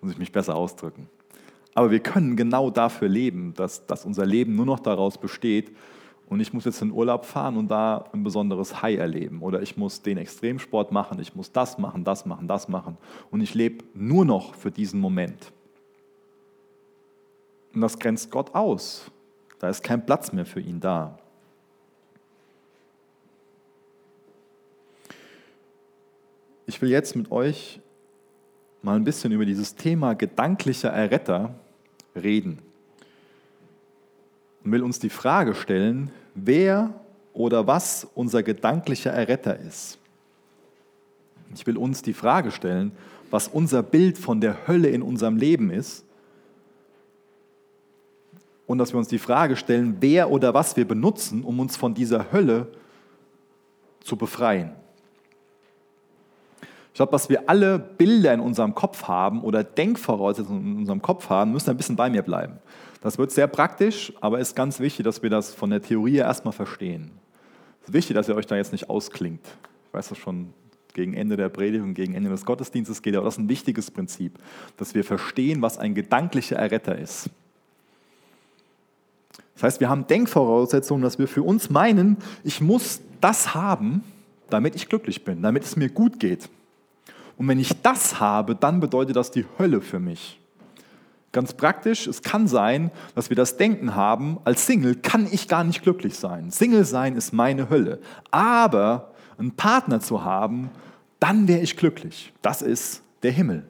Muss 0.00 0.12
ich 0.12 0.18
mich 0.18 0.30
besser 0.30 0.54
ausdrücken. 0.54 1.08
Aber 1.80 1.90
wir 1.90 2.00
können 2.00 2.36
genau 2.36 2.68
dafür 2.68 3.08
leben, 3.08 3.54
dass, 3.54 3.86
dass 3.86 4.04
unser 4.04 4.26
Leben 4.26 4.54
nur 4.54 4.66
noch 4.66 4.80
daraus 4.80 5.16
besteht, 5.16 5.74
und 6.28 6.38
ich 6.38 6.52
muss 6.52 6.66
jetzt 6.66 6.82
in 6.82 6.92
Urlaub 6.92 7.24
fahren 7.24 7.56
und 7.56 7.70
da 7.70 8.04
ein 8.12 8.22
besonderes 8.22 8.82
High 8.82 8.98
erleben. 8.98 9.40
Oder 9.40 9.62
ich 9.62 9.78
muss 9.78 10.02
den 10.02 10.18
Extremsport 10.18 10.92
machen, 10.92 11.18
ich 11.20 11.34
muss 11.34 11.52
das 11.52 11.78
machen, 11.78 12.04
das 12.04 12.26
machen, 12.26 12.46
das 12.46 12.68
machen. 12.68 12.98
Und 13.30 13.40
ich 13.40 13.54
lebe 13.54 13.82
nur 13.94 14.26
noch 14.26 14.54
für 14.54 14.70
diesen 14.70 15.00
Moment. 15.00 15.52
Und 17.74 17.80
das 17.80 17.98
grenzt 17.98 18.30
Gott 18.30 18.54
aus. 18.54 19.10
Da 19.58 19.70
ist 19.70 19.82
kein 19.82 20.04
Platz 20.04 20.34
mehr 20.34 20.44
für 20.44 20.60
ihn 20.60 20.80
da. 20.80 21.18
Ich 26.66 26.82
will 26.82 26.90
jetzt 26.90 27.16
mit 27.16 27.30
euch 27.30 27.80
mal 28.82 28.96
ein 28.96 29.04
bisschen 29.04 29.32
über 29.32 29.46
dieses 29.46 29.76
Thema 29.76 30.12
gedanklicher 30.12 30.90
Erretter 30.90 31.54
reden 32.22 32.58
und 34.64 34.72
will 34.72 34.82
uns 34.82 34.98
die 34.98 35.10
Frage 35.10 35.54
stellen, 35.54 36.10
wer 36.34 36.92
oder 37.32 37.66
was 37.66 38.06
unser 38.14 38.42
gedanklicher 38.42 39.10
Erretter 39.10 39.58
ist. 39.58 39.98
Ich 41.54 41.66
will 41.66 41.76
uns 41.76 42.02
die 42.02 42.12
Frage 42.12 42.50
stellen, 42.50 42.92
was 43.30 43.48
unser 43.48 43.82
Bild 43.82 44.18
von 44.18 44.40
der 44.40 44.66
Hölle 44.66 44.88
in 44.88 45.02
unserem 45.02 45.36
Leben 45.36 45.70
ist 45.70 46.04
und 48.66 48.78
dass 48.78 48.92
wir 48.92 48.98
uns 48.98 49.08
die 49.08 49.18
Frage 49.18 49.56
stellen, 49.56 49.96
wer 50.00 50.30
oder 50.30 50.54
was 50.54 50.76
wir 50.76 50.86
benutzen, 50.86 51.42
um 51.42 51.58
uns 51.58 51.76
von 51.76 51.94
dieser 51.94 52.30
Hölle 52.32 52.68
zu 54.00 54.16
befreien. 54.16 54.72
Ich 56.92 56.96
glaube, 56.96 57.12
dass 57.12 57.28
wir 57.28 57.48
alle 57.48 57.78
Bilder 57.78 58.34
in 58.34 58.40
unserem 58.40 58.74
Kopf 58.74 59.04
haben 59.04 59.42
oder 59.42 59.62
Denkvoraussetzungen 59.62 60.72
in 60.72 60.78
unserem 60.78 61.02
Kopf 61.02 61.28
haben, 61.30 61.52
müssen 61.52 61.70
ein 61.70 61.76
bisschen 61.76 61.96
bei 61.96 62.10
mir 62.10 62.22
bleiben. 62.22 62.58
Das 63.00 63.16
wird 63.16 63.30
sehr 63.30 63.46
praktisch, 63.46 64.12
aber 64.20 64.40
ist 64.40 64.54
ganz 64.56 64.80
wichtig, 64.80 65.04
dass 65.04 65.22
wir 65.22 65.30
das 65.30 65.54
von 65.54 65.70
der 65.70 65.80
Theorie 65.80 66.16
erstmal 66.16 66.52
verstehen. 66.52 67.12
Es 67.82 67.88
ist 67.88 67.94
wichtig, 67.94 68.14
dass 68.14 68.28
ihr 68.28 68.34
euch 68.34 68.46
da 68.46 68.56
jetzt 68.56 68.72
nicht 68.72 68.90
ausklingt. 68.90 69.46
Ich 69.86 69.94
weiß 69.94 70.08
das 70.08 70.18
schon 70.18 70.52
gegen 70.92 71.14
Ende 71.14 71.36
der 71.36 71.48
Predigt 71.48 71.82
und 71.82 71.94
gegen 71.94 72.14
Ende 72.14 72.28
des 72.30 72.44
Gottesdienstes 72.44 73.00
geht, 73.00 73.14
aber 73.14 73.24
das 73.24 73.34
ist 73.34 73.40
ein 73.40 73.48
wichtiges 73.48 73.90
Prinzip, 73.90 74.38
dass 74.76 74.94
wir 74.94 75.04
verstehen, 75.04 75.62
was 75.62 75.78
ein 75.78 75.94
gedanklicher 75.94 76.56
Erretter 76.56 76.98
ist. 76.98 77.30
Das 79.54 79.62
heißt, 79.62 79.80
wir 79.80 79.88
haben 79.88 80.06
Denkvoraussetzungen, 80.06 81.02
dass 81.02 81.18
wir 81.18 81.28
für 81.28 81.42
uns 81.42 81.70
meinen, 81.70 82.16
ich 82.44 82.60
muss 82.60 83.00
das 83.20 83.54
haben, 83.54 84.02
damit 84.48 84.74
ich 84.74 84.88
glücklich 84.88 85.24
bin, 85.24 85.42
damit 85.42 85.64
es 85.64 85.76
mir 85.76 85.88
gut 85.88 86.18
geht. 86.18 86.48
Und 87.40 87.48
wenn 87.48 87.58
ich 87.58 87.80
das 87.80 88.20
habe, 88.20 88.54
dann 88.54 88.80
bedeutet 88.80 89.16
das 89.16 89.30
die 89.30 89.46
Hölle 89.58 89.80
für 89.80 89.98
mich. 89.98 90.38
Ganz 91.32 91.54
praktisch, 91.54 92.06
es 92.06 92.20
kann 92.20 92.46
sein, 92.46 92.90
dass 93.14 93.30
wir 93.30 93.34
das 93.34 93.56
Denken 93.56 93.94
haben, 93.94 94.38
als 94.44 94.66
Single 94.66 94.94
kann 94.94 95.26
ich 95.26 95.48
gar 95.48 95.64
nicht 95.64 95.82
glücklich 95.82 96.18
sein. 96.18 96.50
Single 96.50 96.84
sein 96.84 97.16
ist 97.16 97.32
meine 97.32 97.70
Hölle. 97.70 97.98
Aber 98.30 99.12
einen 99.38 99.52
Partner 99.52 100.00
zu 100.00 100.22
haben, 100.22 100.68
dann 101.18 101.48
wäre 101.48 101.60
ich 101.60 101.78
glücklich. 101.78 102.34
Das 102.42 102.60
ist 102.60 103.02
der 103.22 103.32
Himmel. 103.32 103.64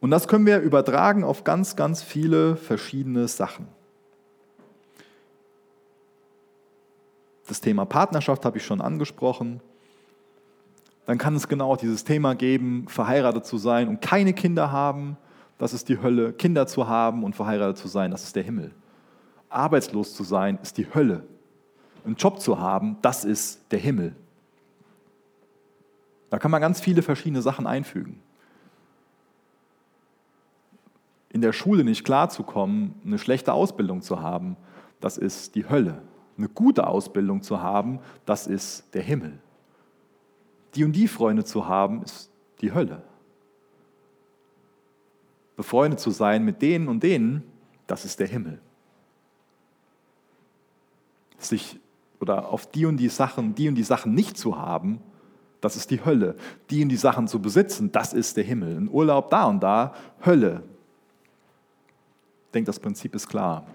Und 0.00 0.10
das 0.10 0.26
können 0.26 0.44
wir 0.44 0.58
übertragen 0.58 1.22
auf 1.22 1.44
ganz, 1.44 1.76
ganz 1.76 2.02
viele 2.02 2.56
verschiedene 2.56 3.28
Sachen. 3.28 3.68
Das 7.46 7.60
Thema 7.60 7.84
Partnerschaft 7.84 8.44
habe 8.44 8.58
ich 8.58 8.66
schon 8.66 8.80
angesprochen. 8.80 9.60
Dann 11.06 11.18
kann 11.18 11.34
es 11.34 11.48
genau 11.48 11.76
dieses 11.76 12.04
Thema 12.04 12.34
geben, 12.34 12.86
verheiratet 12.88 13.44
zu 13.44 13.58
sein 13.58 13.88
und 13.88 14.00
keine 14.00 14.32
Kinder 14.32 14.70
haben 14.70 15.16
das 15.62 15.72
ist 15.72 15.88
die 15.88 16.02
Hölle. 16.02 16.32
Kinder 16.32 16.66
zu 16.66 16.88
haben 16.88 17.22
und 17.22 17.36
verheiratet 17.36 17.78
zu 17.78 17.86
sein, 17.86 18.10
das 18.10 18.24
ist 18.24 18.34
der 18.34 18.42
Himmel. 18.42 18.72
Arbeitslos 19.48 20.12
zu 20.12 20.24
sein, 20.24 20.58
ist 20.60 20.76
die 20.76 20.92
Hölle. 20.92 21.22
Einen 22.04 22.16
Job 22.16 22.40
zu 22.40 22.58
haben, 22.58 22.96
das 23.00 23.24
ist 23.24 23.60
der 23.70 23.78
Himmel. 23.78 24.16
Da 26.30 26.40
kann 26.40 26.50
man 26.50 26.60
ganz 26.60 26.80
viele 26.80 27.00
verschiedene 27.02 27.42
Sachen 27.42 27.68
einfügen. 27.68 28.20
in 31.34 31.40
der 31.40 31.52
Schule 31.52 31.84
nicht 31.84 32.04
klarzukommen, 32.04 32.94
eine 33.06 33.18
schlechte 33.18 33.52
Ausbildung 33.52 34.02
zu 34.02 34.20
haben, 34.20 34.56
das 35.00 35.16
ist 35.16 35.54
die 35.54 35.66
Hölle. 35.66 36.02
Eine 36.36 36.48
gute 36.48 36.88
Ausbildung 36.88 37.40
zu 37.40 37.62
haben, 37.62 38.00
das 38.26 38.48
ist 38.48 38.92
der 38.94 39.02
Himmel. 39.02 39.38
Die 40.74 40.84
und 40.84 40.92
die 40.92 41.08
Freunde 41.08 41.44
zu 41.44 41.66
haben, 41.66 42.02
ist 42.02 42.30
die 42.60 42.72
Hölle. 42.72 43.02
Befreundet 45.56 46.00
zu 46.00 46.10
sein 46.10 46.44
mit 46.44 46.62
denen 46.62 46.88
und 46.88 47.02
denen, 47.02 47.42
das 47.86 48.04
ist 48.04 48.20
der 48.20 48.26
Himmel. 48.26 48.60
Sich 51.38 51.78
oder 52.20 52.48
auf 52.48 52.70
die 52.70 52.86
und 52.86 52.98
die 52.98 53.08
Sachen, 53.08 53.54
die 53.54 53.68
und 53.68 53.74
die 53.74 53.82
Sachen 53.82 54.14
nicht 54.14 54.38
zu 54.38 54.56
haben, 54.56 55.00
das 55.60 55.76
ist 55.76 55.90
die 55.90 56.04
Hölle. 56.04 56.36
Die 56.70 56.82
und 56.82 56.88
die 56.88 56.96
Sachen 56.96 57.28
zu 57.28 57.40
besitzen, 57.40 57.92
das 57.92 58.12
ist 58.12 58.36
der 58.36 58.44
Himmel. 58.44 58.76
Ein 58.76 58.88
Urlaub 58.88 59.30
da 59.30 59.44
und 59.44 59.60
da, 59.60 59.94
Hölle. 60.24 60.62
Ich 62.46 62.52
denke, 62.52 62.66
das 62.66 62.80
Prinzip 62.80 63.14
ist 63.14 63.28
klar. 63.28 63.66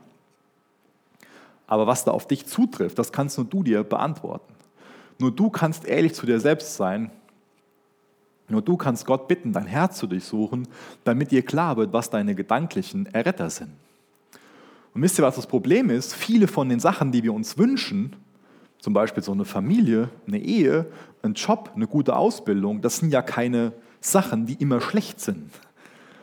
Aber 1.65 1.87
was 1.87 2.05
da 2.05 2.11
auf 2.11 2.27
dich 2.27 2.45
zutrifft, 2.45 2.97
das 2.97 3.11
kannst 3.11 3.37
nur 3.37 3.45
du 3.47 3.63
dir 3.63 3.83
beantworten. 3.83 4.53
Nur 5.19 5.31
du 5.31 5.49
kannst 5.49 5.85
ehrlich 5.85 6.13
zu 6.13 6.25
dir 6.25 6.39
selbst 6.39 6.75
sein. 6.75 7.11
Nur 8.49 8.61
du 8.61 8.77
kannst 8.77 9.05
Gott 9.05 9.27
bitten, 9.27 9.51
dein 9.51 9.65
Herz 9.65 9.97
zu 9.97 10.07
durchsuchen, 10.07 10.67
damit 11.03 11.31
dir 11.31 11.41
klar 11.41 11.75
wird, 11.77 11.91
was 11.91 12.09
deine 12.09 12.33
gedanklichen 12.33 13.07
Erretter 13.07 13.49
sind. 13.49 13.71
Und 14.93 15.01
wisst 15.01 15.19
ihr, 15.19 15.23
was 15.23 15.35
das 15.35 15.47
Problem 15.47 15.89
ist? 15.89 16.15
Viele 16.15 16.47
von 16.47 16.69
den 16.69 16.79
Sachen, 16.79 17.11
die 17.11 17.23
wir 17.23 17.33
uns 17.33 17.57
wünschen, 17.57 18.15
zum 18.79 18.93
Beispiel 18.93 19.21
so 19.21 19.31
eine 19.31 19.45
Familie, 19.45 20.09
eine 20.27 20.39
Ehe, 20.39 20.85
ein 21.23 21.33
Job, 21.33 21.71
eine 21.75 21.87
gute 21.87 22.15
Ausbildung, 22.15 22.81
das 22.81 22.97
sind 22.97 23.11
ja 23.11 23.21
keine 23.21 23.73
Sachen, 23.99 24.45
die 24.45 24.53
immer 24.53 24.79
schlecht 24.79 25.19
sind. 25.19 25.51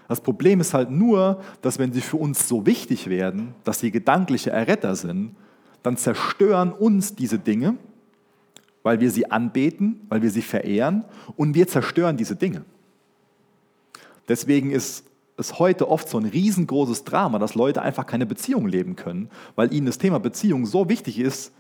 Das 0.08 0.20
Problem 0.20 0.60
ist 0.60 0.74
halt 0.74 0.90
nur, 0.90 1.42
dass 1.62 1.78
wenn 1.78 1.92
sie 1.92 2.00
für 2.00 2.16
uns 2.16 2.48
so 2.48 2.66
wichtig 2.66 3.08
werden, 3.08 3.54
dass 3.64 3.80
sie 3.80 3.90
gedankliche 3.90 4.50
Erretter 4.50 4.96
sind, 4.96 5.34
dann 5.82 5.96
zerstören 5.96 6.72
uns 6.72 7.14
diese 7.14 7.38
Dinge, 7.38 7.76
weil 8.84 9.00
wir 9.00 9.10
sie 9.10 9.30
anbeten, 9.30 10.00
weil 10.08 10.22
wir 10.22 10.30
sie 10.30 10.42
verehren 10.42 11.04
und 11.36 11.54
wir 11.54 11.66
zerstören 11.66 12.16
diese 12.16 12.36
Dinge. 12.36 12.64
Deswegen 14.28 14.70
ist 14.70 15.04
es 15.36 15.58
heute 15.58 15.88
oft 15.88 16.08
so 16.08 16.18
ein 16.18 16.26
riesengroßes 16.26 17.02
Drama, 17.02 17.40
dass 17.40 17.56
Leute 17.56 17.82
einfach 17.82 18.06
keine 18.06 18.26
Beziehung 18.26 18.68
leben 18.68 18.94
können, 18.94 19.28
weil 19.56 19.72
ihnen 19.74 19.86
das 19.86 19.98
Thema 19.98 20.20
Beziehung 20.20 20.66
so 20.66 20.88
wichtig 20.88 21.18
ist, 21.18 21.52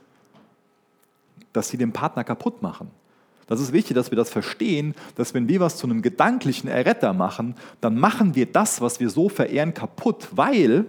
dass 1.52 1.68
sie 1.68 1.78
den 1.78 1.92
Partner 1.92 2.22
kaputt 2.24 2.62
machen. 2.62 2.90
Das 3.46 3.60
ist 3.60 3.72
wichtig, 3.72 3.94
dass 3.94 4.10
wir 4.10 4.16
das 4.16 4.30
verstehen, 4.30 4.94
dass 5.16 5.34
wenn 5.34 5.48
wir 5.48 5.60
was 5.60 5.76
zu 5.76 5.86
einem 5.86 6.02
gedanklichen 6.02 6.68
Erretter 6.68 7.12
machen, 7.12 7.54
dann 7.80 7.98
machen 7.98 8.34
wir 8.34 8.46
das, 8.46 8.80
was 8.80 9.00
wir 9.00 9.10
so 9.10 9.28
verehren, 9.28 9.74
kaputt, 9.74 10.28
weil 10.32 10.86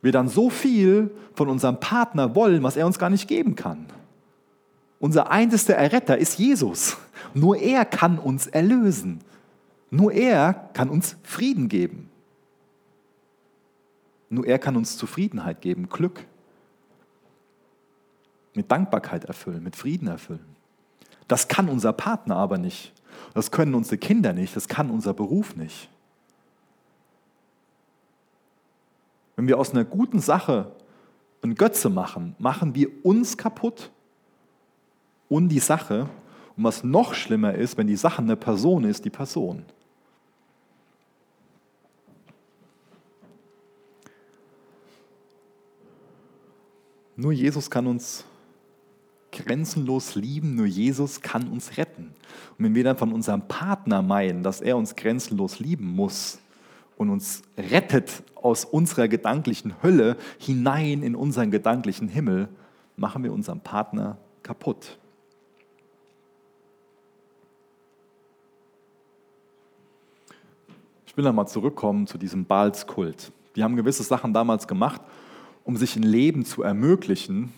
wir 0.00 0.12
dann 0.12 0.28
so 0.28 0.50
viel 0.50 1.10
von 1.34 1.48
unserem 1.48 1.80
Partner 1.80 2.34
wollen, 2.34 2.62
was 2.62 2.76
er 2.76 2.86
uns 2.86 2.98
gar 2.98 3.10
nicht 3.10 3.26
geben 3.26 3.56
kann. 3.56 3.86
Unser 5.04 5.30
einzigster 5.30 5.74
Erretter 5.74 6.16
ist 6.16 6.38
Jesus. 6.38 6.96
Nur 7.34 7.58
er 7.58 7.84
kann 7.84 8.18
uns 8.18 8.46
erlösen. 8.46 9.20
Nur 9.90 10.14
er 10.14 10.54
kann 10.72 10.88
uns 10.88 11.16
Frieden 11.22 11.68
geben. 11.68 12.08
Nur 14.30 14.46
er 14.46 14.58
kann 14.58 14.78
uns 14.78 14.96
Zufriedenheit 14.96 15.60
geben, 15.60 15.90
Glück. 15.90 16.24
Mit 18.54 18.72
Dankbarkeit 18.72 19.26
erfüllen, 19.26 19.62
mit 19.62 19.76
Frieden 19.76 20.08
erfüllen. 20.08 20.56
Das 21.28 21.48
kann 21.48 21.68
unser 21.68 21.92
Partner 21.92 22.36
aber 22.36 22.56
nicht. 22.56 22.94
Das 23.34 23.50
können 23.50 23.74
unsere 23.74 23.98
Kinder 23.98 24.32
nicht. 24.32 24.56
Das 24.56 24.68
kann 24.68 24.88
unser 24.88 25.12
Beruf 25.12 25.54
nicht. 25.54 25.90
Wenn 29.36 29.48
wir 29.48 29.58
aus 29.58 29.72
einer 29.72 29.84
guten 29.84 30.20
Sache 30.20 30.72
ein 31.42 31.56
Götze 31.56 31.90
machen, 31.90 32.34
machen 32.38 32.74
wir 32.74 33.04
uns 33.04 33.36
kaputt 33.36 33.90
und 35.28 35.48
die 35.48 35.60
Sache. 35.60 36.08
Und 36.56 36.64
was 36.64 36.84
noch 36.84 37.14
schlimmer 37.14 37.54
ist, 37.54 37.76
wenn 37.76 37.86
die 37.86 37.96
Sache 37.96 38.22
eine 38.22 38.36
Person 38.36 38.84
ist, 38.84 39.04
die 39.04 39.10
Person. 39.10 39.64
Nur 47.16 47.32
Jesus 47.32 47.70
kann 47.70 47.86
uns 47.86 48.24
grenzenlos 49.30 50.14
lieben, 50.14 50.54
nur 50.54 50.66
Jesus 50.66 51.20
kann 51.20 51.48
uns 51.48 51.76
retten. 51.76 52.12
Und 52.56 52.64
wenn 52.64 52.74
wir 52.74 52.84
dann 52.84 52.96
von 52.96 53.12
unserem 53.12 53.46
Partner 53.46 54.02
meinen, 54.02 54.42
dass 54.42 54.60
er 54.60 54.76
uns 54.76 54.94
grenzenlos 54.96 55.58
lieben 55.58 55.86
muss 55.86 56.38
und 56.96 57.10
uns 57.10 57.42
rettet 57.56 58.22
aus 58.34 58.64
unserer 58.64 59.08
gedanklichen 59.08 59.82
Hölle 59.82 60.16
hinein 60.38 61.02
in 61.02 61.16
unseren 61.16 61.50
gedanklichen 61.50 62.08
Himmel, 62.08 62.48
machen 62.96 63.24
wir 63.24 63.32
unseren 63.32 63.60
Partner 63.60 64.18
kaputt. 64.42 64.98
Ich 71.14 71.16
will 71.16 71.26
nochmal 71.26 71.46
zurückkommen 71.46 72.08
zu 72.08 72.18
diesem 72.18 72.44
Balskult. 72.44 73.30
Die 73.54 73.62
haben 73.62 73.76
gewisse 73.76 74.02
Sachen 74.02 74.32
damals 74.32 74.66
gemacht, 74.66 75.00
um 75.62 75.76
sich 75.76 75.94
ein 75.94 76.02
Leben 76.02 76.44
zu 76.44 76.64
ermöglichen, 76.64 77.52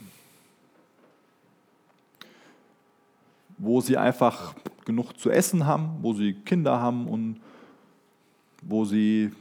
wo 3.56 3.80
sie 3.80 3.96
einfach 3.96 4.54
genug 4.84 5.18
zu 5.18 5.30
essen 5.30 5.64
haben, 5.64 5.96
wo 6.02 6.12
sie 6.12 6.34
Kinder 6.34 6.78
haben 6.78 7.08
und 7.08 7.40
wo 8.60 8.84
sie 8.84 9.32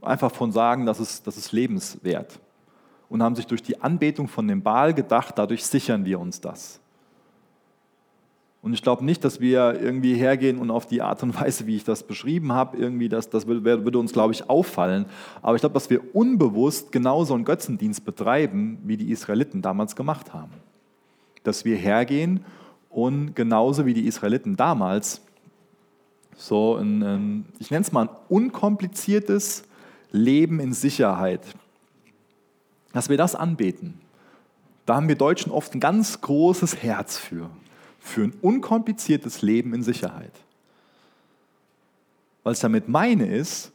einfach 0.00 0.32
von 0.32 0.50
sagen, 0.50 0.86
das 0.86 0.98
ist, 0.98 1.26
das 1.26 1.36
ist 1.36 1.52
lebenswert. 1.52 2.40
Und 3.10 3.22
haben 3.22 3.36
sich 3.36 3.46
durch 3.46 3.62
die 3.62 3.78
Anbetung 3.82 4.28
von 4.28 4.48
dem 4.48 4.62
Baal 4.62 4.94
gedacht, 4.94 5.36
dadurch 5.36 5.66
sichern 5.66 6.06
wir 6.06 6.18
uns 6.18 6.40
das. 6.40 6.80
Und 8.60 8.74
ich 8.74 8.82
glaube 8.82 9.04
nicht, 9.04 9.24
dass 9.24 9.40
wir 9.40 9.80
irgendwie 9.80 10.14
hergehen 10.14 10.58
und 10.58 10.70
auf 10.70 10.86
die 10.86 11.00
Art 11.00 11.22
und 11.22 11.40
Weise, 11.40 11.66
wie 11.66 11.76
ich 11.76 11.84
das 11.84 12.02
beschrieben 12.02 12.52
habe, 12.52 12.76
irgendwie 12.76 13.08
das, 13.08 13.30
das 13.30 13.46
würde 13.46 13.98
uns, 13.98 14.12
glaube 14.12 14.32
ich, 14.32 14.50
auffallen. 14.50 15.06
Aber 15.42 15.54
ich 15.54 15.60
glaube, 15.60 15.74
dass 15.74 15.90
wir 15.90 16.14
unbewusst 16.14 16.90
genauso 16.90 17.34
einen 17.34 17.44
Götzendienst 17.44 18.04
betreiben, 18.04 18.78
wie 18.84 18.96
die 18.96 19.10
Israeliten 19.10 19.62
damals 19.62 19.94
gemacht 19.94 20.34
haben. 20.34 20.52
Dass 21.44 21.64
wir 21.64 21.76
hergehen 21.76 22.44
und 22.90 23.36
genauso 23.36 23.86
wie 23.86 23.94
die 23.94 24.06
Israeliten 24.06 24.56
damals 24.56 25.22
so 26.36 26.76
ein, 26.76 27.44
ich 27.58 27.70
nenne 27.70 27.82
es 27.82 27.92
mal 27.92 28.08
ein 28.08 28.16
unkompliziertes 28.28 29.64
Leben 30.10 30.60
in 30.60 30.72
Sicherheit, 30.72 31.42
dass 32.92 33.08
wir 33.08 33.16
das 33.16 33.34
anbeten. 33.34 34.00
Da 34.86 34.96
haben 34.96 35.08
wir 35.08 35.16
Deutschen 35.16 35.52
oft 35.52 35.74
ein 35.74 35.80
ganz 35.80 36.20
großes 36.20 36.82
Herz 36.82 37.18
für, 37.18 37.50
für 38.08 38.24
ein 38.24 38.32
unkompliziertes 38.40 39.42
Leben 39.42 39.74
in 39.74 39.82
Sicherheit. 39.82 40.32
Was 42.42 42.58
ich 42.58 42.62
damit 42.62 42.88
meine 42.88 43.26
ist, 43.26 43.72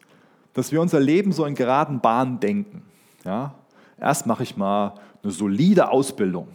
dass 0.53 0.71
wir 0.71 0.81
unser 0.81 0.99
Leben 0.99 1.31
so 1.31 1.45
in 1.45 1.55
geraden 1.55 1.99
Bahnen 1.99 2.39
denken. 2.39 2.83
Ja? 3.23 3.55
Erst 3.99 4.25
mache 4.25 4.43
ich 4.43 4.57
mal 4.57 4.95
eine 5.21 5.31
solide 5.31 5.89
Ausbildung. 5.89 6.47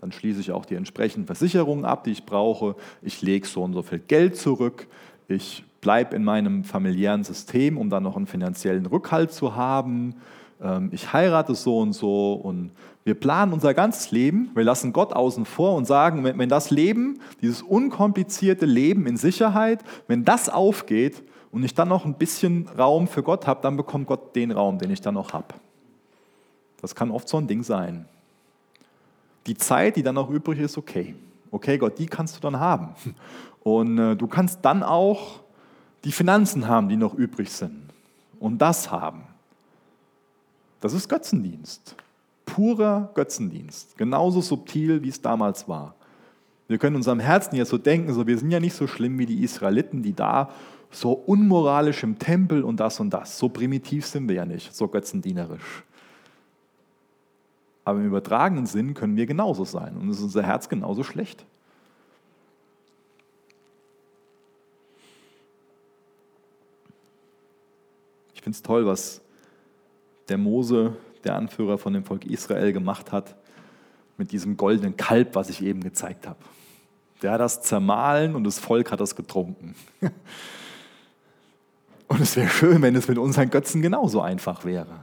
Dann 0.00 0.12
schließe 0.12 0.40
ich 0.40 0.50
auch 0.50 0.64
die 0.64 0.74
entsprechenden 0.74 1.26
Versicherungen 1.26 1.84
ab, 1.84 2.04
die 2.04 2.10
ich 2.10 2.26
brauche. 2.26 2.74
Ich 3.02 3.22
lege 3.22 3.46
so 3.46 3.62
und 3.62 3.72
so 3.72 3.82
viel 3.82 4.00
Geld 4.00 4.36
zurück. 4.36 4.88
Ich 5.28 5.64
bleibe 5.80 6.16
in 6.16 6.24
meinem 6.24 6.64
familiären 6.64 7.24
System, 7.24 7.78
um 7.78 7.88
dann 7.88 8.02
noch 8.02 8.16
einen 8.16 8.26
finanziellen 8.26 8.86
Rückhalt 8.86 9.32
zu 9.32 9.54
haben. 9.54 10.16
Ähm, 10.62 10.90
ich 10.92 11.12
heirate 11.12 11.54
so 11.54 11.78
und 11.78 11.92
so 11.92 12.34
und 12.34 12.70
wir 13.04 13.14
planen 13.14 13.52
unser 13.52 13.74
ganzes 13.74 14.12
Leben. 14.12 14.50
Wir 14.54 14.64
lassen 14.64 14.92
Gott 14.92 15.12
außen 15.12 15.44
vor 15.44 15.74
und 15.76 15.86
sagen, 15.86 16.22
wenn 16.24 16.48
das 16.48 16.70
Leben, 16.70 17.18
dieses 17.40 17.62
unkomplizierte 17.62 18.64
Leben 18.64 19.06
in 19.06 19.16
Sicherheit, 19.16 19.82
wenn 20.06 20.24
das 20.24 20.48
aufgeht 20.48 21.22
und 21.50 21.64
ich 21.64 21.74
dann 21.74 21.88
noch 21.88 22.04
ein 22.04 22.14
bisschen 22.14 22.68
Raum 22.78 23.08
für 23.08 23.24
Gott 23.24 23.46
habe, 23.46 23.60
dann 23.60 23.76
bekommt 23.76 24.06
Gott 24.06 24.36
den 24.36 24.52
Raum, 24.52 24.78
den 24.78 24.90
ich 24.90 25.00
dann 25.00 25.14
noch 25.14 25.32
habe. 25.32 25.54
Das 26.80 26.94
kann 26.94 27.10
oft 27.10 27.28
so 27.28 27.38
ein 27.38 27.48
Ding 27.48 27.64
sein. 27.64 28.06
Die 29.46 29.56
Zeit, 29.56 29.96
die 29.96 30.02
dann 30.04 30.14
noch 30.14 30.30
übrig 30.30 30.60
ist, 30.60 30.78
okay. 30.78 31.16
Okay, 31.50 31.78
Gott, 31.78 31.98
die 31.98 32.06
kannst 32.06 32.36
du 32.36 32.40
dann 32.40 32.58
haben. 32.60 32.90
Und 33.64 33.98
äh, 33.98 34.16
du 34.16 34.26
kannst 34.26 34.60
dann 34.62 34.82
auch 34.82 35.40
die 36.04 36.12
Finanzen 36.12 36.66
haben, 36.66 36.88
die 36.88 36.96
noch 36.96 37.14
übrig 37.14 37.50
sind. 37.50 37.82
Und 38.40 38.58
das 38.58 38.90
haben. 38.90 39.22
Das 40.82 40.92
ist 40.94 41.08
Götzendienst. 41.08 41.94
Purer 42.44 43.12
Götzendienst. 43.14 43.96
Genauso 43.96 44.40
subtil, 44.40 45.04
wie 45.04 45.10
es 45.10 45.22
damals 45.22 45.68
war. 45.68 45.94
Wir 46.66 46.76
können 46.76 46.96
unserem 46.96 47.20
Herzen 47.20 47.54
jetzt 47.54 47.68
so 47.68 47.78
denken, 47.78 48.12
so, 48.12 48.26
wir 48.26 48.36
sind 48.36 48.50
ja 48.50 48.58
nicht 48.58 48.74
so 48.74 48.88
schlimm 48.88 49.16
wie 49.18 49.26
die 49.26 49.44
Israeliten, 49.44 50.02
die 50.02 50.12
da 50.12 50.50
so 50.90 51.12
unmoralisch 51.12 52.02
im 52.02 52.18
Tempel 52.18 52.64
und 52.64 52.80
das 52.80 52.98
und 52.98 53.10
das. 53.10 53.38
So 53.38 53.48
primitiv 53.48 54.06
sind 54.06 54.28
wir 54.28 54.34
ja 54.34 54.44
nicht, 54.44 54.74
so 54.74 54.88
götzendienerisch. 54.88 55.84
Aber 57.84 58.00
im 58.00 58.06
übertragenen 58.06 58.66
Sinn 58.66 58.92
können 58.92 59.16
wir 59.16 59.26
genauso 59.26 59.64
sein 59.64 59.96
und 59.96 60.10
ist 60.10 60.20
unser 60.20 60.42
Herz 60.42 60.68
genauso 60.68 61.04
schlecht. 61.04 61.46
Ich 68.34 68.42
finde 68.42 68.56
es 68.56 68.62
toll, 68.62 68.84
was 68.84 69.22
der 70.32 70.38
Mose, 70.38 70.96
der 71.24 71.36
Anführer 71.36 71.76
von 71.76 71.92
dem 71.92 72.04
Volk 72.04 72.24
Israel, 72.24 72.72
gemacht 72.72 73.12
hat 73.12 73.36
mit 74.16 74.32
diesem 74.32 74.56
goldenen 74.56 74.96
Kalb, 74.96 75.34
was 75.34 75.50
ich 75.50 75.62
eben 75.62 75.82
gezeigt 75.82 76.26
habe. 76.26 76.38
Der 77.20 77.32
hat 77.32 77.40
das 77.40 77.60
zermahlen 77.60 78.34
und 78.34 78.44
das 78.44 78.58
Volk 78.58 78.90
hat 78.90 79.00
das 79.00 79.14
getrunken. 79.14 79.74
Und 82.08 82.20
es 82.20 82.36
wäre 82.36 82.48
schön, 82.50 82.82
wenn 82.82 82.94
es 82.94 83.08
mit 83.08 83.16
unseren 83.16 83.48
Götzen 83.48 83.80
genauso 83.80 84.20
einfach 84.20 84.66
wäre. 84.66 85.02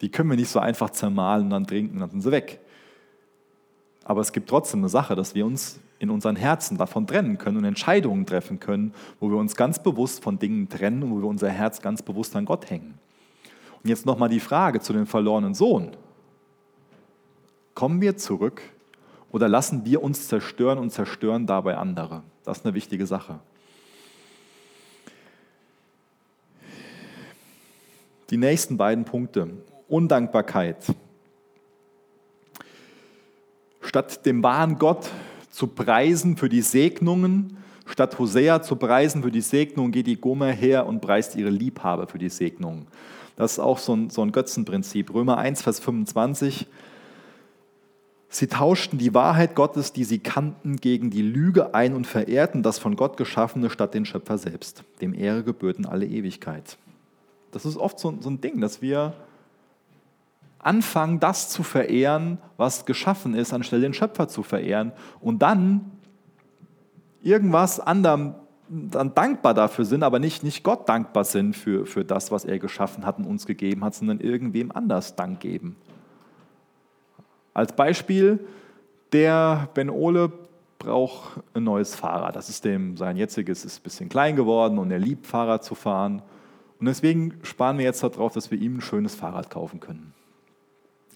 Die 0.00 0.10
können 0.10 0.30
wir 0.30 0.36
nicht 0.38 0.48
so 0.48 0.60
einfach 0.60 0.88
zermahlen 0.88 1.44
und 1.44 1.50
dann 1.50 1.66
trinken 1.66 2.00
dann 2.00 2.08
sind 2.08 2.22
sie 2.22 2.30
weg. 2.30 2.58
Aber 4.08 4.22
es 4.22 4.32
gibt 4.32 4.48
trotzdem 4.48 4.80
eine 4.80 4.88
Sache, 4.88 5.14
dass 5.14 5.34
wir 5.34 5.44
uns 5.44 5.80
in 5.98 6.08
unseren 6.08 6.34
Herzen 6.34 6.78
davon 6.78 7.06
trennen 7.06 7.36
können 7.36 7.58
und 7.58 7.64
Entscheidungen 7.64 8.24
treffen 8.24 8.58
können, 8.58 8.94
wo 9.20 9.28
wir 9.28 9.36
uns 9.36 9.54
ganz 9.54 9.82
bewusst 9.82 10.22
von 10.22 10.38
Dingen 10.38 10.70
trennen 10.70 11.02
und 11.02 11.10
wo 11.10 11.18
wir 11.18 11.28
unser 11.28 11.50
Herz 11.50 11.82
ganz 11.82 12.00
bewusst 12.00 12.34
an 12.34 12.46
Gott 12.46 12.70
hängen. 12.70 12.94
Und 13.82 13.90
jetzt 13.90 14.06
nochmal 14.06 14.30
die 14.30 14.40
Frage 14.40 14.80
zu 14.80 14.94
dem 14.94 15.06
verlorenen 15.06 15.52
Sohn. 15.52 15.90
Kommen 17.74 18.00
wir 18.00 18.16
zurück 18.16 18.62
oder 19.30 19.46
lassen 19.46 19.84
wir 19.84 20.02
uns 20.02 20.26
zerstören 20.26 20.78
und 20.78 20.88
zerstören 20.88 21.46
dabei 21.46 21.76
andere? 21.76 22.22
Das 22.44 22.60
ist 22.60 22.64
eine 22.64 22.74
wichtige 22.74 23.06
Sache. 23.06 23.40
Die 28.30 28.38
nächsten 28.38 28.78
beiden 28.78 29.04
Punkte. 29.04 29.50
Undankbarkeit 29.86 30.78
statt 33.88 34.26
dem 34.26 34.42
wahren 34.42 34.78
Gott 34.78 35.10
zu 35.50 35.66
preisen 35.66 36.36
für 36.36 36.48
die 36.48 36.60
Segnungen, 36.60 37.56
statt 37.86 38.18
Hosea 38.18 38.62
zu 38.62 38.76
preisen 38.76 39.22
für 39.22 39.30
die 39.30 39.40
Segnungen, 39.40 39.92
geht 39.92 40.06
die 40.06 40.20
Gomer 40.20 40.52
her 40.52 40.86
und 40.86 41.00
preist 41.00 41.34
ihre 41.36 41.50
Liebhaber 41.50 42.06
für 42.06 42.18
die 42.18 42.28
Segnungen. 42.28 42.86
Das 43.36 43.52
ist 43.52 43.58
auch 43.58 43.78
so 43.78 43.94
ein, 43.94 44.10
so 44.10 44.22
ein 44.22 44.32
Götzenprinzip. 44.32 45.12
Römer 45.14 45.38
1, 45.38 45.62
Vers 45.62 45.80
25. 45.80 46.66
Sie 48.28 48.46
tauschten 48.46 48.98
die 48.98 49.14
Wahrheit 49.14 49.54
Gottes, 49.54 49.94
die 49.94 50.04
sie 50.04 50.18
kannten, 50.18 50.76
gegen 50.76 51.08
die 51.08 51.22
Lüge 51.22 51.74
ein 51.74 51.94
und 51.94 52.06
verehrten 52.06 52.62
das 52.62 52.78
von 52.78 52.94
Gott 52.94 53.16
Geschaffene 53.16 53.70
statt 53.70 53.94
den 53.94 54.04
Schöpfer 54.04 54.36
selbst. 54.36 54.84
Dem 55.00 55.14
Ehre 55.14 55.44
gebührten 55.44 55.86
alle 55.86 56.04
Ewigkeit. 56.04 56.76
Das 57.52 57.64
ist 57.64 57.78
oft 57.78 57.98
so, 57.98 58.14
so 58.20 58.28
ein 58.28 58.42
Ding, 58.42 58.60
dass 58.60 58.82
wir 58.82 59.14
anfangen, 60.58 61.20
das 61.20 61.48
zu 61.48 61.62
verehren, 61.62 62.38
was 62.56 62.84
geschaffen 62.84 63.34
ist, 63.34 63.52
anstelle 63.52 63.82
den 63.82 63.94
Schöpfer 63.94 64.28
zu 64.28 64.42
verehren 64.42 64.92
und 65.20 65.40
dann 65.40 65.92
irgendwas 67.22 67.80
anderem 67.80 68.34
dann 68.70 69.14
dankbar 69.14 69.54
dafür 69.54 69.84
sind, 69.84 70.02
aber 70.02 70.18
nicht, 70.18 70.42
nicht 70.42 70.62
Gott 70.62 70.88
dankbar 70.88 71.24
sind 71.24 71.56
für, 71.56 71.86
für 71.86 72.04
das, 72.04 72.30
was 72.30 72.44
er 72.44 72.58
geschaffen 72.58 73.06
hat 73.06 73.18
und 73.18 73.24
uns 73.24 73.46
gegeben 73.46 73.82
hat, 73.84 73.94
sondern 73.94 74.20
irgendwem 74.20 74.70
anders 74.72 75.16
Dank 75.16 75.40
geben. 75.40 75.76
Als 77.54 77.72
Beispiel, 77.72 78.40
der 79.12 79.68
Ben 79.74 79.90
Ole 79.90 80.30
braucht 80.78 81.40
ein 81.54 81.64
neues 81.64 81.94
Fahrrad. 81.94 82.36
Das 82.36 82.48
ist 82.48 82.64
dem, 82.64 82.96
sein 82.96 83.16
jetziges 83.16 83.64
ist 83.64 83.80
ein 83.80 83.82
bisschen 83.82 84.08
klein 84.08 84.36
geworden 84.36 84.78
und 84.78 84.90
er 84.90 84.98
liebt 84.98 85.26
Fahrrad 85.26 85.64
zu 85.64 85.74
fahren. 85.74 86.22
Und 86.78 86.86
deswegen 86.86 87.40
sparen 87.42 87.78
wir 87.78 87.84
jetzt 87.84 88.02
darauf, 88.02 88.34
dass 88.34 88.50
wir 88.50 88.58
ihm 88.58 88.76
ein 88.76 88.80
schönes 88.80 89.14
Fahrrad 89.14 89.50
kaufen 89.50 89.80
können. 89.80 90.14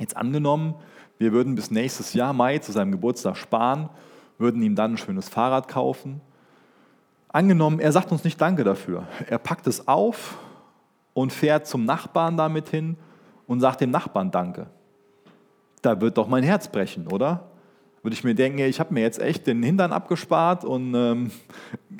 Jetzt 0.03 0.16
angenommen, 0.16 0.74
wir 1.18 1.30
würden 1.30 1.55
bis 1.55 1.70
nächstes 1.70 2.12
Jahr 2.12 2.32
Mai 2.32 2.59
zu 2.59 2.72
seinem 2.72 2.90
Geburtstag 2.90 3.36
sparen, 3.36 3.88
würden 4.36 4.61
ihm 4.61 4.74
dann 4.74 4.94
ein 4.94 4.96
schönes 4.96 5.28
Fahrrad 5.28 5.68
kaufen. 5.68 6.20
Angenommen, 7.28 7.78
er 7.78 7.92
sagt 7.92 8.11
uns 8.11 8.24
nicht 8.24 8.40
Danke 8.40 8.64
dafür. 8.64 9.07
Er 9.28 9.38
packt 9.38 9.68
es 9.68 9.86
auf 9.86 10.38
und 11.14 11.32
fährt 11.32 11.68
zum 11.68 11.84
Nachbarn 11.84 12.36
damit 12.36 12.68
hin 12.68 12.96
und 13.46 13.61
sagt 13.61 13.80
dem 13.80 13.92
Nachbarn 13.92 14.32
Danke. 14.32 14.66
Da 15.82 16.00
wird 16.00 16.18
doch 16.18 16.26
mein 16.26 16.42
Herz 16.42 16.66
brechen, 16.66 17.07
oder? 17.07 17.44
Würde 18.03 18.14
ich 18.14 18.24
mir 18.24 18.34
denken, 18.34 18.59
ich 18.59 18.80
habe 18.80 18.92
mir 18.92 19.03
jetzt 19.03 19.20
echt 19.20 19.46
den 19.46 19.62
Hintern 19.62 19.92
abgespart 19.92 20.64
und 20.64 20.96
ähm, 20.96 21.30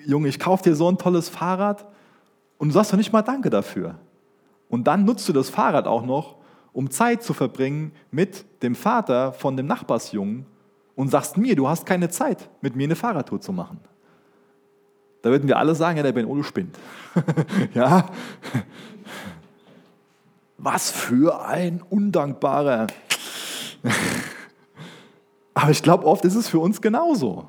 Junge, 0.05 0.27
ich 0.27 0.41
kaufe 0.41 0.65
dir 0.65 0.75
so 0.75 0.89
ein 0.91 0.99
tolles 0.99 1.29
Fahrrad 1.29 1.87
und 2.59 2.71
du 2.71 2.75
sagst 2.75 2.93
doch 2.93 2.99
nicht 2.99 3.13
mal 3.13 3.23
Danke 3.23 3.49
dafür. 3.49 3.95
Und 4.69 4.89
dann 4.89 5.05
nutzt 5.05 5.29
du 5.29 5.33
das 5.33 5.51
Fahrrad 5.51 5.87
auch 5.87 6.05
noch, 6.05 6.42
um 6.73 6.91
Zeit 6.91 7.23
zu 7.23 7.35
verbringen 7.35 7.93
mit 8.11 8.45
dem 8.63 8.75
Vater 8.75 9.33
von 9.33 9.57
dem 9.57 9.67
Nachbarsjungen 9.67 10.47
und 10.95 11.09
sagst 11.09 11.37
mir, 11.37 11.57
du 11.57 11.69
hast 11.69 11.87
keine 11.87 12.09
Zeit, 12.09 12.49
mit 12.61 12.77
mir 12.77 12.85
eine 12.85 12.97
Fahrradtour 12.97 13.41
zu 13.41 13.53
machen. 13.53 13.81
Da 15.23 15.31
würden 15.31 15.47
wir 15.49 15.59
alle 15.59 15.75
sagen, 15.75 15.97
ja, 15.97 16.03
der 16.03 16.13
Ben 16.13 16.27
Olo 16.27 16.43
spinnt. 16.43 16.77
ja? 17.75 18.09
Was 20.59 20.91
für 20.91 21.45
ein 21.45 21.83
undankbarer. 21.89 22.89
Aber 25.55 25.71
ich 25.71 25.83
glaube, 25.83 26.07
oft 26.07 26.25
ist 26.25 26.35
es 26.35 26.49
für 26.49 26.59
uns 26.59 26.81
genauso. 26.81 27.47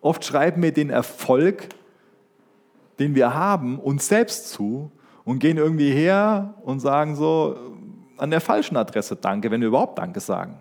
Oft 0.00 0.24
schreiben 0.24 0.62
wir 0.62 0.72
den 0.72 0.90
Erfolg, 0.90 1.68
den 2.98 3.14
wir 3.14 3.34
haben, 3.34 3.78
uns 3.78 4.08
selbst 4.08 4.50
zu 4.50 4.90
und 5.24 5.38
gehen 5.38 5.58
irgendwie 5.58 5.90
her 5.90 6.54
und 6.62 6.80
sagen 6.80 7.14
so, 7.14 7.56
an 8.16 8.30
der 8.30 8.40
falschen 8.40 8.76
Adresse 8.76 9.16
Danke, 9.16 9.50
wenn 9.50 9.60
wir 9.60 9.68
überhaupt 9.68 9.98
Danke 9.98 10.20
sagen. 10.20 10.58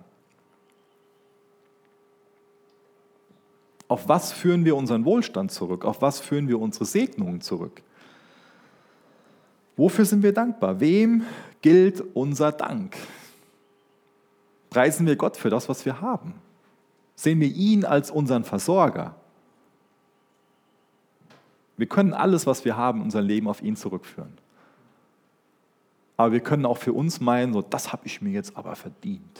Auf 3.87 4.09
was 4.09 4.31
führen 4.31 4.65
wir 4.65 4.75
unseren 4.75 5.05
Wohlstand 5.05 5.51
zurück? 5.51 5.85
Auf 5.85 6.01
was 6.01 6.19
führen 6.19 6.47
wir 6.47 6.59
unsere 6.59 6.85
Segnungen 6.85 7.41
zurück? 7.41 7.81
Wofür 9.77 10.05
sind 10.05 10.23
wir 10.23 10.33
dankbar? 10.33 10.79
Wem 10.79 11.23
gilt 11.61 12.03
unser 12.15 12.51
Dank? 12.51 12.95
Preisen 14.69 15.05
wir 15.05 15.15
Gott 15.15 15.37
für 15.37 15.49
das, 15.49 15.69
was 15.69 15.85
wir 15.85 16.01
haben? 16.01 16.33
Sehen 17.15 17.39
wir 17.39 17.47
ihn 17.47 17.85
als 17.85 18.09
unseren 18.09 18.43
Versorger? 18.43 19.15
Wir 21.77 21.87
können 21.87 22.13
alles, 22.13 22.47
was 22.47 22.65
wir 22.65 22.77
haben, 22.77 23.01
unser 23.01 23.21
Leben 23.21 23.47
auf 23.47 23.61
ihn 23.61 23.75
zurückführen. 23.75 24.33
Aber 26.18 26.32
wir 26.32 26.39
können 26.39 26.66
auch 26.66 26.78
für 26.78 26.93
uns 26.93 27.20
meinen, 27.20 27.53
so, 27.53 27.61
das 27.61 27.91
habe 27.91 28.05
ich 28.05 28.22
mir 28.22 28.32
jetzt 28.32 28.55
aber 28.55 28.76
verdient. 28.76 29.39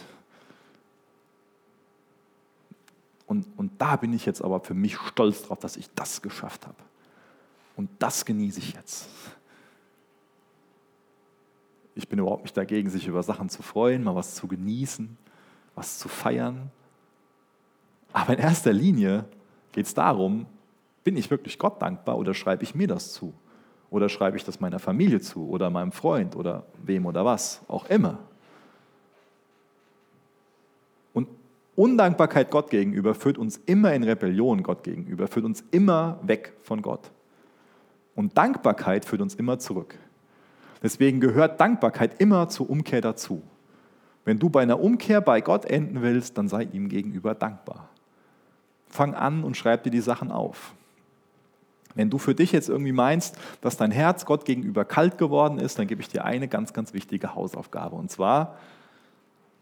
Und, 3.28 3.48
und 3.58 3.72
da 3.82 3.96
bin 3.96 4.14
ich 4.14 4.26
jetzt 4.26 4.42
aber 4.42 4.60
für 4.60 4.74
mich 4.74 4.98
stolz 4.98 5.44
drauf, 5.44 5.60
dass 5.60 5.78
ich 5.78 5.90
das 5.96 6.22
geschafft 6.22 6.68
habe. 6.68 6.78
Und 7.76 7.90
das 8.00 8.26
genieße 8.26 8.60
ich 8.60 8.74
jetzt. 8.74 9.10
Ich 11.96 12.08
bin 12.08 12.20
überhaupt 12.20 12.44
nicht 12.44 12.58
dagegen, 12.58 12.90
sich 12.90 13.08
über 13.08 13.24
Sachen 13.24 13.50
zu 13.50 13.64
freuen, 13.64 14.04
mal 14.04 14.16
was 14.16 14.36
zu 14.36 14.48
genießen, 14.48 15.18
was 15.76 15.98
zu 15.98 16.10
feiern. 16.10 16.72
Aber 18.12 18.34
in 18.34 18.40
erster 18.40 18.74
Linie 18.74 19.26
geht 19.72 19.86
es 19.86 19.94
darum, 19.94 20.46
bin 21.04 21.18
ich 21.18 21.30
wirklich 21.32 21.58
Gott 21.58 21.82
dankbar 21.82 22.18
oder 22.18 22.34
schreibe 22.34 22.64
ich 22.64 22.76
mir 22.76 22.88
das 22.88 23.14
zu? 23.14 23.34
Oder 23.96 24.10
schreibe 24.10 24.36
ich 24.36 24.44
das 24.44 24.60
meiner 24.60 24.80
Familie 24.80 25.22
zu 25.22 25.48
oder 25.48 25.70
meinem 25.70 25.94
Freund 25.94 26.36
oder 26.36 26.66
wem 26.84 27.06
oder 27.06 27.24
was 27.24 27.62
auch 27.70 27.86
immer. 27.86 28.18
Und 31.14 31.30
Undankbarkeit 31.78 32.52
Gott 32.52 32.70
gegenüber 32.70 33.16
führt 33.16 33.38
uns 33.38 33.56
immer 33.66 33.94
in 33.94 34.04
Rebellion 34.04 34.64
Gott 34.64 34.84
gegenüber, 34.84 35.30
führt 35.30 35.46
uns 35.46 35.64
immer 35.72 36.20
weg 36.24 36.52
von 36.62 36.82
Gott. 36.82 37.10
Und 38.16 38.38
Dankbarkeit 38.38 39.06
führt 39.06 39.22
uns 39.22 39.34
immer 39.34 39.60
zurück. 39.60 39.98
Deswegen 40.84 41.22
gehört 41.22 41.62
Dankbarkeit 41.62 42.20
immer 42.20 42.50
zur 42.50 42.70
Umkehr 42.70 43.00
dazu. 43.00 43.44
Wenn 44.26 44.40
du 44.40 44.50
bei 44.50 44.64
einer 44.64 44.82
Umkehr 44.82 45.22
bei 45.22 45.40
Gott 45.40 45.64
enden 45.64 46.02
willst, 46.02 46.38
dann 46.38 46.50
sei 46.50 46.64
ihm 46.64 46.90
gegenüber 46.90 47.34
dankbar. 47.34 47.88
Fang 48.90 49.14
an 49.14 49.46
und 49.46 49.56
schreib 49.56 49.84
dir 49.84 49.92
die 49.92 50.02
Sachen 50.02 50.32
auf. 50.32 50.74
Wenn 51.96 52.10
du 52.10 52.18
für 52.18 52.36
dich 52.36 52.52
jetzt 52.52 52.70
irgendwie 52.70 52.92
meinst, 52.92 53.38
dass 53.62 53.78
dein 53.78 53.92
Herz 53.92 54.26
Gott 54.26 54.46
gegenüber 54.46 54.86
kalt 54.86 55.18
geworden 55.18 55.58
ist, 55.58 55.80
dann 55.80 55.88
gebe 55.88 56.02
ich 56.02 56.10
dir 56.10 56.26
eine 56.26 56.48
ganz, 56.48 56.74
ganz 56.74 56.94
wichtige 56.94 57.34
Hausaufgabe. 57.34 57.96
Und 57.96 58.12
zwar, 58.12 58.58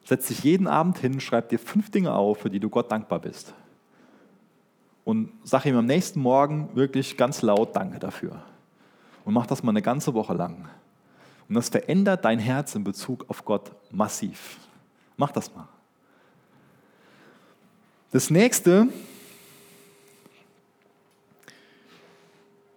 setz 0.03 0.27
dich 0.27 0.43
jeden 0.43 0.67
Abend 0.67 0.97
hin, 0.97 1.19
schreib 1.19 1.49
dir 1.49 1.59
fünf 1.59 1.91
Dinge 1.91 2.13
auf, 2.13 2.39
für 2.39 2.49
die 2.49 2.59
du 2.59 2.69
Gott 2.69 2.91
dankbar 2.91 3.19
bist. 3.19 3.53
Und 5.05 5.31
sag 5.43 5.65
ihm 5.65 5.77
am 5.77 5.85
nächsten 5.85 6.19
Morgen 6.19 6.69
wirklich 6.73 7.17
ganz 7.17 7.41
laut 7.41 7.75
Danke 7.75 7.99
dafür. 7.99 8.41
Und 9.25 9.33
mach 9.33 9.45
das 9.45 9.61
mal 9.61 9.69
eine 9.69 9.81
ganze 9.81 10.13
Woche 10.13 10.33
lang. 10.33 10.69
Und 11.47 11.55
das 11.55 11.69
verändert 11.69 12.25
dein 12.25 12.39
Herz 12.39 12.73
in 12.73 12.83
Bezug 12.83 13.29
auf 13.29 13.45
Gott 13.45 13.71
massiv. 13.91 14.57
Mach 15.17 15.31
das 15.31 15.53
mal. 15.53 15.67
Das 18.11 18.29
nächste, 18.29 18.87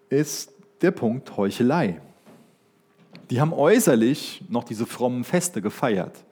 ist 0.08 0.52
der 0.82 0.90
Punkt 0.90 1.36
Heuchelei. 1.36 2.00
Die 3.30 3.40
haben 3.40 3.52
äußerlich 3.52 4.44
noch 4.48 4.64
diese 4.64 4.86
frommen 4.86 5.24
Feste 5.24 5.60
gefeiert. 5.60 6.24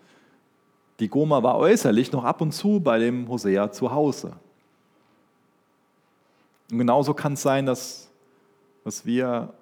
Die 1.01 1.09
Goma 1.09 1.43
war 1.43 1.57
äußerlich 1.57 2.12
noch 2.12 2.25
ab 2.25 2.41
und 2.41 2.53
zu 2.53 2.79
bei 2.79 2.99
dem 2.99 3.29
Hosea 3.29 3.72
zu 3.72 3.91
Hause. 3.91 4.33
Und 6.70 6.79
genauso 6.79 7.14
kann 7.14 7.33
es 7.33 7.43
sein, 7.43 7.66
dass, 7.66 8.11
dass 8.85 9.05
wir 9.05 9.53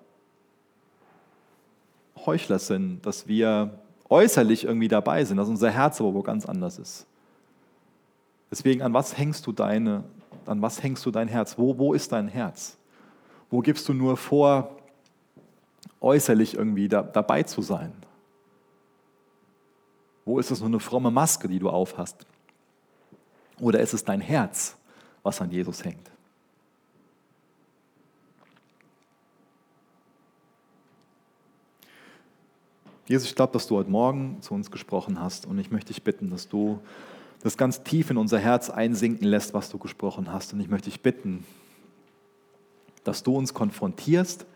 Heuchler 2.26 2.58
sind, 2.58 3.04
dass 3.04 3.26
wir 3.26 3.78
äußerlich 4.08 4.64
irgendwie 4.64 4.88
dabei 4.88 5.24
sind, 5.24 5.38
dass 5.38 5.48
unser 5.48 5.70
Herz 5.70 6.00
aber 6.00 6.12
wo 6.12 6.22
ganz 6.22 6.44
anders 6.46 6.78
ist. 6.78 7.06
Deswegen, 8.50 8.82
an 8.82 8.92
was 8.92 9.16
hängst 9.16 9.46
du 9.46 9.52
deine, 9.52 10.04
an 10.44 10.60
was 10.60 10.82
hängst 10.82 11.04
du 11.06 11.10
dein 11.10 11.28
Herz? 11.28 11.56
Wo, 11.56 11.78
wo 11.78 11.94
ist 11.94 12.12
dein 12.12 12.28
Herz? 12.28 12.76
Wo 13.52 13.60
gibst 13.60 13.86
du 13.86 13.92
nur 13.92 14.16
vor, 14.16 14.78
äußerlich 16.00 16.54
irgendwie 16.54 16.88
da, 16.88 17.02
dabei 17.02 17.42
zu 17.42 17.60
sein? 17.60 17.92
Wo 20.24 20.38
ist 20.38 20.50
es 20.50 20.60
nur 20.60 20.70
eine 20.70 20.80
fromme 20.80 21.10
Maske, 21.10 21.48
die 21.48 21.58
du 21.58 21.68
aufhast? 21.68 22.24
Oder 23.60 23.80
ist 23.80 23.92
es 23.92 24.04
dein 24.04 24.22
Herz, 24.22 24.78
was 25.22 25.42
an 25.42 25.50
Jesus 25.50 25.84
hängt? 25.84 26.10
Jesus, 33.06 33.28
ich 33.28 33.34
glaube, 33.34 33.52
dass 33.52 33.66
du 33.66 33.76
heute 33.76 33.90
Morgen 33.90 34.40
zu 34.40 34.54
uns 34.54 34.70
gesprochen 34.70 35.20
hast 35.20 35.44
und 35.44 35.58
ich 35.58 35.70
möchte 35.70 35.88
dich 35.88 36.02
bitten, 36.02 36.30
dass 36.30 36.48
du 36.48 36.80
das 37.42 37.58
ganz 37.58 37.82
tief 37.82 38.08
in 38.08 38.16
unser 38.16 38.38
Herz 38.38 38.70
einsinken 38.70 39.28
lässt, 39.28 39.52
was 39.52 39.68
du 39.68 39.76
gesprochen 39.76 40.32
hast. 40.32 40.54
Und 40.54 40.60
ich 40.60 40.68
möchte 40.68 40.88
dich 40.88 41.02
bitten, 41.02 41.44
dass 43.04 43.22
du 43.22 43.36
uns 43.36 43.54
konfrontierst 43.54 44.46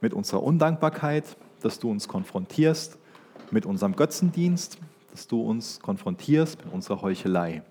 mit 0.00 0.14
unserer 0.14 0.42
Undankbarkeit, 0.42 1.36
dass 1.60 1.78
du 1.78 1.90
uns 1.90 2.08
konfrontierst 2.08 2.98
mit 3.50 3.66
unserem 3.66 3.94
Götzendienst, 3.94 4.78
dass 5.10 5.28
du 5.28 5.42
uns 5.42 5.80
konfrontierst 5.80 6.64
mit 6.64 6.72
unserer 6.72 7.02
Heuchelei. 7.02 7.62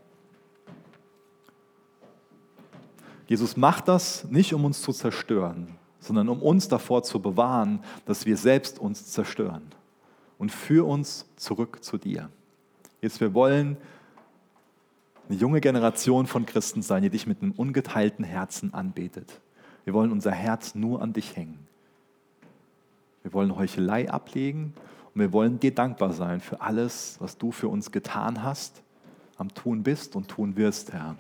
Jesus 3.27 3.57
macht 3.57 3.87
das 3.87 4.25
nicht, 4.25 4.53
um 4.53 4.65
uns 4.65 4.81
zu 4.81 4.91
zerstören, 4.91 5.77
sondern 5.99 6.29
um 6.29 6.41
uns 6.41 6.67
davor 6.67 7.03
zu 7.03 7.21
bewahren, 7.21 7.83
dass 8.05 8.25
wir 8.25 8.37
selbst 8.37 8.79
uns 8.79 9.07
zerstören 9.07 9.63
und 10.37 10.51
für 10.51 10.87
uns 10.87 11.25
zurück 11.35 11.83
zu 11.83 11.97
dir. 11.97 12.29
Jetzt, 13.01 13.21
wir 13.21 13.33
wollen 13.33 13.77
eine 15.31 15.39
junge 15.39 15.61
Generation 15.61 16.27
von 16.27 16.45
Christen 16.45 16.81
sein, 16.81 17.03
die 17.03 17.09
dich 17.09 17.25
mit 17.25 17.41
einem 17.41 17.53
ungeteilten 17.53 18.25
Herzen 18.25 18.73
anbetet. 18.73 19.39
Wir 19.85 19.93
wollen 19.93 20.11
unser 20.11 20.31
Herz 20.31 20.75
nur 20.75 21.01
an 21.01 21.13
dich 21.13 21.37
hängen. 21.37 21.67
Wir 23.23 23.31
wollen 23.31 23.55
Heuchelei 23.55 24.11
ablegen 24.11 24.73
und 25.13 25.21
wir 25.21 25.31
wollen 25.31 25.57
dir 25.57 25.73
dankbar 25.73 26.11
sein 26.11 26.41
für 26.41 26.59
alles, 26.59 27.15
was 27.19 27.37
du 27.37 27.53
für 27.53 27.69
uns 27.69 27.93
getan 27.93 28.43
hast, 28.43 28.83
am 29.37 29.53
Tun 29.53 29.83
bist 29.83 30.17
und 30.17 30.27
tun 30.27 30.57
wirst, 30.57 30.91
Herr. 30.91 31.15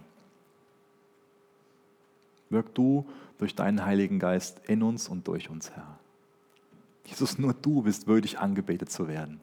Wirk 2.49 2.75
du 2.75 3.05
durch 3.37 3.55
deinen 3.55 3.85
Heiligen 3.85 4.19
Geist 4.19 4.59
in 4.67 4.83
uns 4.83 5.07
und 5.07 5.25
durch 5.25 5.49
uns, 5.49 5.71
Herr. 5.71 5.97
Jesus, 7.05 7.39
nur 7.39 7.53
du 7.53 7.83
bist 7.83 8.07
würdig 8.07 8.39
angebetet 8.39 8.91
zu 8.91 9.07
werden. 9.07 9.39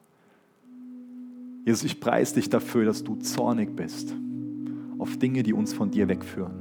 Jesus, 1.65 1.83
ich 1.83 1.99
preise 1.99 2.35
dich 2.35 2.51
dafür, 2.51 2.85
dass 2.85 3.03
du 3.03 3.15
zornig 3.15 3.75
bist 3.75 4.13
auf 4.99 5.17
Dinge, 5.17 5.41
die 5.41 5.53
uns 5.53 5.73
von 5.73 5.89
dir 5.89 6.07
wegführen. 6.07 6.53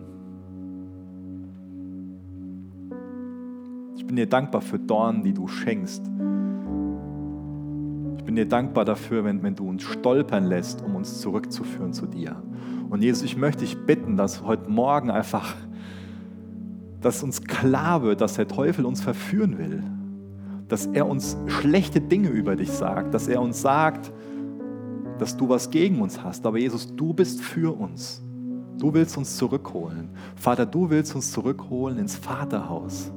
Ich 3.96 4.06
bin 4.06 4.16
dir 4.16 4.26
dankbar 4.26 4.62
für 4.62 4.78
Dornen, 4.78 5.22
die 5.22 5.34
du 5.34 5.48
schenkst 5.48 6.02
bin 8.28 8.36
dir 8.36 8.44
dankbar 8.44 8.84
dafür, 8.84 9.24
wenn, 9.24 9.42
wenn 9.42 9.54
du 9.54 9.66
uns 9.66 9.84
stolpern 9.84 10.44
lässt, 10.44 10.84
um 10.84 10.96
uns 10.96 11.22
zurückzuführen 11.22 11.94
zu 11.94 12.04
dir. 12.04 12.36
Und 12.90 13.02
Jesus, 13.02 13.22
ich 13.22 13.38
möchte 13.38 13.60
dich 13.60 13.86
bitten, 13.86 14.18
dass 14.18 14.42
heute 14.42 14.68
Morgen 14.68 15.10
einfach, 15.10 15.56
dass 17.00 17.22
uns 17.22 17.44
klar 17.44 18.02
wird, 18.02 18.20
dass 18.20 18.34
der 18.34 18.46
Teufel 18.46 18.84
uns 18.84 19.00
verführen 19.00 19.56
will. 19.56 19.82
Dass 20.68 20.84
er 20.84 21.08
uns 21.08 21.38
schlechte 21.46 22.02
Dinge 22.02 22.28
über 22.28 22.54
dich 22.54 22.70
sagt, 22.70 23.14
dass 23.14 23.28
er 23.28 23.40
uns 23.40 23.62
sagt, 23.62 24.12
dass 25.18 25.38
du 25.38 25.48
was 25.48 25.70
gegen 25.70 26.02
uns 26.02 26.22
hast. 26.22 26.44
Aber 26.44 26.58
Jesus, 26.58 26.94
du 26.94 27.14
bist 27.14 27.40
für 27.40 27.74
uns. 27.80 28.22
Du 28.78 28.94
willst 28.94 29.16
uns 29.16 29.36
zurückholen. 29.36 30.10
Vater, 30.36 30.64
du 30.64 30.88
willst 30.88 31.14
uns 31.14 31.32
zurückholen 31.32 31.98
ins 31.98 32.14
Vaterhaus. 32.16 33.10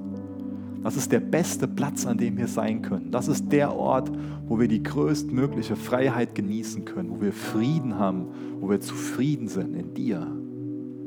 Das 0.84 0.98
ist 0.98 1.12
der 1.12 1.20
beste 1.20 1.68
Platz, 1.68 2.08
an 2.08 2.18
dem 2.18 2.38
wir 2.38 2.48
sein 2.48 2.82
können. 2.82 3.12
Das 3.12 3.28
ist 3.28 3.52
der 3.52 3.76
Ort, 3.76 4.12
wo 4.48 4.60
wir 4.60 4.68
die 4.68 4.82
größtmögliche 4.82 5.76
Freiheit 5.76 6.34
genießen 6.34 6.86
können, 6.86 7.12
wo 7.12 7.22
wir 7.22 7.34
Frieden 7.34 8.00
haben, 8.00 8.26
wo 8.60 8.70
wir 8.70 8.82
zufrieden 8.82 9.48
sind 9.48 9.76
in 9.76 9.94
dir. 9.94 10.20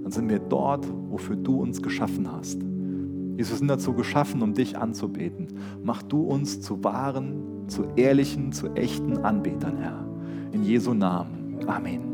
Dann 0.03 0.13
sind 0.13 0.29
wir 0.29 0.39
dort, 0.39 0.87
wofür 1.11 1.35
du 1.35 1.61
uns 1.61 1.83
geschaffen 1.83 2.31
hast. 2.31 2.63
Jesus, 3.37 3.55
wir 3.55 3.59
sind 3.59 3.69
dazu 3.69 3.95
geschaffen, 3.95 4.43
um 4.43 4.55
dich 4.55 4.79
anzubeten. 4.79 5.49
Mach 5.83 6.03
du 6.03 6.21
uns 6.21 6.61
zu 6.61 6.85
wahren, 6.85 7.67
zu 7.67 7.85
ehrlichen, 7.97 8.53
zu 8.53 8.69
echten 8.75 9.19
Anbetern, 9.19 9.79
Herr. 9.79 10.07
In 10.53 10.63
Jesu 10.63 10.95
Namen. 10.95 11.59
Amen. 11.67 12.14